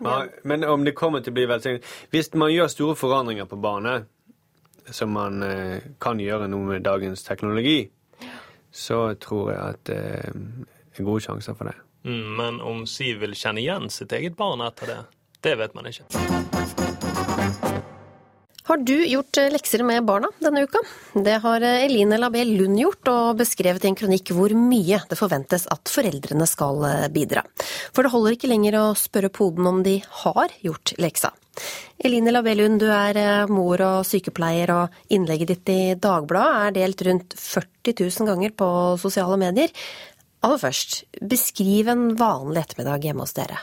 Men, 0.00 0.30
men 0.44 0.64
om 0.64 0.84
det 0.84 0.94
kommer 0.96 1.22
til 1.24 1.32
å 1.32 1.36
bli 1.38 1.46
velsignet 1.48 1.84
Hvis 2.12 2.30
man 2.34 2.52
gjør 2.52 2.70
store 2.72 2.96
forandringer 2.98 3.48
på 3.48 3.58
barnet, 3.60 4.06
som 4.90 5.10
man 5.16 5.42
eh, 5.42 5.82
kan 6.00 6.20
gjøre 6.20 6.48
nå 6.48 6.60
med 6.68 6.84
dagens 6.86 7.24
teknologi, 7.26 7.88
så 8.70 9.14
tror 9.20 9.52
jeg 9.52 9.60
at 9.62 9.84
det 9.88 10.00
er 11.00 11.04
gode 11.08 11.24
sjanser 11.24 11.56
for 11.58 11.70
det. 11.70 11.76
Mm, 12.06 12.26
men 12.38 12.60
om 12.62 12.84
Siv 12.86 13.18
vil 13.24 13.34
kjenne 13.34 13.64
igjen 13.64 13.90
sitt 13.90 14.14
eget 14.14 14.38
barn 14.38 14.62
etter 14.62 14.92
det, 14.92 15.00
det 15.42 15.56
vet 15.58 15.74
man 15.74 15.90
ikke. 15.90 16.85
Har 18.66 18.76
du 18.82 19.06
gjort 19.06 19.38
eh, 19.38 19.50
lekser 19.54 19.82
med 19.86 20.04
barna 20.04 20.26
denne 20.42 20.64
uka? 20.66 20.80
Det 21.14 21.36
har 21.44 21.62
eh, 21.62 21.84
Eline 21.84 22.16
Labé 22.18 22.42
Lund 22.48 22.80
gjort, 22.80 23.06
og 23.12 23.36
beskrevet 23.38 23.84
i 23.84 23.92
en 23.92 23.98
kronikk 23.98 24.32
hvor 24.34 24.50
mye 24.58 24.98
det 25.06 25.18
forventes 25.20 25.68
at 25.70 25.92
foreldrene 25.92 26.48
skal 26.50 26.82
eh, 26.88 27.04
bidra. 27.14 27.44
For 27.94 28.02
det 28.02 28.10
holder 28.10 28.34
ikke 28.34 28.50
lenger 28.50 28.78
å 28.80 28.86
spørre 28.98 29.30
poden 29.30 29.68
om 29.70 29.78
de 29.86 30.00
har 30.24 30.56
gjort 30.66 30.96
leksa. 30.98 31.30
Eline 32.02 32.34
Labé 32.34 32.56
Lund, 32.58 32.82
du 32.82 32.90
er 32.90 33.46
mor 33.46 33.84
og 33.86 34.00
sykepleier, 34.08 34.74
og 34.74 35.14
innlegget 35.14 35.52
ditt 35.52 35.72
i 35.72 35.78
Dagbladet 35.94 36.66
er 36.66 36.76
delt 36.80 37.06
rundt 37.06 37.38
40 37.38 37.94
000 38.02 38.32
ganger 38.32 38.56
på 38.58 38.68
sosiale 38.98 39.38
medier. 39.46 39.70
Aller 40.42 40.58
først, 40.64 41.04
beskriv 41.22 41.94
en 41.94 42.04
vanlig 42.18 42.66
ettermiddag 42.66 43.06
hjemme 43.06 43.28
hos 43.28 43.38
dere. 43.38 43.62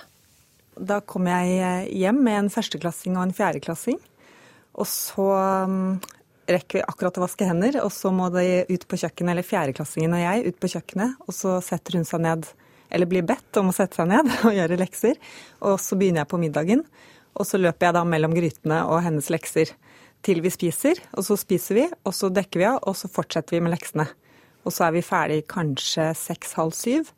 Da 0.80 1.04
kom 1.04 1.28
jeg 1.28 1.92
hjem 1.92 2.24
med 2.24 2.40
en 2.46 2.52
førsteklassing 2.56 3.20
og 3.20 3.28
en 3.28 3.38
fjerdeklassing. 3.38 4.00
Og 4.74 4.90
så 4.90 5.28
um, 5.68 5.96
rekker 6.50 6.80
vi 6.80 6.84
akkurat 6.86 7.18
å 7.20 7.24
vaske 7.24 7.48
hender, 7.48 7.78
og 7.84 7.92
så 7.94 8.12
må 8.14 8.30
de 8.34 8.64
ut 8.70 8.86
på 8.90 9.00
kjøkkenet, 9.00 9.36
eller 9.36 9.48
fjerdeklassingen 9.48 10.16
og 10.18 10.24
jeg, 10.24 10.46
ut 10.50 10.60
på 10.60 10.72
kjøkkenet. 10.76 11.18
Og 11.28 11.38
så 11.38 11.58
setter 11.66 12.00
hun 12.00 12.08
seg 12.10 12.24
ned, 12.26 12.48
eller 12.94 13.10
blir 13.10 13.26
bedt 13.28 13.62
om 13.62 13.72
å 13.72 13.76
sette 13.76 14.00
seg 14.00 14.10
ned 14.12 14.32
og 14.48 14.58
gjøre 14.58 14.80
lekser. 14.82 15.20
Og 15.66 15.78
så 15.82 15.98
begynner 16.00 16.24
jeg 16.24 16.32
på 16.34 16.42
middagen. 16.42 16.86
Og 17.34 17.48
så 17.50 17.58
løper 17.62 17.90
jeg 17.90 17.98
da 17.98 18.04
mellom 18.06 18.34
grytene 18.36 18.84
og 18.86 19.02
hennes 19.06 19.30
lekser 19.34 19.72
til 20.24 20.42
vi 20.44 20.52
spiser. 20.54 21.00
Og 21.18 21.26
så 21.28 21.38
spiser 21.40 21.80
vi, 21.80 21.88
og 22.06 22.16
så 22.16 22.30
dekker 22.34 22.62
vi 22.62 22.70
av, 22.70 22.82
og 22.88 22.98
så 22.98 23.10
fortsetter 23.12 23.58
vi 23.58 23.64
med 23.66 23.74
leksene. 23.76 24.08
Og 24.64 24.72
så 24.72 24.88
er 24.88 24.96
vi 24.96 25.06
ferdig 25.06 25.42
kanskje 25.52 26.12
seks-halv 26.18 26.76
syv. 26.78 27.10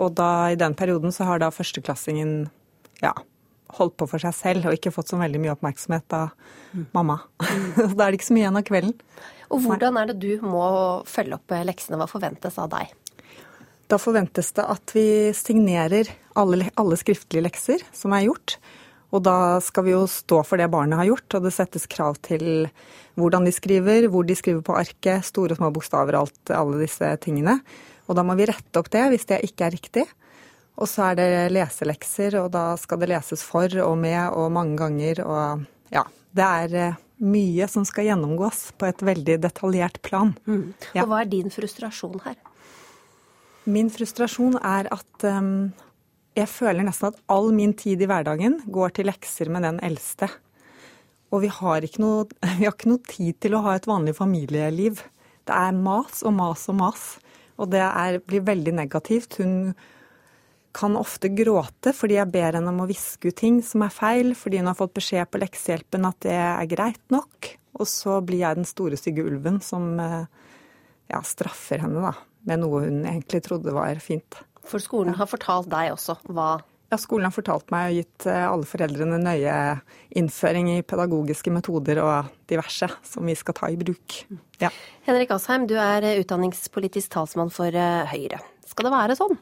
Og 0.00 0.14
da, 0.18 0.50
i 0.50 0.58
den 0.58 0.74
perioden 0.78 1.14
så 1.14 1.26
har 1.28 1.40
da 1.42 1.52
førsteklassingen 1.54 2.46
ja, 3.02 3.14
holdt 3.78 3.96
på 4.00 4.08
for 4.10 4.22
seg 4.22 4.34
selv 4.36 4.68
og 4.68 4.76
ikke 4.76 4.92
fått 4.94 5.10
så 5.12 5.18
veldig 5.20 5.40
mye 5.42 5.54
oppmerksomhet 5.54 6.16
av 6.16 6.32
mamma. 6.96 7.20
da 7.96 8.06
er 8.06 8.12
det 8.12 8.18
ikke 8.18 8.30
så 8.30 8.36
mye 8.36 8.44
igjen 8.46 8.60
av 8.60 8.66
kvelden. 8.68 8.94
Og 9.54 9.64
hvordan 9.64 9.98
er 10.00 10.10
det 10.10 10.18
du 10.22 10.44
må 10.46 10.66
følge 11.08 11.38
opp 11.38 11.56
leksene? 11.68 11.98
Hva 12.00 12.08
forventes 12.10 12.58
av 12.60 12.70
deg? 12.72 12.92
Da 13.90 13.98
forventes 14.00 14.50
det 14.56 14.64
at 14.64 14.94
vi 14.96 15.06
signerer 15.36 16.08
alle, 16.40 16.70
alle 16.80 16.98
skriftlige 16.98 17.44
lekser 17.44 17.84
som 17.94 18.14
er 18.16 18.26
gjort. 18.28 18.56
Og 19.14 19.22
da 19.22 19.60
skal 19.62 19.86
vi 19.86 19.92
jo 19.92 20.04
stå 20.10 20.40
for 20.46 20.58
det 20.58 20.70
barnet 20.72 20.98
har 20.98 21.06
gjort, 21.06 21.36
og 21.36 21.44
det 21.46 21.54
settes 21.54 21.86
krav 21.90 22.16
til 22.24 22.66
hvordan 23.20 23.46
de 23.46 23.52
skriver, 23.54 24.08
hvor 24.10 24.26
de 24.26 24.34
skriver 24.34 24.64
på 24.66 24.74
arket, 24.74 25.22
store 25.28 25.54
og 25.54 25.60
små 25.60 25.70
bokstaver, 25.76 26.16
alt, 26.18 26.40
alle 26.50 26.80
disse 26.82 27.12
tingene. 27.22 27.60
Og 28.08 28.18
da 28.18 28.24
må 28.26 28.34
vi 28.38 28.48
rette 28.50 28.80
opp 28.80 28.90
det 28.92 29.04
hvis 29.12 29.28
det 29.30 29.44
ikke 29.46 29.68
er 29.68 29.76
riktig. 29.76 30.06
Og 30.74 30.90
så 30.90 31.10
er 31.10 31.18
det 31.20 31.28
leselekser, 31.54 32.34
og 32.40 32.50
da 32.54 32.72
skal 32.80 33.00
det 33.02 33.12
leses 33.12 33.44
for 33.46 33.70
og 33.84 33.94
med 34.00 34.34
og 34.34 34.50
mange 34.54 34.78
ganger. 34.80 35.22
Og 35.22 35.94
ja, 35.94 36.02
det 36.34 36.48
er 36.64 36.74
eh, 36.80 37.00
mye 37.22 37.68
som 37.70 37.86
skal 37.86 38.08
gjennomgås 38.08 38.72
på 38.78 38.88
et 38.88 39.04
veldig 39.06 39.38
detaljert 39.44 40.00
plan. 40.02 40.34
Og 41.04 41.10
hva 41.10 41.22
er 41.22 41.30
din 41.30 41.52
frustrasjon 41.54 42.18
her? 42.26 42.36
Min 43.70 43.88
frustrasjon 43.92 44.58
er 44.60 44.90
at 44.92 45.24
um, 45.30 45.70
jeg 46.36 46.50
føler 46.50 46.84
nesten 46.84 47.12
at 47.12 47.20
all 47.32 47.52
min 47.54 47.72
tid 47.78 48.02
i 48.02 48.08
hverdagen 48.10 48.58
går 48.74 48.96
til 48.96 49.08
lekser 49.08 49.48
med 49.54 49.64
den 49.64 49.78
eldste. 49.86 50.28
Og 51.32 51.44
vi 51.46 51.50
har, 51.50 51.86
ikke 51.86 52.02
noe, 52.02 52.26
vi 52.58 52.66
har 52.66 52.74
ikke 52.74 52.90
noe 52.90 53.10
tid 53.14 53.38
til 53.42 53.56
å 53.56 53.62
ha 53.64 53.78
et 53.78 53.88
vanlig 53.88 54.16
familieliv. 54.18 55.06
Det 55.46 55.54
er 55.54 55.76
mas 55.76 56.24
og 56.26 56.34
mas 56.34 56.66
og 56.72 56.80
mas. 56.82 57.06
Og 57.62 57.70
det 57.70 57.82
er, 57.86 58.18
blir 58.26 58.42
veldig 58.42 58.74
negativt. 58.74 59.38
Hun 59.38 59.74
kan 60.74 60.96
ofte 60.98 61.30
gråte 61.32 61.94
fordi 61.94 62.18
jeg 62.18 62.32
ber 62.34 62.58
henne 62.58 62.72
om 62.72 62.82
å 62.84 62.88
viske 62.90 63.30
ut 63.30 63.38
ting 63.38 63.60
som 63.64 63.84
er 63.86 63.94
feil, 63.94 64.34
fordi 64.38 64.60
hun 64.60 64.70
har 64.70 64.78
fått 64.78 64.96
beskjed 64.96 65.30
på 65.30 65.40
leksehjelpen 65.42 66.08
at 66.08 66.20
det 66.26 66.34
er 66.34 66.70
greit 66.70 67.02
nok. 67.14 67.54
Og 67.78 67.88
så 67.90 68.20
blir 68.22 68.42
jeg 68.44 68.60
den 68.60 68.68
store, 68.68 68.98
stygge 68.98 69.24
ulven 69.26 69.60
som 69.64 69.94
eh, 70.02 70.26
ja, 71.10 71.22
straffer 71.26 71.82
henne 71.82 72.02
da, 72.04 72.12
med 72.48 72.62
noe 72.62 72.84
hun 72.86 73.02
egentlig 73.02 73.42
trodde 73.46 73.74
var 73.74 73.98
fint. 74.02 74.38
For 74.64 74.82
skolen 74.82 75.16
har 75.18 75.28
fortalt 75.30 75.68
deg 75.72 75.94
også 75.94 76.18
hva 76.30 76.56
Ja, 76.92 76.98
skolen 77.00 77.26
har 77.26 77.34
fortalt 77.34 77.72
meg 77.74 77.90
og 77.90 77.96
gitt 77.98 78.26
eh, 78.30 78.44
alle 78.46 78.68
foreldrene 78.68 79.18
nøye 79.18 79.54
innføring 80.20 80.68
i 80.76 80.82
pedagogiske 80.86 81.50
metoder 81.50 81.98
og 82.04 82.30
diverse 82.50 82.90
som 83.02 83.26
vi 83.26 83.34
skal 83.38 83.56
ta 83.58 83.70
i 83.72 83.78
bruk. 83.80 84.20
Ja. 84.62 84.70
Henrik 85.08 85.34
Asheim, 85.34 85.66
du 85.66 85.74
er 85.80 86.06
utdanningspolitisk 86.20 87.16
talsmann 87.16 87.50
for 87.54 87.74
eh, 87.74 88.06
Høyre. 88.12 88.38
Skal 88.68 88.88
det 88.88 88.94
være 88.94 89.18
sånn? 89.18 89.36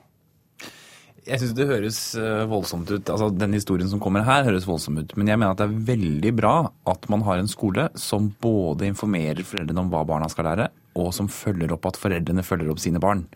Jeg 1.23 1.39
syns 1.39 1.53
det 1.55 1.69
høres 1.69 1.99
eh, 2.19 2.45
voldsomt 2.51 2.89
ut. 2.91 3.07
Altså, 3.07 3.29
Den 3.31 3.55
historien 3.55 3.91
som 3.91 4.01
kommer 4.03 4.25
her, 4.27 4.43
høres 4.49 4.67
voldsom 4.67 4.99
ut. 4.99 5.13
Men 5.15 5.31
jeg 5.31 5.39
mener 5.39 5.55
at 5.55 5.61
det 5.61 5.69
er 5.69 5.85
veldig 5.93 6.33
bra 6.35 6.55
at 6.91 7.07
man 7.13 7.23
har 7.29 7.39
en 7.39 7.51
skole 7.51 7.87
som 7.95 8.33
både 8.43 8.89
informerer 8.91 9.47
foreldrene 9.47 9.85
om 9.85 9.93
hva 9.93 10.03
barna 10.09 10.27
skal 10.33 10.51
lære, 10.51 10.67
og 10.99 11.13
som 11.15 11.31
følger 11.31 11.71
opp 11.77 11.87
at 11.93 12.01
foreldrene 12.01 12.43
følger 12.43 12.73
opp 12.75 12.83
sine 12.83 13.01
barn. 13.03 13.29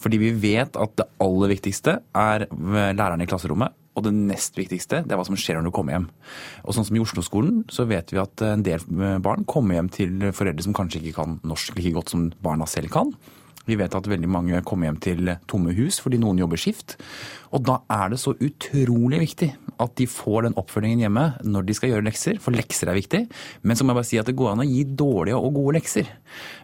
Fordi 0.00 0.22
vi 0.24 0.32
vet 0.48 0.80
at 0.80 0.96
det 0.96 1.10
aller 1.22 1.52
viktigste 1.52 1.98
er 2.16 2.48
lærerne 2.48 3.26
i 3.26 3.28
klasserommet. 3.28 3.76
Og 3.96 4.04
det 4.04 4.16
nest 4.16 4.56
viktigste 4.56 5.04
det 5.04 5.12
er 5.12 5.20
hva 5.20 5.28
som 5.28 5.36
skjer 5.40 5.60
når 5.60 5.68
du 5.68 5.76
kommer 5.76 5.96
hjem. 5.96 6.10
Og 6.64 6.76
sånn 6.76 6.88
som 6.88 6.96
I 6.96 7.04
Oslo-skolen 7.04 7.62
så 7.72 7.84
vet 7.88 8.12
vi 8.12 8.20
at 8.20 8.44
en 8.44 8.64
del 8.64 8.84
barn 9.24 9.44
kommer 9.48 9.76
hjem 9.76 9.92
til 9.92 10.30
foreldre 10.36 10.64
som 10.64 10.76
kanskje 10.76 11.00
ikke 11.02 11.20
kan 11.20 11.38
norsk 11.44 11.76
like 11.76 11.96
godt 11.96 12.12
som 12.12 12.30
barna 12.44 12.68
selv 12.68 12.92
kan. 12.96 13.12
Vi 13.66 13.78
vet 13.78 13.94
at 13.98 14.06
veldig 14.08 14.30
mange 14.30 14.62
kommer 14.66 14.90
hjem 14.90 15.00
til 15.02 15.32
tomme 15.50 15.74
hus 15.76 15.98
fordi 16.02 16.20
noen 16.22 16.38
jobber 16.38 16.60
skift. 16.60 16.96
Og 17.54 17.62
da 17.66 17.80
er 17.92 18.12
det 18.12 18.20
så 18.22 18.34
utrolig 18.34 19.22
viktig 19.22 19.52
at 19.82 19.92
de 20.00 20.06
får 20.08 20.46
den 20.46 20.56
oppfølgingen 20.56 21.02
hjemme 21.04 21.24
når 21.44 21.66
de 21.68 21.76
skal 21.76 21.92
gjøre 21.92 22.06
lekser, 22.06 22.38
for 22.42 22.56
lekser 22.56 22.90
er 22.90 22.96
viktig. 22.96 23.22
Men 23.66 23.76
så 23.76 23.84
må 23.84 23.92
jeg 23.92 24.00
bare 24.00 24.08
si 24.08 24.20
at 24.20 24.28
det 24.28 24.36
går 24.38 24.54
an 24.54 24.64
å 24.64 24.68
gi 24.68 24.82
dårlige 24.96 25.36
og 25.36 25.58
gode 25.58 25.76
lekser. 25.78 26.08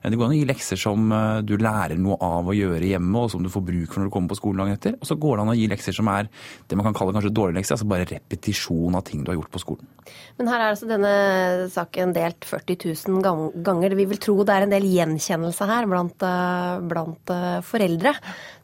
Det 0.02 0.16
går 0.16 0.28
an 0.28 0.34
å 0.34 0.38
gi 0.38 0.48
lekser 0.48 0.80
som 0.80 1.12
eh, 1.12 1.42
du 1.46 1.54
lærer 1.60 2.00
noe 2.00 2.16
av 2.24 2.48
å 2.48 2.56
gjøre 2.56 2.88
hjemme, 2.88 3.24
og 3.24 3.32
som 3.32 3.44
du 3.44 3.50
får 3.52 3.66
bruk 3.68 3.92
for 3.92 4.02
når 4.02 4.08
du 4.08 4.14
kommer 4.16 4.32
på 4.32 4.40
skolen 4.40 4.62
dagen 4.64 4.78
etter. 4.78 4.96
Og 4.98 5.08
så 5.08 5.18
går 5.20 5.38
det 5.38 5.44
an 5.44 5.52
å 5.52 5.58
gi 5.58 5.68
lekser 5.70 5.96
som 5.96 6.10
er 6.12 6.30
det 6.68 6.78
man 6.78 6.88
kan 6.88 6.96
kalle 6.98 7.16
kanskje 7.16 7.34
dårlige 7.36 7.60
lekser, 7.60 7.76
altså 7.76 7.90
bare 7.92 8.08
repetisjon 8.10 8.98
av 8.98 9.04
ting 9.08 9.22
du 9.22 9.32
har 9.32 9.40
gjort 9.40 9.52
på 9.52 9.62
skolen. 9.62 9.92
Men 10.38 10.48
her 10.50 10.62
er 10.62 10.72
altså 10.72 10.88
denne 10.88 11.12
saken 11.72 12.14
delt 12.16 12.46
40 12.48 12.88
000 13.06 13.60
ganger. 13.64 13.96
Vi 13.98 14.08
vil 14.08 14.20
tro 14.22 14.38
det 14.42 14.56
er 14.56 14.66
en 14.66 14.72
del 14.72 14.88
gjenkjennelse 14.88 15.68
her 15.68 15.88
blant, 15.90 16.24
eh, 16.26 16.80
blant 16.88 17.32
eh, 17.34 17.60
foreldre. 17.66 18.16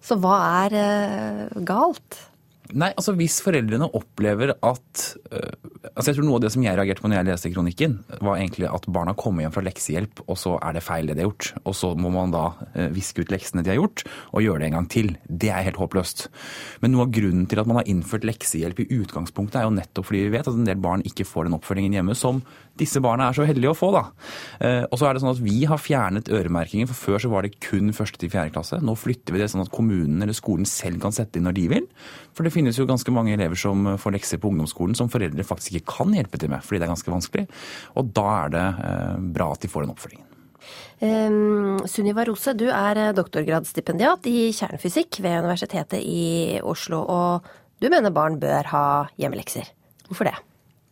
Så 0.04 0.18
hva 0.22 0.38
er 0.64 0.76
galt? 1.66 2.20
Nei, 2.76 2.90
altså 2.92 3.14
Hvis 3.16 3.38
foreldrene 3.40 3.88
opplever 3.96 4.52
at 4.52 5.04
uh, 5.32 5.52
altså 5.94 6.10
jeg 6.10 6.18
tror 6.18 6.26
Noe 6.26 6.38
av 6.38 6.44
det 6.44 6.50
som 6.52 6.64
jeg 6.64 6.76
reagerte 6.76 7.00
på 7.00 7.08
når 7.08 7.20
jeg 7.20 7.28
leste 7.30 7.52
kronikken, 7.54 7.94
var 8.20 8.36
egentlig 8.36 8.68
at 8.68 8.88
barna 8.92 9.14
kommer 9.16 9.44
hjem 9.44 9.54
fra 9.54 9.64
leksehjelp, 9.64 10.22
og 10.26 10.36
så 10.40 10.56
er 10.60 10.76
det 10.76 10.84
feil 10.84 11.08
det 11.08 11.16
de 11.16 11.24
har 11.24 11.30
gjort. 11.30 11.52
Og 11.64 11.76
så 11.78 11.92
må 11.96 12.12
man 12.12 12.34
da 12.34 12.44
uh, 12.58 12.88
viske 12.92 13.24
ut 13.24 13.32
leksene 13.32 13.64
de 13.64 13.72
har 13.72 13.80
gjort, 13.80 14.04
og 14.34 14.44
gjøre 14.44 14.62
det 14.62 14.68
en 14.68 14.76
gang 14.78 14.90
til. 14.92 15.10
Det 15.28 15.52
er 15.54 15.64
helt 15.64 15.80
håpløst. 15.80 16.26
Men 16.84 16.94
noe 16.94 17.06
av 17.06 17.14
grunnen 17.16 17.48
til 17.48 17.62
at 17.62 17.70
man 17.70 17.80
har 17.80 17.88
innført 17.88 18.28
leksehjelp 18.28 18.84
i 18.84 18.88
utgangspunktet, 19.00 19.62
er 19.62 19.68
jo 19.68 19.76
nettopp 19.78 20.10
fordi 20.10 20.26
vi 20.26 20.34
vet 20.36 20.50
at 20.50 20.58
en 20.58 20.68
del 20.68 20.82
barn 20.82 21.04
ikke 21.08 21.26
får 21.28 21.48
den 21.48 21.56
oppfølgingen 21.56 21.96
hjemme 22.00 22.18
som 22.18 22.42
disse 22.80 23.02
barna 23.04 23.28
er 23.28 23.38
så 23.38 23.46
heldige 23.48 23.72
å 23.72 23.78
få. 23.78 23.90
da. 23.94 24.04
Uh, 24.62 24.84
og 24.88 24.96
så 25.00 25.08
er 25.08 25.16
det 25.16 25.24
sånn 25.24 25.34
at 25.34 25.42
Vi 25.44 25.58
har 25.70 25.82
fjernet 25.82 26.30
øremerkingen, 26.32 26.88
for 26.90 27.08
før 27.08 27.24
så 27.24 27.32
var 27.32 27.46
det 27.46 27.58
kun 27.64 27.92
første 27.96 28.20
til 28.20 28.32
fjerde 28.32 28.54
klasse. 28.54 28.80
Nå 28.82 28.96
flytter 28.98 29.34
vi 29.34 29.42
det 29.42 29.50
sånn 29.52 29.64
at 29.64 29.72
kommunen 29.74 30.22
eller 30.24 30.36
skolen 30.36 30.68
selv 30.68 31.02
kan 31.04 31.14
sette 31.14 31.38
inn 31.40 31.48
når 31.48 31.58
de 31.58 31.66
vil. 31.74 31.90
For 32.36 32.46
det 32.46 32.54
finnes 32.54 32.78
jo 32.78 32.88
ganske 32.88 33.12
mange 33.14 33.34
elever 33.34 33.58
som 33.58 33.94
får 33.98 34.14
lekser 34.14 34.40
på 34.42 34.52
ungdomsskolen 34.52 34.96
som 34.98 35.10
foreldre 35.12 35.46
faktisk 35.46 35.78
ikke 35.78 35.98
kan 35.98 36.16
hjelpe 36.16 36.40
til 36.40 36.52
med, 36.52 36.64
fordi 36.64 36.80
det 36.80 36.88
er 36.88 36.94
ganske 36.94 37.12
vanskelig. 37.12 37.46
Og 37.98 38.10
da 38.16 38.26
er 38.44 38.54
det 38.54 38.64
eh, 38.88 39.14
bra 39.38 39.52
at 39.54 39.64
de 39.64 39.70
får 39.72 39.84
den 39.84 39.94
oppfølgingen. 39.94 40.26
Um, 40.98 41.78
Sunniva 41.86 42.24
Rose, 42.26 42.52
du 42.58 42.66
er 42.72 43.00
doktorgradsstipendiat 43.16 44.26
i 44.30 44.50
kjernefysikk 44.56 45.20
ved 45.22 45.44
Universitetet 45.46 46.02
i 46.02 46.58
Oslo. 46.66 47.04
Og 47.06 47.48
du 47.78 47.88
mener 47.92 48.14
barn 48.14 48.40
bør 48.42 48.72
ha 48.74 48.84
hjemmelekser. 49.20 49.70
Hvorfor 50.08 50.30
det? 50.30 50.36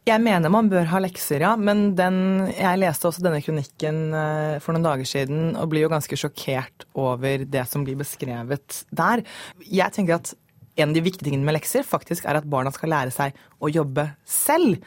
Jeg 0.07 0.23
mener 0.23 0.53
man 0.55 0.69
bør 0.71 0.87
ha 0.87 1.01
lekser, 1.03 1.43
ja. 1.43 1.57
Men 1.59 1.89
den, 1.99 2.19
jeg 2.53 2.79
leste 2.79 3.09
også 3.09 3.25
denne 3.25 3.41
kronikken 3.43 4.03
eh, 4.15 4.59
for 4.63 4.77
noen 4.77 4.87
dager 4.87 5.09
siden 5.09 5.57
og 5.59 5.73
blir 5.73 5.83
jo 5.83 5.91
ganske 5.91 6.19
sjokkert 6.21 6.87
over 6.95 7.43
det 7.43 7.65
som 7.67 7.83
blir 7.87 7.99
beskrevet 7.99 8.85
der. 8.95 9.25
Jeg 9.67 9.97
tenker 9.97 10.21
at 10.21 10.31
en 10.77 10.93
av 10.93 10.95
de 10.95 11.03
viktige 11.03 11.27
tingene 11.27 11.49
med 11.49 11.57
lekser 11.57 11.87
faktisk 11.87 12.29
er 12.29 12.39
at 12.39 12.47
barna 12.47 12.71
skal 12.75 12.93
lære 12.93 13.15
seg 13.15 13.35
å 13.59 13.73
jobbe 13.73 14.07
selv. 14.29 14.79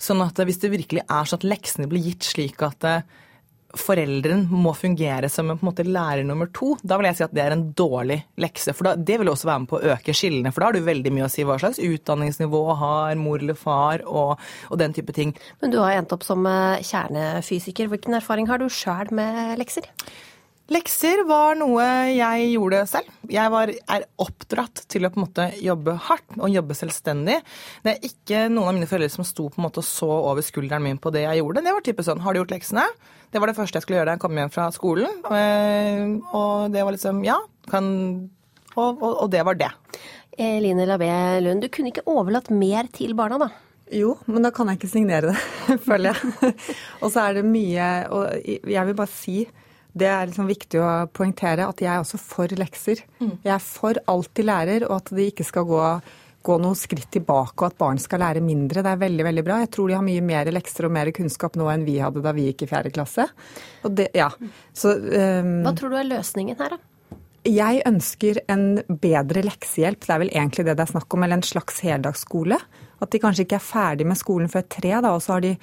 Sånn 0.00 0.22
at 0.24 0.40
hvis 0.40 0.62
det 0.62 0.72
virkelig 0.72 1.04
er 1.04 1.28
sånn 1.28 1.42
at 1.42 1.48
leksene 1.50 1.90
blir 1.90 2.08
gitt 2.08 2.24
slik 2.24 2.64
at 2.64 2.88
eh, 2.88 3.04
foreldren 3.80 4.44
må 4.50 4.74
fungere 4.76 5.28
som 5.32 5.50
en, 5.50 5.58
på 5.58 5.66
en 5.66 5.70
måte 5.70 5.86
lærer 5.86 6.24
nummer 6.26 6.50
to, 6.54 6.74
da 6.82 6.98
vil 6.98 7.08
jeg 7.10 7.18
si 7.18 7.26
at 7.26 7.34
det 7.36 7.44
er 7.44 7.54
en 7.56 7.66
dårlig 7.76 8.20
lekse. 8.40 8.74
For 8.76 8.88
da, 8.88 8.94
det 8.96 9.18
vil 9.20 9.30
også 9.32 9.48
være 9.50 9.64
med 9.64 9.70
på 9.70 9.78
å 9.80 9.94
øke 9.94 10.16
skillene, 10.16 10.52
for 10.54 10.64
da 10.64 10.70
har 10.70 10.78
du 10.78 10.86
veldig 10.86 11.14
mye 11.14 11.28
å 11.28 11.32
si 11.32 11.46
hva 11.46 11.58
slags 11.62 11.80
utdanningsnivå 11.82 12.62
har 12.80 13.18
mor 13.20 13.42
eller 13.42 13.58
far, 13.58 14.04
og, 14.06 14.36
og 14.70 14.80
den 14.80 14.94
type 14.96 15.14
ting. 15.16 15.34
Men 15.62 15.74
du 15.74 15.80
har 15.82 15.96
endt 15.96 16.14
opp 16.14 16.26
som 16.26 16.46
eh, 16.48 16.82
kjernefysiker. 16.84 17.90
Hvilken 17.92 18.18
erfaring 18.18 18.50
har 18.50 18.62
du 18.62 18.68
sjøl 18.72 19.12
med 19.14 19.58
lekser? 19.60 19.90
Lekser 20.72 21.20
var 21.28 21.58
noe 21.60 21.84
jeg 22.08 22.44
gjorde 22.54 22.78
selv. 22.88 23.08
Jeg 23.28 23.52
var, 23.52 23.68
er 23.68 24.06
oppdratt 24.22 24.80
til 24.88 25.04
å 25.04 25.10
på 25.12 25.18
en 25.20 25.24
måte 25.26 25.44
jobbe 25.60 25.92
hardt 26.06 26.38
og 26.38 26.52
jobbe 26.54 26.76
selvstendig. 26.78 27.34
Det 27.84 27.92
er 27.92 28.06
ikke 28.08 28.46
noen 28.48 28.70
av 28.70 28.76
mine 28.78 28.88
foreldre 28.88 29.12
som 29.12 29.26
sto 29.28 29.50
på 29.52 29.60
en 29.60 29.66
måte 29.66 29.82
og 29.82 29.86
så 29.86 30.08
over 30.08 30.44
skulderen 30.46 30.86
min 30.86 30.96
på 30.96 31.12
det 31.12 31.26
jeg 31.26 31.42
gjorde. 31.42 31.60
Det 31.66 31.74
var 31.76 31.84
typisk 31.84 32.08
sånn 32.08 32.22
Har 32.24 32.32
du 32.32 32.40
gjort 32.40 32.54
leksene? 32.54 32.84
Det 33.28 33.42
var 33.42 33.50
det 33.50 33.56
første 33.58 33.76
jeg 33.76 33.84
skulle 33.84 33.98
gjøre 33.98 34.08
da 34.08 34.14
jeg 34.16 34.22
kom 34.22 34.40
hjem 34.40 34.54
fra 34.54 34.68
skolen. 34.72 35.18
Eh, 35.36 36.14
og 36.32 36.72
det 36.72 36.84
var 36.86 36.96
liksom 36.96 37.20
Ja. 37.26 37.36
Kan 37.68 37.90
Og, 38.74 39.02
og, 39.02 39.10
og 39.26 39.28
det 39.30 39.44
var 39.44 39.58
det. 39.60 39.68
Eline 40.40 40.86
Labé 40.88 41.10
Lund, 41.44 41.60
du 41.62 41.68
kunne 41.68 41.92
ikke 41.92 42.06
overlatt 42.10 42.48
mer 42.50 42.88
til 42.90 43.12
barna, 43.14 43.36
da? 43.38 43.50
Jo, 43.92 44.14
men 44.26 44.42
da 44.42 44.50
kan 44.50 44.70
jeg 44.72 44.80
ikke 44.80 44.90
signere 44.94 45.34
det, 45.34 45.76
føler 45.86 46.14
jeg. 46.14 46.54
og 47.04 47.12
så 47.12 47.28
er 47.28 47.36
det 47.36 47.44
mye 47.44 47.90
Og 48.16 48.48
jeg 48.48 48.88
vil 48.88 48.96
bare 48.96 49.12
si 49.12 49.44
det 49.94 50.10
er 50.10 50.26
liksom 50.26 50.50
viktig 50.50 50.80
å 50.82 50.90
poengtere 51.14 51.68
at 51.70 51.80
jeg 51.82 51.90
er 51.92 52.02
også 52.02 52.18
for 52.18 52.50
lekser. 52.58 53.04
Mm. 53.20 53.36
Jeg 53.46 53.52
er 53.54 53.62
for 53.62 53.98
alltid 54.10 54.48
lærer, 54.48 54.86
og 54.88 54.96
at 54.98 55.12
de 55.14 55.26
ikke 55.30 55.46
skal 55.46 55.66
gå, 55.68 55.82
gå 56.44 56.56
noen 56.62 56.78
skritt 56.78 57.12
tilbake, 57.14 57.54
og 57.60 57.68
at 57.68 57.78
barn 57.78 58.00
skal 58.02 58.24
lære 58.24 58.42
mindre. 58.44 58.82
Det 58.82 58.90
er 58.90 59.04
veldig 59.04 59.26
veldig 59.28 59.44
bra. 59.46 59.60
Jeg 59.62 59.70
tror 59.76 59.92
de 59.92 59.98
har 59.98 60.06
mye 60.06 60.24
mer 60.26 60.50
lekser 60.54 60.88
og 60.88 60.96
mer 60.96 61.12
kunnskap 61.14 61.54
nå 61.60 61.68
enn 61.70 61.86
vi 61.86 62.00
hadde 62.02 62.24
da 62.24 62.34
vi 62.34 62.48
gikk 62.48 62.66
i 62.66 62.70
fjerde 62.72 62.90
klasse. 62.96 63.28
Det, 63.86 64.08
ja. 64.18 64.32
Så, 64.74 64.96
um, 64.98 65.54
Hva 65.68 65.76
tror 65.78 65.94
du 65.94 66.00
er 66.00 66.10
løsningen 66.10 66.58
her, 66.58 66.74
da? 66.74 67.20
Jeg 67.44 67.82
ønsker 67.84 68.38
en 68.48 68.66
bedre 68.88 69.42
leksehjelp, 69.44 70.00
det 70.00 70.12
er 70.14 70.20
vel 70.22 70.30
egentlig 70.32 70.64
det 70.64 70.78
det 70.78 70.86
er 70.86 70.94
snakk 70.94 71.14
om, 71.14 71.26
eller 71.26 71.38
en 71.38 71.46
slags 71.46 71.82
heldagsskole. 71.84 72.56
At 73.04 73.12
de 73.12 73.20
kanskje 73.20 73.44
ikke 73.44 73.60
er 73.60 73.66
ferdig 73.66 74.06
med 74.08 74.18
skolen 74.18 74.50
før 74.50 74.64
tre, 74.64 74.94
da, 74.96 75.12
og 75.12 75.22
så 75.22 75.36
har 75.36 75.44
de 75.44 75.54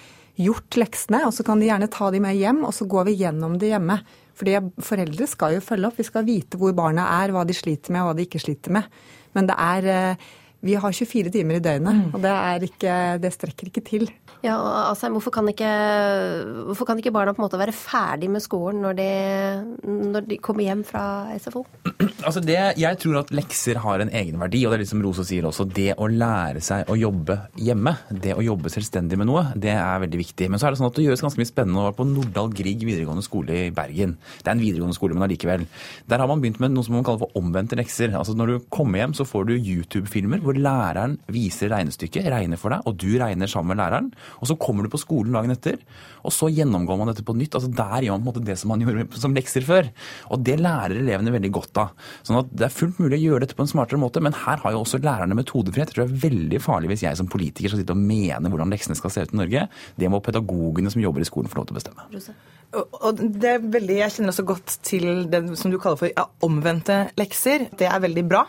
gjort 0.41 0.77
leksene, 0.79 1.23
og 1.27 1.33
så 1.35 1.45
kan 1.47 1.61
de 1.61 1.69
gjerne 1.69 1.89
ta 1.91 2.09
de 2.13 2.21
med 2.23 2.37
hjem, 2.37 2.63
og 2.67 2.73
så 2.75 2.87
går 2.89 3.09
vi 3.09 3.17
gjennom 3.21 3.57
det 3.61 3.71
hjemme. 3.71 3.99
Fordi 4.37 4.57
foreldre 4.81 5.27
skal 5.29 5.57
jo 5.57 5.63
følge 5.63 5.89
opp. 5.89 5.99
Vi 5.99 6.07
skal 6.07 6.27
vite 6.27 6.59
hvor 6.59 6.73
barna 6.77 7.07
er, 7.21 7.33
hva 7.35 7.45
de 7.47 7.55
sliter 7.55 7.93
med 7.93 8.03
og 8.03 8.11
hva 8.11 8.17
de 8.17 8.27
ikke 8.27 8.41
sliter 8.41 8.73
med. 8.73 8.87
Men 9.37 9.47
det 9.47 9.57
er 9.61 9.89
eh, 9.91 10.29
Vi 10.61 10.75
har 10.77 10.93
24 10.93 11.31
timer 11.33 11.57
i 11.57 11.63
døgnet, 11.63 11.95
mm. 11.97 12.13
og 12.13 12.21
det, 12.21 12.33
ikke, 12.69 12.95
det 13.21 13.33
strekker 13.33 13.71
ikke 13.71 13.81
til. 13.85 14.07
Ja, 14.45 14.55
altså, 14.89 15.09
hvorfor, 15.13 15.33
kan 15.33 15.49
ikke, 15.49 15.69
hvorfor 16.67 16.87
kan 16.89 17.01
ikke 17.01 17.13
barna 17.13 17.33
på 17.33 17.41
en 17.41 17.45
måte 17.47 17.59
være 17.61 17.73
ferdig 17.75 18.29
med 18.29 18.41
skolen 18.41 18.81
når 18.81 18.95
de, 18.97 19.09
når 20.13 20.27
de 20.29 20.37
kommer 20.41 20.65
hjem 20.65 20.83
fra 20.85 21.03
SFO? 21.41 21.65
Altså 22.21 22.41
det, 22.43 22.57
jeg 22.77 22.97
tror 23.01 23.17
at 23.23 23.31
lekser 23.33 23.79
har 23.81 24.03
en 24.03 24.11
egenverdi, 24.13 24.59
og 24.65 24.71
det 24.71 24.77
er 24.77 24.81
litt 24.83 24.91
som 24.91 25.01
Rosa 25.01 25.23
sier 25.25 25.45
også. 25.49 25.65
Det 25.65 25.95
å 25.97 26.05
lære 26.09 26.61
seg 26.61 26.89
å 26.91 26.97
jobbe 26.99 27.37
hjemme, 27.57 27.95
det 28.13 28.35
å 28.37 28.43
jobbe 28.45 28.69
selvstendig 28.69 29.17
med 29.17 29.29
noe, 29.29 29.47
det 29.57 29.73
er 29.73 30.03
veldig 30.03 30.19
viktig. 30.21 30.49
Men 30.51 30.61
så 30.61 30.67
er 30.67 30.75
det 30.75 30.81
sånn 30.81 30.89
at 30.91 30.99
det 30.99 31.07
gjøres 31.07 31.23
ganske 31.25 31.41
mye 31.41 31.49
spennende 31.49 31.81
å 31.81 31.87
være 31.87 31.97
på 31.97 32.07
Nordahl 32.11 32.53
Grieg 32.53 32.85
videregående 32.85 33.25
skole 33.25 33.57
i 33.57 33.73
Bergen. 33.73 34.17
Det 34.41 34.51
er 34.51 34.53
en 34.53 34.61
videregående 34.61 34.97
skole, 34.97 35.17
men 35.17 35.25
allikevel. 35.25 35.65
Der 36.11 36.21
har 36.21 36.29
man 36.29 36.43
begynt 36.43 36.61
med 36.61 36.75
noe 36.75 36.85
som 36.85 36.97
man 36.97 37.07
kaller 37.07 37.25
for 37.25 37.41
omvendte 37.41 37.79
lekser. 37.79 38.13
Altså 38.17 38.37
Når 38.37 38.53
du 38.53 38.69
kommer 38.73 39.01
hjem, 39.01 39.17
så 39.17 39.25
får 39.27 39.49
du 39.49 39.55
YouTube-filmer 39.57 40.45
hvor 40.51 40.59
læreren 40.59 41.17
viser 41.31 41.71
regnestykket, 41.71 42.27
regner 42.31 42.59
for 42.59 42.73
deg, 42.73 42.83
og 42.87 42.97
du 42.99 43.09
regner 43.21 43.49
sammen 43.49 43.73
med 43.73 43.79
læreren. 43.81 44.09
Og 44.43 44.49
så 44.49 44.57
kommer 44.59 44.85
du 44.85 44.91
på 44.91 44.99
skolen 45.01 45.35
dagen 45.35 45.53
etter, 45.53 45.79
og 46.27 46.35
så 46.35 46.49
gjennomgår 46.51 46.99
man 46.99 47.11
dette 47.11 47.25
på 47.25 47.35
nytt. 47.37 47.55
altså 47.55 47.71
Der 47.71 48.05
gjør 48.05 48.17
man 48.17 48.25
på 48.25 48.27
en 48.27 48.31
måte 48.31 48.45
det 48.49 48.57
som 48.59 48.73
man 48.73 48.81
gjorde 48.85 49.21
som 49.21 49.35
lekser 49.37 49.65
før. 49.65 49.89
Og 50.31 50.43
det 50.45 50.59
lærer 50.61 50.99
elevene 50.99 51.33
veldig 51.35 51.53
godt 51.55 51.81
av. 51.81 51.95
Sånn 52.27 52.41
at 52.41 52.51
det 52.51 52.67
er 52.67 52.75
fullt 52.75 52.99
mulig 53.01 53.19
å 53.19 53.23
gjøre 53.25 53.45
dette 53.45 53.57
på 53.57 53.65
en 53.65 53.71
smartere 53.71 54.01
måte, 54.01 54.23
men 54.23 54.35
her 54.43 54.61
har 54.63 54.75
jo 54.75 54.83
også 54.83 55.01
lærerne 55.03 55.37
metodefrihet. 55.37 55.91
Jeg 55.91 55.97
tror 55.97 56.07
det 56.07 56.17
er 56.17 56.25
veldig 56.29 56.63
farlig 56.63 56.93
hvis 56.93 57.05
jeg 57.07 57.19
som 57.19 57.29
politiker 57.31 57.71
skal 57.71 57.83
sitte 57.83 57.95
og 57.95 58.01
mene 58.01 58.51
hvordan 58.51 58.73
leksene 58.73 58.97
skal 58.99 59.13
se 59.13 59.25
ut 59.25 59.35
i 59.35 59.43
Norge. 59.43 59.67
Det 59.99 60.11
må 60.11 60.23
pedagogene 60.23 60.91
som 60.93 61.03
jobber 61.03 61.23
i 61.23 61.29
skolen 61.29 61.51
få 61.51 61.61
lov 61.61 61.69
til 61.69 61.77
å 61.77 61.81
bestemme. 61.81 62.09
Og 62.71 63.17
det 63.19 63.49
er 63.49 63.63
veldig, 63.63 63.97
Jeg 63.99 64.13
kjenner 64.15 64.31
også 64.31 64.45
godt 64.47 64.75
til 64.87 65.07
det 65.31 65.41
som 65.59 65.71
du 65.73 65.77
kaller 65.81 65.99
for 65.99 66.11
ja, 66.11 66.23
omvendte 66.45 66.99
lekser. 67.19 67.67
Det 67.77 67.87
er 67.87 68.03
veldig 68.03 68.23
bra. 68.29 68.45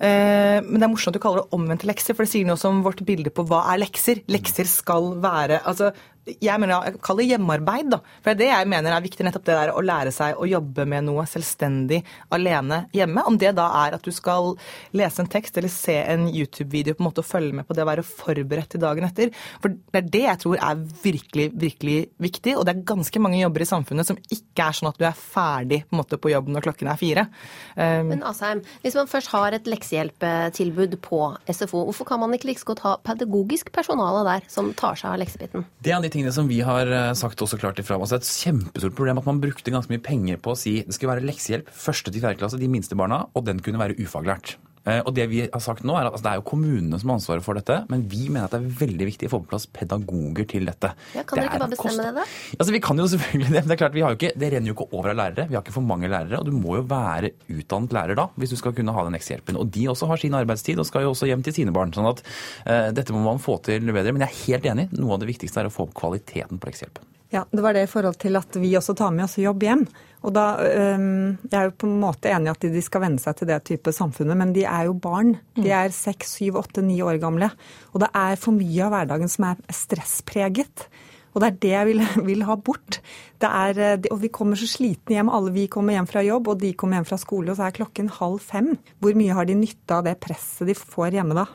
Eh, 0.00 0.58
men 0.64 0.78
det 0.78 0.86
er 0.86 0.92
morsomt 0.92 1.12
at 1.12 1.18
du 1.18 1.24
kaller 1.24 1.44
det 1.44 1.58
omvendte 1.58 1.88
lekser, 1.90 2.16
for 2.16 2.24
det 2.24 2.32
sier 2.32 2.48
noe 2.48 2.60
om 2.70 2.80
vårt 2.86 3.04
bilde 3.08 3.32
på 3.34 3.44
hva 3.48 3.66
er 3.74 3.82
lekser. 3.82 4.22
Lekser 4.32 4.68
skal 4.70 5.18
være 5.20 5.60
altså 5.68 5.92
jeg 6.40 6.60
mener, 6.60 6.88
jeg 6.88 7.00
kaller 7.04 7.24
det 7.24 7.32
hjemmearbeid. 7.32 7.90
da. 7.92 8.00
For 8.22 8.30
det 8.30 8.34
er 8.34 8.40
det 8.40 8.50
jeg 8.50 8.70
mener 8.74 8.94
er 8.94 9.04
viktig, 9.04 9.24
nettopp 9.26 9.46
det 9.48 9.56
der 9.58 9.72
å 9.74 9.84
lære 9.84 10.12
seg 10.14 10.38
å 10.38 10.48
jobbe 10.48 10.86
med 10.88 11.06
noe 11.08 11.24
selvstendig 11.28 12.02
alene 12.34 12.84
hjemme. 12.96 13.24
Om 13.28 13.38
det 13.40 13.54
da 13.58 13.68
er 13.84 13.96
at 13.96 14.04
du 14.04 14.12
skal 14.14 14.54
lese 14.96 15.22
en 15.22 15.30
tekst 15.30 15.58
eller 15.58 15.72
se 15.72 15.96
en 16.02 16.28
YouTube-video 16.28 16.96
på 16.96 17.04
en 17.04 17.08
måte 17.08 17.24
og 17.24 17.28
følge 17.28 17.56
med 17.58 17.68
på 17.68 17.76
det 17.76 17.84
å 17.84 17.88
være 17.90 18.06
forberedt 18.06 18.74
til 18.74 18.82
dagen 18.84 19.08
etter. 19.08 19.32
For 19.62 19.72
det 19.72 20.02
er 20.02 20.10
det 20.18 20.24
jeg 20.26 20.42
tror 20.44 20.62
er 20.70 20.82
virkelig, 21.04 21.48
virkelig 21.54 21.98
viktig. 22.28 22.56
Og 22.58 22.66
det 22.66 22.74
er 22.74 22.86
ganske 22.92 23.22
mange 23.22 23.40
jobber 23.40 23.64
i 23.64 23.70
samfunnet 23.72 24.08
som 24.08 24.20
ikke 24.28 24.68
er 24.68 24.78
sånn 24.78 24.90
at 24.92 25.00
du 25.00 25.06
er 25.08 25.18
ferdig 25.18 25.82
på, 25.86 25.94
en 25.96 26.02
måte, 26.02 26.20
på 26.20 26.32
jobb 26.32 26.52
når 26.52 26.68
klokken 26.68 26.92
er 26.92 27.00
fire. 27.00 27.26
Um, 27.74 28.12
Men 28.12 28.26
Asheim, 28.26 28.62
hvis 28.84 28.96
man 28.98 29.10
først 29.10 29.32
har 29.34 29.56
et 29.56 29.68
leksehjelptilbud 29.70 30.98
på 31.04 31.22
SFO, 31.48 31.84
hvorfor 31.88 32.08
kan 32.08 32.22
man 32.22 32.34
ikke 32.36 32.50
like 32.50 32.66
godt 32.68 32.84
ha 32.84 32.96
pedagogisk 33.04 33.72
personale 33.74 34.24
der 34.26 34.48
som 34.50 34.70
tar 34.76 34.98
seg 34.98 35.12
av 35.12 35.20
leksebiten? 35.22 35.66
Det 35.84 35.94
er 35.94 36.02
de 36.02 36.10
tingene 36.18 36.34
som 36.34 36.48
vi 36.50 36.58
har 36.66 36.90
eh, 36.90 37.14
sagt 37.18 37.42
også 37.44 37.60
klart 37.60 37.78
ifra. 37.78 37.98
Altså, 37.98 38.18
det 38.18 38.26
er 38.26 38.26
et 38.26 38.44
kjempestort 38.44 38.96
problem 38.98 39.20
at 39.20 39.28
man 39.28 39.42
brukte 39.42 39.74
ganske 39.74 39.92
mye 39.92 40.02
penger 40.02 40.40
på 40.42 40.54
å 40.54 40.58
si 40.58 40.80
det 40.82 40.96
skulle 40.96 41.14
være 41.14 41.26
leksehjelp 41.28 41.70
første 41.70 42.10
til 42.10 42.24
fjerde 42.24 42.42
klasse, 42.42 42.58
de 42.58 42.70
minste 42.70 42.98
barna, 42.98 43.26
og 43.38 43.46
den 43.46 43.62
kunne 43.62 43.80
være 43.80 43.98
ufaglært. 44.02 44.56
Eh, 44.88 45.00
og 45.04 45.12
det 45.16 45.26
vi 45.30 45.42
har 45.44 45.62
sagt 45.62 45.84
nå 45.86 45.96
er 45.98 46.08
at 46.08 46.14
altså, 46.14 46.24
Det 46.24 46.32
er 46.32 46.40
jo 46.40 46.46
kommunene 46.48 47.00
som 47.00 47.12
har 47.12 47.18
ansvaret 47.20 47.44
for 47.44 47.58
dette, 47.58 47.76
men 47.92 48.04
vi 48.08 48.28
mener 48.28 48.48
at 48.48 48.54
det 48.56 48.60
er 48.62 48.78
veldig 48.82 49.08
viktig 49.10 49.28
å 49.28 49.34
få 49.34 49.42
på 49.44 49.50
plass 49.52 49.68
pedagoger 49.68 50.48
til 50.48 50.68
dette. 50.68 50.92
Ja, 51.16 51.24
kan 51.28 51.40
dere 51.40 51.50
ikke 51.50 51.62
bare 51.64 51.74
bestemme 51.74 52.06
det, 52.06 52.14
da? 52.22 52.26
Altså, 52.58 52.74
vi 52.74 52.82
kan 52.84 53.02
jo 53.02 53.08
selvfølgelig 53.12 53.50
det, 53.52 53.58
men 53.60 53.70
det 53.70 53.76
er 53.76 53.82
klart, 53.82 53.96
vi 53.96 54.04
har 54.04 54.14
jo 54.14 54.20
ikke, 54.20 54.32
det 54.38 54.52
renner 54.54 54.72
jo 54.72 54.76
ikke 54.76 54.88
over 54.92 55.12
av 55.12 55.20
lærere. 55.20 55.48
Vi 55.50 55.58
har 55.58 55.66
ikke 55.66 55.76
for 55.76 55.88
mange 55.90 56.10
lærere, 56.10 56.40
og 56.40 56.48
du 56.48 56.56
må 56.56 56.78
jo 56.78 56.86
være 56.88 57.32
utdannet 57.52 57.96
lærer 57.96 58.18
da, 58.18 58.28
hvis 58.40 58.54
du 58.54 58.58
skal 58.60 58.76
kunne 58.76 58.94
ha 58.96 59.04
den 59.06 59.18
leksehjelpen. 59.18 59.60
Og 59.60 59.70
de 59.74 59.86
også 59.92 60.08
har 60.10 60.22
sin 60.22 60.38
arbeidstid 60.38 60.80
og 60.80 60.88
skal 60.88 61.06
jo 61.06 61.12
også 61.14 61.28
hjem 61.30 61.44
til 61.46 61.56
sine 61.60 61.74
barn. 61.74 61.92
sånn 61.94 62.08
at 62.10 62.24
uh, 62.24 62.88
dette 62.94 63.14
må 63.14 63.22
man 63.24 63.42
få 63.42 63.58
til 63.66 63.84
bedre. 63.92 64.14
Men 64.14 64.26
jeg 64.26 64.32
er 64.32 64.42
helt 64.46 64.72
enig, 64.72 64.88
noe 64.96 65.16
av 65.16 65.22
det 65.22 65.30
viktigste 65.30 65.62
er 65.62 65.70
å 65.70 65.74
få 65.74 65.88
opp 65.88 65.96
kvaliteten 65.98 66.60
på 66.60 66.70
leksehjelpen. 66.70 67.14
Ja, 67.30 67.44
Det 67.52 67.60
var 67.60 67.76
det 67.76 67.84
i 67.84 67.90
forhold 67.90 68.16
til 68.20 68.38
at 68.40 68.56
vi 68.56 68.72
også 68.78 68.94
tar 68.96 69.12
med 69.12 69.26
oss 69.26 69.36
jobb 69.40 69.64
hjem. 69.66 69.84
Og 70.26 70.32
da, 70.34 70.44
Jeg 70.58 71.54
er 71.54 71.68
jo 71.68 71.74
på 71.78 71.86
en 71.86 72.00
måte 72.02 72.30
enig 72.32 72.50
i 72.50 72.54
at 72.54 72.64
de 72.74 72.82
skal 72.82 73.04
venne 73.04 73.22
seg 73.22 73.36
til 73.38 73.50
det 73.50 73.60
type 73.68 73.92
samfunnet, 73.94 74.36
men 74.38 74.54
de 74.56 74.64
er 74.66 74.88
jo 74.88 74.96
barn. 74.98 75.36
De 75.54 75.70
er 75.70 75.94
seks, 75.94 76.34
syv, 76.40 76.58
åtte, 76.58 76.82
ni 76.82 76.98
år 77.02 77.20
gamle. 77.22 77.52
Og 77.94 78.02
det 78.02 78.10
er 78.16 78.40
for 78.40 78.56
mye 78.56 78.82
av 78.86 78.96
hverdagen 78.96 79.30
som 79.30 79.46
er 79.52 79.62
stresspreget. 79.70 80.88
Og 81.34 81.42
det 81.42 81.48
er 81.48 81.58
det 81.62 81.72
jeg 81.72 81.88
vil, 81.90 82.02
vil 82.30 82.44
ha 82.48 82.56
bort. 82.58 83.00
Er, 83.38 83.78
øh, 83.78 84.10
og 84.10 84.18
vi 84.24 84.32
kommer 84.34 84.58
så 84.58 84.66
slitne 84.70 85.18
hjem. 85.18 85.30
Alle 85.30 85.54
vi 85.54 85.68
kommer 85.70 85.94
hjem 85.94 86.10
fra 86.10 86.24
jobb, 86.26 86.50
og 86.50 86.62
de 86.62 86.74
kommer 86.74 86.98
hjem 86.98 87.08
fra 87.08 87.20
skole, 87.20 87.52
og 87.52 87.60
så 87.60 87.68
er 87.68 87.78
klokken 87.78 88.10
halv 88.18 88.42
fem. 88.42 88.74
Hvor 88.98 89.14
mye 89.18 89.36
har 89.36 89.48
de 89.48 89.58
nytte 89.58 90.00
av 90.00 90.06
det 90.08 90.18
presset 90.22 90.68
de 90.68 90.76
får 90.78 91.18
hjemme 91.18 91.38
da? 91.38 91.46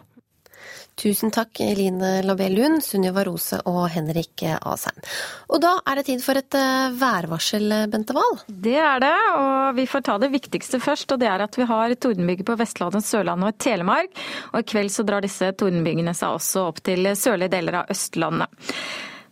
Tusen 1.00 1.32
takk, 1.34 1.58
Eline 1.66 2.22
Labell 2.26 2.54
Lund, 2.58 2.84
Sunniva 2.86 3.24
Rose 3.26 3.58
og 3.70 3.88
Henrik 3.94 4.44
Asheim. 4.46 5.00
Og 5.50 5.62
da 5.64 5.74
er 5.90 6.00
det 6.00 6.06
tid 6.10 6.22
for 6.24 6.38
et 6.38 6.58
eh, 6.58 6.94
værvarsel, 7.00 7.66
Bente 7.92 8.16
Wahl. 8.18 8.38
Det 8.48 8.76
er 8.78 9.02
det, 9.04 9.14
og 9.40 9.80
vi 9.80 9.88
får 9.90 10.06
ta 10.06 10.18
det 10.22 10.30
viktigste 10.34 10.82
først. 10.84 11.16
Og 11.16 11.22
det 11.24 11.32
er 11.32 11.46
at 11.46 11.58
vi 11.58 11.68
har 11.70 11.96
tordenbyger 11.96 12.48
på 12.48 12.58
Vestlandet, 12.60 13.08
Sørlandet 13.08 13.54
og 13.54 13.64
Telemark. 13.66 14.14
Og 14.54 14.62
i 14.62 14.70
kveld 14.74 14.94
så 14.94 15.06
drar 15.08 15.26
disse 15.26 15.50
tordenbygene 15.58 16.14
seg 16.18 16.38
også 16.38 16.68
opp 16.70 16.84
til 16.86 17.10
sørlige 17.18 17.56
deler 17.58 17.82
av 17.82 17.92
Østlandet. 17.94 18.64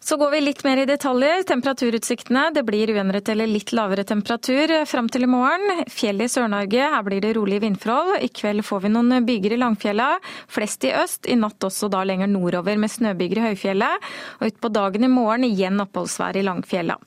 Så 0.04 0.18
går 0.18 0.32
vi 0.32 0.40
litt 0.42 0.64
mer 0.66 0.80
i 0.82 0.86
detaljer. 0.90 1.44
Temperaturutsiktene. 1.46 2.48
Det 2.56 2.64
blir 2.66 2.90
uendret 2.90 3.30
eller 3.30 3.46
litt 3.48 3.70
lavere 3.78 4.02
temperatur 4.08 4.74
fram 4.90 5.10
til 5.14 5.28
i 5.28 5.30
morgen. 5.30 5.84
Fjell 5.94 6.26
i 6.26 6.30
Sør-Norge, 6.32 6.88
her 6.96 7.06
blir 7.06 7.22
det 7.22 7.36
rolige 7.38 7.62
vindforhold. 7.68 8.16
I 8.26 8.32
kveld 8.34 8.66
får 8.66 8.82
vi 8.88 8.92
noen 8.96 9.28
byger 9.28 9.54
i 9.54 9.62
Langfjella. 9.62 10.10
Flest 10.50 10.90
i 10.90 10.96
øst. 10.98 11.30
I 11.30 11.38
natt 11.38 11.62
også 11.70 11.92
da 11.94 12.02
lenger 12.08 12.32
nordover 12.34 12.82
med 12.82 12.90
snøbyger 12.90 13.44
i 13.44 13.46
høyfjellet. 13.52 14.10
Og 14.42 14.50
utpå 14.50 14.74
dagen 14.74 15.06
i 15.06 15.14
morgen 15.14 15.46
igjen 15.52 15.86
oppholdsvær 15.86 16.42
i 16.42 16.46
Langfjella. 16.50 16.98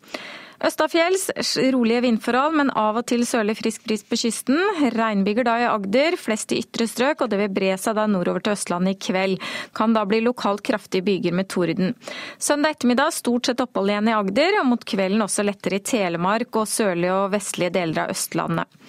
Østafjells 0.64 1.26
rolige 1.74 2.00
vindforhold, 2.06 2.54
men 2.56 2.70
av 2.78 2.96
og 2.96 3.04
til 3.10 3.26
sørlig 3.28 3.58
frisk 3.58 3.82
bris 3.84 4.04
på 4.08 4.16
kysten. 4.16 4.56
Regnbyger 4.94 5.44
da 5.44 5.58
i 5.60 5.66
Agder, 5.68 6.16
flest 6.16 6.54
i 6.56 6.62
ytre 6.62 6.86
strøk, 6.88 7.20
og 7.20 7.32
det 7.32 7.40
vil 7.42 7.52
bre 7.52 7.74
seg 7.80 7.98
da 7.98 8.06
nordover 8.08 8.40
til 8.44 8.56
Østlandet 8.56 8.96
i 8.96 9.00
kveld. 9.10 9.36
Kan 9.76 9.92
da 9.96 10.06
bli 10.08 10.22
lokalt 10.24 10.64
kraftige 10.64 11.04
byger 11.04 11.36
med 11.36 11.50
torden. 11.52 11.92
Søndag 12.38 12.78
ettermiddag 12.78 13.12
stort 13.12 13.50
sett 13.50 13.60
opphold 13.60 13.92
igjen 13.92 14.08
i 14.08 14.16
Agder, 14.16 14.60
og 14.62 14.70
mot 14.70 14.88
kvelden 14.88 15.26
også 15.26 15.44
lettere 15.44 15.82
i 15.82 15.84
Telemark 15.84 16.56
og 16.56 16.70
sørlige 16.70 17.18
og 17.18 17.34
vestlige 17.36 17.74
deler 17.76 18.06
av 18.06 18.16
Østlandet. 18.16 18.80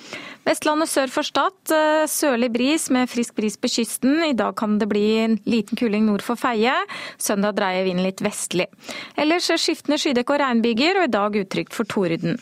Vestlandet 0.45 0.91
sør 0.91 1.09
for 1.09 1.25
Stad. 1.25 1.55
Eh, 1.73 2.05
sørlig 2.05 2.51
bris 2.53 2.83
med 2.93 3.09
frisk 3.09 3.33
bris 3.37 3.55
på 3.57 3.69
kysten. 3.79 4.19
I 4.27 4.35
dag 4.37 4.53
kan 4.59 4.77
det 4.77 4.87
bli 4.91 5.17
en 5.23 5.39
liten 5.49 5.77
kuling 5.79 6.05
nord 6.05 6.21
for 6.21 6.37
Feie. 6.37 6.73
Søndag 7.17 7.55
dreier 7.57 7.87
vinden 7.87 8.05
litt 8.05 8.21
vestlig. 8.21 8.67
Ellers 9.17 9.49
skiftende 9.49 9.97
skydekke 9.97 10.35
og 10.35 10.43
regnbyger, 10.43 11.01
og 11.01 11.07
i 11.07 11.13
dag 11.15 11.39
utrygt 11.41 11.73
for 11.73 11.89
torden. 11.89 12.37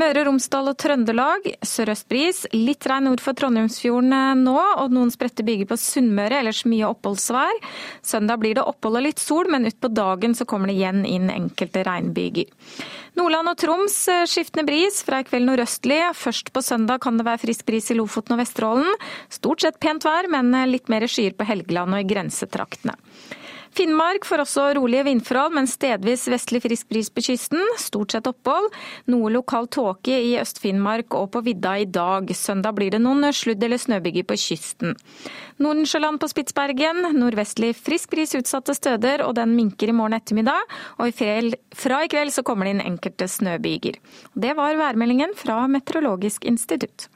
Møre 0.00 0.22
og 0.22 0.30
Romsdal 0.30 0.72
og 0.72 0.78
Trøndelag 0.80 1.50
sørøst 1.68 2.08
bris. 2.08 2.46
Litt 2.56 2.88
regn 2.88 3.10
nord 3.10 3.20
for 3.20 3.36
Trondheimsfjorden 3.36 4.16
eh, 4.16 4.32
nå, 4.40 4.56
og 4.80 4.96
noen 4.96 5.12
spredte 5.12 5.44
byger 5.44 5.68
på 5.68 5.80
Sunnmøre. 5.82 6.40
Ellers 6.40 6.64
mye 6.64 6.88
oppholdsvær. 6.88 7.60
Søndag 8.00 8.40
blir 8.40 8.56
det 8.56 8.64
opphold 8.64 9.02
og 9.02 9.06
litt 9.10 9.20
sol, 9.20 9.52
men 9.52 9.68
utpå 9.68 9.92
dagen 9.92 10.32
så 10.38 10.48
kommer 10.48 10.72
det 10.72 10.80
igjen 10.80 11.04
inn 11.04 11.28
enkelte 11.28 11.84
regnbyger. 11.84 12.48
Nordland 13.18 13.50
og 13.50 13.58
Troms 13.60 13.96
eh, 14.08 14.24
skiftende 14.30 14.64
bris, 14.64 15.02
fra 15.04 15.20
i 15.20 15.26
kveld 15.28 15.44
nordøstlig. 15.44 16.00
Først 16.16 16.48
på 16.54 16.62
søndag 16.64 17.02
kan 17.04 17.18
det 17.20 17.26
være 17.28 17.42
frisk 17.42 17.66
bris 17.68 17.90
i 17.92 17.96
Lofoten 17.98 18.36
og 18.36 18.40
Vesterålen. 18.40 18.88
Stort 19.32 19.64
sett 19.64 19.80
pent 19.82 20.06
vær, 20.06 20.30
men 20.32 20.48
eh, 20.56 20.70
litt 20.70 20.88
mer 20.92 21.04
skyer 21.04 21.36
på 21.36 21.46
Helgeland 21.48 21.92
og 21.92 22.00
i 22.00 22.08
grensetraktene. 22.08 22.96
Finnmark 23.72 24.26
får 24.28 24.42
også 24.42 24.64
rolige 24.76 25.06
vindforhold, 25.06 25.54
men 25.56 25.68
stedvis 25.70 26.26
vestlig 26.28 26.60
frisk 26.60 26.90
bris 26.92 27.08
på 27.08 27.22
kysten. 27.24 27.62
Stort 27.80 28.12
sett 28.12 28.28
opphold. 28.28 28.68
Noe 29.08 29.30
lokal 29.32 29.68
tåke 29.72 30.12
i 30.12 30.34
Øst-Finnmark 30.40 31.16
og 31.16 31.30
på 31.32 31.40
vidda 31.46 31.78
i 31.80 31.86
dag. 31.88 32.28
Søndag 32.36 32.76
blir 32.76 32.92
det 32.92 33.00
noen 33.00 33.24
sludd- 33.32 33.64
eller 33.64 33.80
snøbyger 33.80 34.28
på 34.28 34.36
kysten. 34.36 34.92
Nordensjøland 35.56 36.20
på 36.20 36.28
Spitsbergen. 36.28 37.00
Nordvestlig 37.16 37.72
frisk 37.78 38.12
bris 38.12 38.36
utsatte 38.36 38.76
steder, 38.76 39.24
og 39.24 39.38
den 39.40 39.56
minker 39.56 39.88
i 39.88 39.96
morgen 39.96 40.18
ettermiddag. 40.20 40.68
Og 41.00 41.16
fra 41.16 42.04
i 42.04 42.12
kveld 42.12 42.36
så 42.36 42.44
kommer 42.44 42.68
det 42.68 42.76
inn 42.76 42.86
enkelte 42.92 43.24
snøbyger. 43.24 43.96
Det 44.36 44.52
var 44.58 44.76
værmeldingen 44.76 45.32
fra 45.38 45.62
Meteorologisk 45.66 46.44
institutt. 46.44 47.08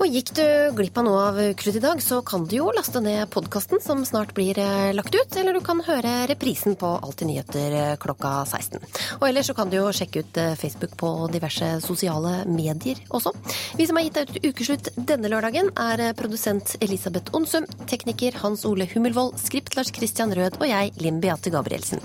Og 0.00 0.10
gikk 0.10 0.32
du 0.36 0.44
glipp 0.76 0.98
av 0.98 1.06
noe 1.06 1.20
av 1.28 1.38
Ukeslutt 1.38 1.78
i 1.78 1.82
dag, 1.82 2.00
så 2.02 2.18
kan 2.26 2.46
du 2.48 2.56
jo 2.56 2.70
laste 2.74 3.00
ned 3.02 3.28
podkasten 3.32 3.80
som 3.82 4.02
snart 4.06 4.34
blir 4.36 4.58
eh, 4.60 4.90
lagt 4.96 5.14
ut, 5.14 5.36
eller 5.38 5.54
du 5.54 5.62
kan 5.64 5.82
høre 5.86 6.12
reprisen 6.30 6.76
på 6.80 6.90
Alltid 7.04 7.30
nyheter 7.30 7.76
eh, 7.78 7.94
klokka 8.02 8.32
16. 8.44 8.82
Og 9.20 9.26
ellers 9.28 9.50
så 9.50 9.56
kan 9.56 9.70
du 9.70 9.78
jo 9.78 9.88
sjekke 9.94 10.24
ut 10.24 10.40
eh, 10.40 10.54
Facebook 10.58 10.96
på 11.00 11.12
diverse 11.32 11.70
sosiale 11.84 12.42
medier 12.50 13.00
også. 13.14 13.34
Vi 13.78 13.88
som 13.88 14.00
har 14.00 14.08
gitt 14.08 14.20
deg 14.20 14.34
ut 14.34 14.50
Ukeslutt 14.50 14.92
denne 14.96 15.30
lørdagen, 15.32 15.70
er 15.78 16.10
produsent 16.18 16.76
Elisabeth 16.84 17.34
Onsum, 17.36 17.68
tekniker 17.90 18.40
Hans 18.42 18.66
Ole 18.68 18.88
Hummelvold, 18.90 19.38
skript 19.42 19.78
Lars 19.78 19.94
Christian 19.94 20.34
Rød 20.34 20.60
og 20.60 20.68
jeg, 20.68 20.94
Linn 21.00 21.22
Beate 21.22 21.54
Gabrielsen. 21.54 22.02